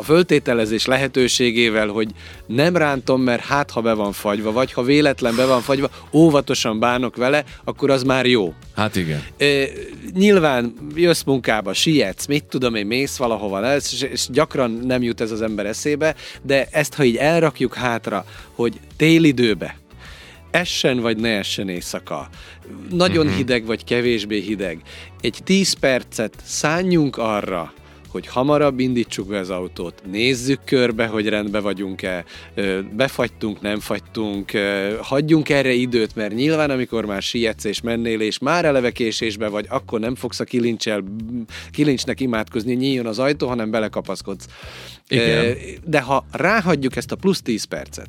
a 0.00 0.02
föltételezés 0.02 0.86
lehetőségével, 0.86 1.88
hogy 1.88 2.08
nem 2.46 2.76
rántom, 2.76 3.22
mert 3.22 3.44
hát 3.44 3.70
ha 3.70 3.80
be 3.80 3.92
van 3.92 4.12
fagyva, 4.12 4.52
vagy 4.52 4.72
ha 4.72 4.82
véletlen 4.82 5.36
be 5.36 5.44
van 5.44 5.60
fagyva, 5.60 5.90
óvatosan 6.12 6.78
bánok 6.78 7.16
vele, 7.16 7.44
akkor 7.64 7.90
az 7.90 8.02
már 8.02 8.26
jó. 8.26 8.54
Hát 8.76 8.96
igen. 8.96 9.22
E, 9.38 9.46
nyilván 10.14 10.74
jössz 10.94 11.22
munkába, 11.22 11.72
sietsz, 11.72 12.26
mit 12.26 12.44
tudom 12.44 12.74
én, 12.74 12.86
mész 12.86 13.16
valahova, 13.16 13.76
és, 13.76 14.02
és 14.02 14.26
gyakran 14.30 14.70
nem 14.70 15.02
jut 15.02 15.20
ez 15.20 15.30
az 15.30 15.42
ember 15.42 15.66
eszébe, 15.66 16.14
de 16.42 16.68
ezt, 16.70 16.94
ha 16.94 17.04
így 17.04 17.16
elrakjuk 17.16 17.74
hátra, 17.74 18.24
hogy 18.54 18.80
télidőbe, 18.96 19.78
essen 20.50 21.00
vagy 21.00 21.16
ne 21.16 21.28
essen 21.28 21.68
éjszaka, 21.68 22.28
nagyon 22.90 23.24
uh-huh. 23.24 23.36
hideg 23.38 23.66
vagy 23.66 23.84
kevésbé 23.84 24.40
hideg, 24.40 24.80
egy 25.20 25.38
10 25.44 25.72
percet 25.72 26.34
szálljunk 26.44 27.16
arra, 27.16 27.72
hogy 28.10 28.26
hamarabb 28.26 28.78
indítsuk 28.78 29.28
be 29.28 29.38
az 29.38 29.50
autót, 29.50 30.02
nézzük 30.10 30.60
körbe, 30.64 31.06
hogy 31.06 31.28
rendben 31.28 31.62
vagyunk-e, 31.62 32.24
befagytunk, 32.92 33.60
nem 33.60 33.80
fagytunk, 33.80 34.50
hagyjunk 35.00 35.48
erre 35.48 35.72
időt, 35.72 36.14
mert 36.14 36.34
nyilván 36.34 36.70
amikor 36.70 37.04
már 37.04 37.22
sietsz 37.22 37.64
és 37.64 37.80
mennél, 37.80 38.20
és 38.20 38.38
már 38.38 38.64
eleve 38.64 38.90
késésbe 38.90 39.48
vagy, 39.48 39.66
akkor 39.68 40.00
nem 40.00 40.14
fogsz 40.14 40.40
a 40.40 40.44
kilincsel, 40.44 41.04
kilincsnek 41.70 42.20
imádkozni, 42.20 42.74
nyíljon 42.74 43.06
az 43.06 43.18
ajtó, 43.18 43.48
hanem 43.48 43.70
belekapaszkodsz. 43.70 44.46
Igen. 45.08 45.56
De 45.84 46.00
ha 46.00 46.24
ráhagyjuk 46.32 46.96
ezt 46.96 47.12
a 47.12 47.16
plusz 47.16 47.42
10 47.42 47.64
percet, 47.64 48.08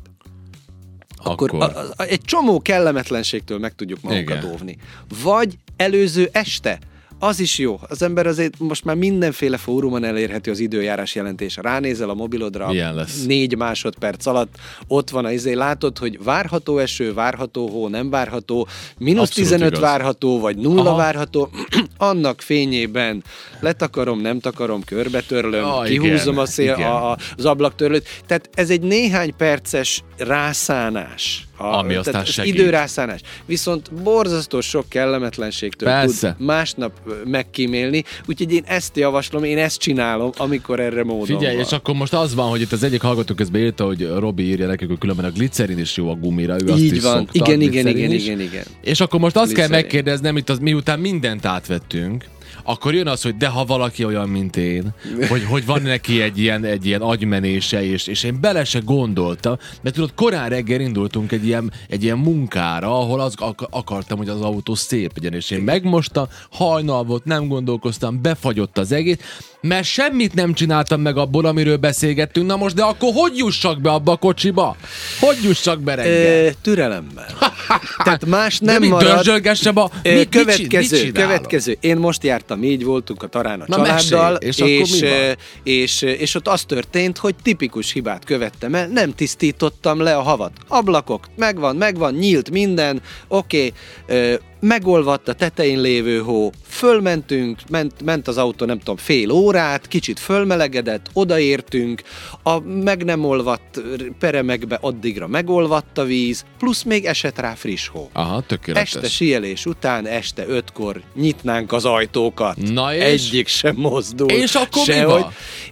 akkor, 1.24 1.50
akkor 1.54 1.76
a, 1.76 1.80
a, 1.96 2.04
egy 2.04 2.22
csomó 2.22 2.62
kellemetlenségtől 2.62 3.60
meg 3.60 3.76
tudjuk 3.76 4.02
magunkat 4.02 4.38
Igen. 4.38 4.52
óvni. 4.52 4.78
Vagy 5.24 5.58
előző 5.76 6.30
este 6.32 6.80
az 7.24 7.40
is 7.40 7.58
jó. 7.58 7.80
Az 7.90 8.02
ember 8.02 8.28
azért 8.28 8.60
most 8.60 8.86
már 8.86 8.96
mindenféle 8.96 9.58
fórumon 9.58 10.04
elérhető 10.04 10.52
az 10.52 10.60
időjárás 10.60 11.16
jelentés. 11.16 11.58
Ránézel 11.62 12.10
a 12.10 12.14
mobilodra 12.14 12.68
Milyen 12.68 12.96
lesz? 12.96 13.26
négy 13.26 13.58
másodperc 13.58 14.26
alatt, 14.26 14.56
ott 14.88 15.10
van 15.10 15.26
az 15.26 15.32
izé, 15.32 15.54
látod, 15.54 15.98
hogy 15.98 16.24
várható 16.24 16.78
eső, 16.78 17.14
várható 17.14 17.68
hó, 17.70 17.88
nem 17.88 18.10
várható, 18.10 18.68
mínusz 18.98 19.30
15 19.30 19.68
igaz. 19.68 19.80
várható, 19.80 20.40
vagy 20.40 20.58
nulla 20.58 20.90
Aha. 20.90 20.98
várható, 20.98 21.50
annak 21.98 22.42
fényében 22.42 23.24
letakarom, 23.60 24.22
nem 24.22 24.40
takarom, 24.40 24.84
körbetörlöm, 24.84 25.64
ah, 25.66 25.86
kihúzom 25.86 26.34
igen, 26.34 26.38
a 26.38 26.46
szél, 26.46 26.74
a, 26.74 27.18
az 27.38 27.46
ablaktörlőt. 27.46 28.08
Tehát 28.28 28.50
ez 28.54 28.70
egy 28.70 28.82
néhány 28.82 29.36
perces 29.36 30.04
rászánás 30.18 31.46
a, 31.62 31.78
Ami 31.78 31.95
aztán 31.95 32.26
segít. 32.26 32.54
Időrászánás. 32.54 33.21
Viszont 33.45 33.93
borzasztó 34.04 34.62
sok 34.62 34.86
kellemetlenségtől 34.89 35.89
Persze. 35.89 36.36
tud 36.38 36.45
másnap 36.45 36.91
megkímélni, 37.26 38.04
úgyhogy 38.28 38.54
én 38.54 38.63
ezt 38.65 38.97
javaslom, 38.97 39.43
én 39.43 39.58
ezt 39.58 39.80
csinálom, 39.80 40.30
amikor 40.38 40.80
erre 40.80 41.04
módon 41.04 41.26
Figyelj, 41.38 41.56
van. 41.56 41.65
és 41.65 41.71
akkor 41.71 41.95
most 41.95 42.13
az 42.13 42.36
van, 42.36 42.50
hogy 42.50 42.62
itt 42.62 42.71
az 42.71 42.84
egyik 42.84 43.02
hallgató 43.02 43.34
közben 43.34 43.62
írta, 43.62 43.86
hogy 43.86 44.08
Robi 44.17 44.43
írja 44.43 44.67
nekik, 44.67 44.88
hogy 44.88 44.97
különben 44.97 45.26
a 45.26 45.30
glicerin 45.32 45.80
is 45.80 45.97
jó 45.97 46.10
a 46.10 46.13
gumira, 46.15 46.54
ő 46.54 46.65
Így 46.65 46.69
azt 46.69 46.82
is 46.82 47.02
van, 47.02 47.15
szokta, 47.17 47.32
igen, 47.34 47.62
igen, 47.62 47.88
igen, 47.88 48.12
is. 48.12 48.24
igen, 48.26 48.39
igen. 48.39 48.63
És 48.82 49.00
akkor 49.00 49.19
most 49.19 49.36
azt 49.36 49.45
Glicerin. 49.45 49.69
kell 49.71 49.80
megkérdeznem, 49.82 50.38
itt 50.38 50.50
az, 50.50 50.60
miután 50.60 51.00
mindent 51.00 51.45
átvettünk, 51.45 52.26
akkor 52.63 52.93
jön 52.93 53.08
az, 53.08 53.21
hogy 53.21 53.38
de 53.38 53.47
ha 53.47 53.65
valaki 53.65 54.06
olyan, 54.06 54.30
mint 54.30 54.58
én, 54.58 54.93
hogy, 55.30 55.43
hogy 55.43 55.65
van 55.65 55.82
neki 55.82 56.21
egy 56.21 56.38
ilyen, 56.39 56.63
egy 56.63 56.86
ilyen 56.86 57.02
agymenése, 57.02 57.84
és, 57.84 58.08
és 58.08 58.24
én 58.24 58.38
bele 58.41 58.63
se 58.63 58.80
gondoltam, 58.80 59.58
mert 59.82 59.95
tudod, 59.95 60.13
korán 60.15 60.50
reggel 60.50 60.80
indultunk 60.80 61.32
egy 61.32 61.45
ilyen, 61.45 61.71
egy 61.89 62.04
ilyen 62.04 62.17
munkára, 62.17 63.00
ahol 63.00 63.19
az 63.19 63.34
ak- 63.38 63.67
akartam, 63.69 64.17
hogy 64.17 64.30
az 64.30 64.41
autó 64.41 64.76
szép 64.76 65.12
legyen, 65.15 65.34
és 65.34 65.50
én 65.50 65.62
megmostam, 65.62 66.26
hajnal 66.52 67.04
volt, 67.04 67.24
nem 67.26 67.47
gondolkoztam, 67.47 68.21
befagyott 68.21 68.78
az 68.78 68.91
egész, 68.91 69.17
mert 69.62 69.84
semmit 69.86 70.34
nem 70.34 70.54
csináltam 70.54 71.02
meg 71.02 71.17
abból, 71.17 71.45
amiről 71.45 71.78
beszélgettünk, 71.78 72.47
na 72.47 72.56
most, 72.56 72.76
de 72.76 72.84
akkor 72.84 73.12
hogy 73.13 73.38
jussak 73.38 73.82
be 73.82 73.91
abba 73.91 74.12
a 74.12 74.15
kocsiba? 74.15 74.76
Hogy 75.19 75.38
jussak 75.43 75.80
be 75.80 75.95
reggel? 75.95 76.45
E, 76.47 76.54
türelemmel. 76.62 77.26
Tehát 78.04 78.26
más 78.26 78.60
de 78.60 78.71
nem 78.71 78.82
mit 78.82 78.89
marad. 78.89 79.08
dörzsölgessem 79.13 79.78
a... 79.78 79.89
Ö, 80.04 80.13
Mit, 80.17 80.30
következő, 80.30 80.78
mit 80.80 80.89
csinálok? 81.06 81.13
következő. 81.30 81.78
Én 81.80 81.97
most 81.97 82.24
jártam, 82.24 82.51
így 82.64 82.84
voltunk 82.84 83.24
a 83.24 83.28
Tarán 83.28 83.62
a 83.62 83.66
Na, 83.68 83.76
családdal, 83.76 84.38
mesélj, 84.42 84.72
és 84.72 84.92
és, 84.92 85.02
ö, 85.02 85.32
és, 85.64 86.02
és 86.02 86.36
ott 86.36 86.48
az 86.48 86.64
történt, 86.64 87.18
hogy 87.18 87.36
tipikus 87.44 87.92
hibát 87.92 88.26
követtem 88.26 88.76
el, 88.76 88.88
nem 88.88 89.14
tisztítottam 89.16 90.00
le 90.00 90.16
a 90.16 90.22
havat. 90.22 90.52
Ablakok, 90.68 91.26
megvan, 91.36 91.76
megvan, 91.76 92.14
nyílt 92.14 92.52
minden, 92.52 93.02
oké, 93.28 93.74
okay, 94.08 94.40
megolvadt 94.62 95.28
a 95.28 95.34
tetején 95.34 95.82
lévő 95.82 96.19
hó, 96.19 96.52
fölmentünk, 96.67 97.60
ment, 97.69 98.02
ment 98.04 98.28
az 98.28 98.38
autó 98.38 98.65
nem 98.65 98.78
tudom 98.78 98.97
fél 98.97 99.32
órát, 99.32 99.88
kicsit 99.88 100.19
fölmelegedett, 100.19 101.10
odaértünk, 101.13 102.02
a 102.43 102.60
meg 102.60 103.04
nem 103.04 103.26
olvadt 103.26 103.82
peremekbe 104.19 104.78
addigra 104.82 105.28
megolvadt 105.28 105.97
a 105.97 106.04
víz, 106.04 106.45
plusz 106.58 106.84
még 106.84 107.06
esett 107.06 107.39
rá 107.39 107.54
friss 107.54 107.88
hó. 107.88 108.10
Aha, 108.13 108.41
tökéletes. 108.41 108.95
Este 108.95 109.08
sielés 109.08 109.65
után, 109.65 110.08
este 110.08 110.47
ötkor 110.47 111.02
nyitnánk 111.15 111.71
az 111.71 111.86
ajtókat. 111.86 112.58
Na 112.58 112.95
és? 112.95 113.04
Egyik 113.04 113.47
sem 113.47 113.76
mozdul. 113.76 114.30
És 114.30 114.56
akkor 114.56 114.86
sehogy. 114.86 115.26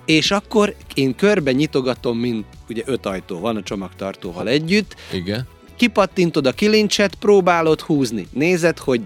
És 0.05 0.31
akkor 0.31 0.75
én 0.93 1.15
körbe 1.15 1.51
nyitogatom, 1.51 2.17
mint 2.17 2.45
ugye 2.69 2.83
öt 2.85 3.05
ajtó 3.05 3.39
van 3.39 3.55
a 3.55 3.63
csomagtartóval 3.63 4.47
együtt, 4.47 4.95
Igen. 5.11 5.47
Kipattintod 5.79 6.45
a 6.47 6.51
kilincset, 6.51 7.15
próbálod 7.15 7.81
húzni. 7.81 8.27
Nézed, 8.33 8.77
hogy 8.77 9.01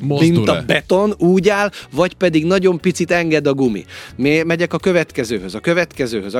Mozdul-e? 0.00 0.32
mint 0.32 0.48
a 0.48 0.62
beton 0.66 1.14
úgy 1.18 1.48
áll, 1.48 1.70
vagy 1.92 2.14
pedig 2.14 2.44
nagyon 2.44 2.80
picit 2.80 3.10
enged 3.10 3.46
a 3.46 3.54
gumi. 3.54 3.84
Megyek 4.16 4.72
a 4.72 4.78
következőhöz, 4.78 5.54
a 5.54 5.60
következőhöz, 5.60 6.36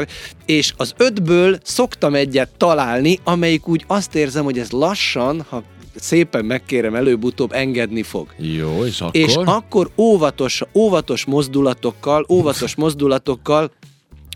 és 0.47 0.73
az 0.77 0.95
ötből 0.97 1.59
szoktam 1.63 2.15
egyet 2.15 2.51
találni, 2.57 3.19
amelyik 3.25 3.69
úgy 3.69 3.85
azt 3.87 4.15
érzem, 4.15 4.45
hogy 4.45 4.59
ez 4.59 4.71
lassan, 4.71 5.47
ha 5.49 5.63
szépen 5.95 6.45
megkérem, 6.45 6.95
előbb-utóbb 6.95 7.53
engedni 7.53 8.03
fog. 8.03 8.35
Jó, 8.37 8.85
és 8.85 9.01
akkor? 9.01 9.21
És 9.21 9.37
akkor 9.45 9.91
óvatos, 9.97 10.63
óvatos 10.75 11.25
mozdulatokkal, 11.25 12.27
óvatos 12.29 12.75
mozdulatokkal 12.75 13.71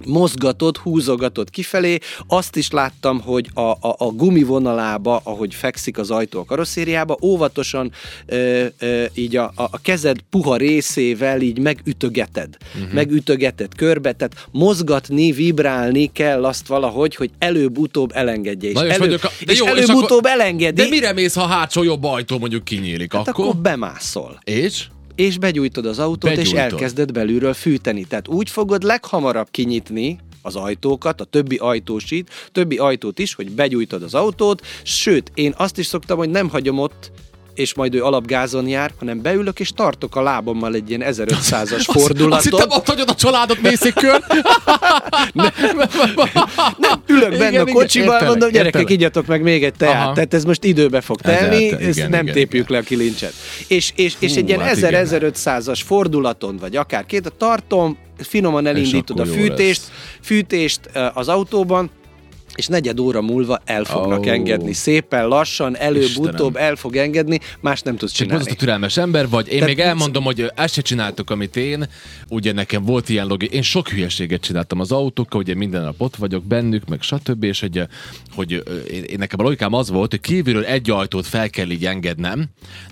mozgatod, 0.06 0.76
húzogatod 0.76 1.50
kifelé. 1.50 1.98
Azt 2.26 2.56
is 2.56 2.70
láttam, 2.70 3.20
hogy 3.20 3.50
a, 3.54 3.60
a, 3.60 3.76
a 3.98 4.04
gumi 4.06 4.42
vonalába, 4.42 5.20
ahogy 5.24 5.54
fekszik 5.54 5.98
az 5.98 6.10
ajtó 6.10 6.40
a 6.40 6.44
karosszériába, 6.44 7.16
óvatosan 7.22 7.92
ö, 8.26 8.64
ö, 8.78 9.04
így 9.14 9.36
a, 9.36 9.52
a, 9.54 9.80
kezed 9.80 10.16
puha 10.30 10.56
részével 10.56 11.40
így 11.40 11.58
megütögeted. 11.58 12.56
Uh-huh. 12.74 12.92
Megütögeted 12.92 13.74
körbe, 13.74 14.12
tehát 14.12 14.46
mozgatni, 14.50 15.32
vibrálni 15.32 16.12
kell 16.12 16.44
azt 16.44 16.66
valahogy, 16.66 17.14
hogy 17.14 17.30
előbb-utóbb 17.38 18.10
elengedje. 18.14 18.68
És, 18.68 18.74
Na, 18.74 18.84
és 18.86 18.90
elő, 18.90 18.98
mondjuk 18.98 19.24
a- 19.24 19.30
de 19.44 19.52
és 19.52 19.58
jó, 19.58 19.66
előbb-utóbb 19.66 20.24
elengedi. 20.24 20.82
De 20.82 20.88
mire 20.88 21.12
mész, 21.12 21.34
ha 21.34 21.46
hátsó 21.46 21.82
jobb 21.82 22.04
ajtó 22.04 22.38
mondjuk 22.38 22.64
kinyílik? 22.64 23.12
Hát 23.12 23.28
akkor? 23.28 23.44
akkor 23.44 23.60
bemászol 23.60 24.40
És? 24.44 24.86
És 25.14 25.38
begyújtod 25.38 25.86
az 25.86 25.98
autót, 25.98 26.30
és 26.30 26.36
Begyújtod. 26.36 26.58
elkezded 26.58 27.12
belülről 27.12 27.54
fűteni. 27.54 28.04
Tehát 28.04 28.28
úgy 28.28 28.50
fogod 28.50 28.82
leghamarabb 28.82 29.48
kinyitni 29.50 30.18
az 30.42 30.56
ajtókat, 30.56 31.20
a 31.20 31.24
többi 31.24 31.56
ajtósit, 31.56 32.30
többi 32.52 32.76
ajtót 32.76 33.18
is, 33.18 33.34
hogy 33.34 33.50
begyújtod 33.50 34.02
az 34.02 34.14
autót, 34.14 34.66
sőt, 34.82 35.30
én 35.34 35.54
azt 35.56 35.78
is 35.78 35.86
szoktam, 35.86 36.18
hogy 36.18 36.30
nem 36.30 36.48
hagyom 36.48 36.78
ott 36.78 37.10
és 37.54 37.74
majd 37.74 37.94
ő 37.94 38.04
alapgázon 38.04 38.68
jár, 38.68 38.92
hanem 38.98 39.22
beülök 39.22 39.60
és 39.60 39.70
tartok 39.70 40.16
a 40.16 40.22
lábommal 40.22 40.74
egy 40.74 40.88
ilyen 40.88 41.02
1500-as 41.12 41.72
Azt 41.72 41.90
fordulatot. 41.90 42.42
hittem, 42.42 42.70
ott 42.70 42.86
hagyod 42.86 43.08
a 43.08 43.14
családot, 43.14 43.60
mész 43.62 43.80
egy 43.80 43.92
kört. 43.92 44.24
Nem, 46.78 47.02
ülök 47.06 47.30
benne 47.30 47.48
Igen, 47.48 47.68
a 47.68 47.72
kocsiban, 47.72 48.08
értelek, 48.08 48.28
mondom, 48.28 48.50
gyerekek, 48.50 48.66
értelek. 48.66 48.90
igyatok 48.90 49.26
meg 49.26 49.42
még 49.42 49.64
egy 49.64 49.74
teát. 49.74 50.04
Aha. 50.04 50.12
Tehát 50.12 50.34
ez 50.34 50.44
most 50.44 50.64
időbe 50.64 51.00
fog 51.00 51.18
Ez 51.22 51.38
telni, 51.38 51.72
ezt 51.72 51.96
igen, 51.96 52.10
nem 52.10 52.22
igen, 52.22 52.34
tépjük 52.34 52.64
igen. 52.68 52.76
le 52.76 52.78
a 52.78 52.86
kilincset. 52.86 53.32
És, 53.68 53.92
és, 53.96 54.14
és 54.18 54.36
egy 54.36 54.48
ilyen 54.48 54.60
hát 54.60 54.76
igen. 54.76 55.06
1000-1500-as 55.06 55.80
fordulaton, 55.84 56.56
vagy 56.56 56.76
akár 56.76 57.06
két, 57.06 57.32
tartom, 57.38 57.98
finoman 58.18 58.66
elindítod 58.66 59.20
a 59.20 59.26
fűtést, 59.26 59.80
lesz. 59.80 59.90
fűtést 60.20 60.80
az 61.14 61.28
autóban, 61.28 61.90
és 62.54 62.66
negyed 62.66 63.00
óra 63.00 63.20
múlva 63.20 63.60
el 63.64 63.84
fognak 63.84 64.26
Ó. 64.26 64.28
engedni. 64.28 64.72
Szépen, 64.72 65.26
lassan, 65.28 65.76
előbb-utóbb 65.76 66.56
el 66.56 66.76
fog 66.76 66.96
engedni, 66.96 67.40
más 67.60 67.80
nem 67.82 67.96
tudsz 67.96 68.10
Csak 68.12 68.20
csinálni. 68.20 68.38
borzasztó 68.44 68.64
türelmes 68.64 68.96
ember 68.96 69.28
vagy. 69.28 69.46
Én 69.48 69.58
Tehát- 69.58 69.68
még 69.74 69.78
elmondom, 69.84 70.24
hogy 70.24 70.50
ezt 70.54 70.74
se 70.74 70.80
csináltuk, 70.82 71.30
amit 71.30 71.56
én. 71.56 71.88
Ugye 72.28 72.52
nekem 72.52 72.84
volt 72.84 73.08
ilyen 73.08 73.26
logi. 73.26 73.46
Én 73.52 73.62
sok 73.62 73.88
hülyeséget 73.88 74.40
csináltam 74.40 74.80
az 74.80 74.92
autókkal, 74.92 75.40
ugye 75.40 75.54
minden 75.54 75.82
nap 75.82 75.94
ott 76.00 76.16
vagyok 76.16 76.44
bennük, 76.44 76.88
meg 76.88 77.02
stb. 77.02 77.44
És 77.44 77.60
hogy, 77.60 77.82
hogy 78.34 78.50
én, 78.90 79.02
én 79.02 79.18
nekem 79.18 79.40
a 79.40 79.42
logikám 79.42 79.72
az 79.72 79.90
volt, 79.90 80.10
hogy 80.10 80.20
kívülről 80.20 80.64
egy 80.64 80.90
ajtót 80.90 81.26
fel 81.26 81.50
kell 81.50 81.70
így 81.70 81.86
engednem, 81.86 82.44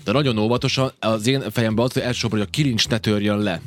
de 0.03 0.11
nagyon 0.11 0.37
óvatosan 0.37 0.91
az 0.99 1.27
én 1.27 1.43
fejemben 1.51 1.85
az, 1.85 1.93
hogy 1.93 2.01
elsősorban, 2.01 2.39
hogy 2.39 2.47
a 2.47 2.51
kilincs 2.51 2.87
ne 2.87 2.97
törjön 2.97 3.37
le. 3.37 3.61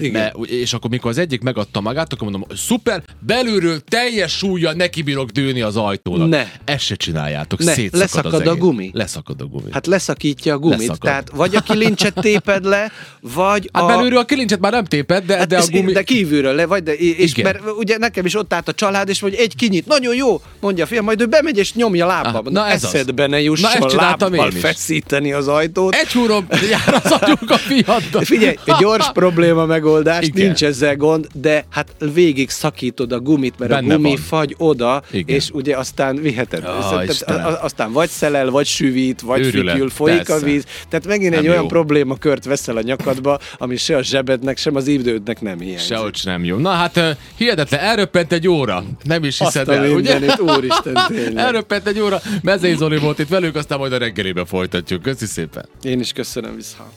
Igen. 0.00 0.12
Mert, 0.12 0.36
és 0.46 0.72
akkor, 0.72 0.90
mikor 0.90 1.10
az 1.10 1.18
egyik 1.18 1.40
megadta 1.42 1.80
magát, 1.80 2.12
akkor 2.12 2.30
mondom, 2.30 2.56
szuper, 2.56 3.02
belülről 3.18 3.80
teljes 3.80 4.32
súlya 4.36 4.72
neki 4.74 5.02
bírok 5.02 5.30
dőni 5.40 5.60
az 5.60 5.76
ajtónak. 5.76 6.28
Ne. 6.28 6.46
Ezt 6.64 6.84
se 6.84 6.94
csináljátok, 6.94 7.58
Ne, 7.58 7.72
szétszakad 7.72 8.00
leszakad 8.00 8.34
az 8.34 8.46
a 8.46 8.56
gumi. 8.56 8.90
Leszakad 8.92 9.40
a 9.40 9.44
gumi. 9.44 9.70
Hát 9.70 9.86
leszakítja 9.86 10.54
a 10.54 10.58
gumit, 10.58 10.78
Leszakad. 10.78 11.00
tehát 11.00 11.30
vagy 11.34 11.56
a 11.56 11.60
kilincset 11.60 12.14
téped 12.14 12.64
le, 12.64 12.90
vagy 13.20 13.70
Hát 13.72 13.82
a... 13.82 13.86
belülről 13.86 14.18
a 14.18 14.24
kilincset 14.24 14.60
már 14.60 14.72
nem 14.72 14.84
téped, 14.84 15.24
de, 15.24 15.36
Hát 15.36 15.46
de 15.48 15.58
a 15.58 15.64
gumi... 15.70 15.92
de 15.92 16.02
kívülről 16.02 16.54
le 16.54 16.66
vagy, 16.66 16.82
de, 16.82 16.94
és 16.94 17.30
Igen. 17.30 17.44
mert 17.44 17.70
ugye 17.78 17.98
nekem 17.98 18.24
is 18.24 18.34
ott 18.36 18.52
állt 18.52 18.68
a 18.68 18.72
család, 18.72 19.08
és 19.08 19.20
hogy 19.20 19.34
egy 19.34 19.56
kinyit, 19.56 19.86
nagyon 19.86 20.14
jó, 20.14 20.40
mondja 20.60 20.84
a 20.84 20.86
fiam, 20.86 21.04
majd 21.04 21.20
ő 21.20 21.26
bemegy 21.26 21.58
és 21.58 21.74
nyomja 21.74 22.06
lábbal. 22.06 22.34
Ah, 22.34 22.44
Na, 22.44 22.50
na 22.50 22.68
ez 22.68 22.84
az. 22.84 22.94
eszedbe 22.94 23.22
ne 23.26 23.36
Na, 23.36 23.42
jusson 23.42 23.70
ezt 23.70 23.88
csináltam 23.88 24.30
lábbal 24.34 24.50
feszíteni 24.50 25.32
az 25.32 25.48
ajtót. 25.48 25.94
Egy 25.94 26.12
húrom 26.12 26.46
jár 26.70 27.00
az 27.04 27.10
agyunk 27.12 27.50
a 27.50 27.56
fiatal. 27.56 28.22
Figyelj, 28.24 28.56
egy 28.64 28.74
gyors 28.78 29.10
probléma 29.20 29.66
megoldás, 29.66 30.26
Igen. 30.26 30.44
nincs 30.46 30.64
ezzel 30.64 30.96
gond, 30.96 31.26
de 31.32 31.64
hát 31.70 31.94
végig 32.14 32.50
szakítod 32.50 33.12
a 33.12 33.20
gumit, 33.20 33.58
mert 33.58 33.70
Benne 33.70 33.94
a 33.94 33.96
gumi 33.96 34.08
van. 34.08 34.16
fagy 34.18 34.54
oda, 34.58 35.02
Igen. 35.10 35.29
És 35.34 35.50
ugye 35.52 35.76
aztán 35.76 36.16
viheted. 36.16 36.64
Ah, 36.64 37.04
Tehát 37.06 37.62
aztán 37.62 37.92
vagy 37.92 38.08
szelel, 38.08 38.50
vagy 38.50 38.66
süvít, 38.66 39.20
vagy 39.20 39.40
Őrület, 39.40 39.72
fütyül, 39.72 39.90
folyik 39.90 40.16
persze. 40.16 40.34
a 40.34 40.38
víz. 40.38 40.64
Tehát 40.88 41.06
megint 41.06 41.34
egy 41.34 41.40
Nem 41.42 41.50
olyan 41.50 41.62
jó. 41.62 41.68
problémakört 41.68 42.44
veszel 42.44 42.76
a 42.76 42.82
nyakadba, 42.82 43.38
ami 43.58 43.76
se 43.76 43.96
a 43.96 44.02
zsebednek, 44.02 44.56
sem 44.56 44.74
az 44.76 44.86
idődnek 44.86 45.40
nem 45.40 45.58
hiányzik. 45.60 45.86
Sehogy 45.86 46.16
sem 46.16 46.32
nem 46.32 46.44
jó. 46.44 46.56
Na 46.56 46.70
hát 46.70 47.00
hihetetlen, 47.36 47.80
elröppent 47.80 48.32
egy 48.32 48.48
óra. 48.48 48.84
Nem 49.02 49.24
is 49.24 49.40
Azt 49.40 49.52
hiszed 49.52 49.68
a 49.68 49.72
el, 49.74 49.80
ugye? 49.90 49.94
mindenit, 50.18 50.40
úristen, 50.40 50.94
tényleg. 51.08 51.36
Elröppent 51.44 51.86
egy 51.86 52.00
óra. 52.00 52.20
Mezei 52.42 52.74
Zoli 52.74 52.98
volt 52.98 53.18
itt 53.18 53.28
velünk, 53.28 53.54
aztán 53.56 53.78
majd 53.78 53.92
a 53.92 53.98
reggelébe 53.98 54.44
folytatjuk. 54.44 55.02
Köszi 55.02 55.26
szépen. 55.26 55.68
Én 55.82 56.00
is 56.00 56.12
köszönöm 56.12 56.54
vissza. 56.56 56.90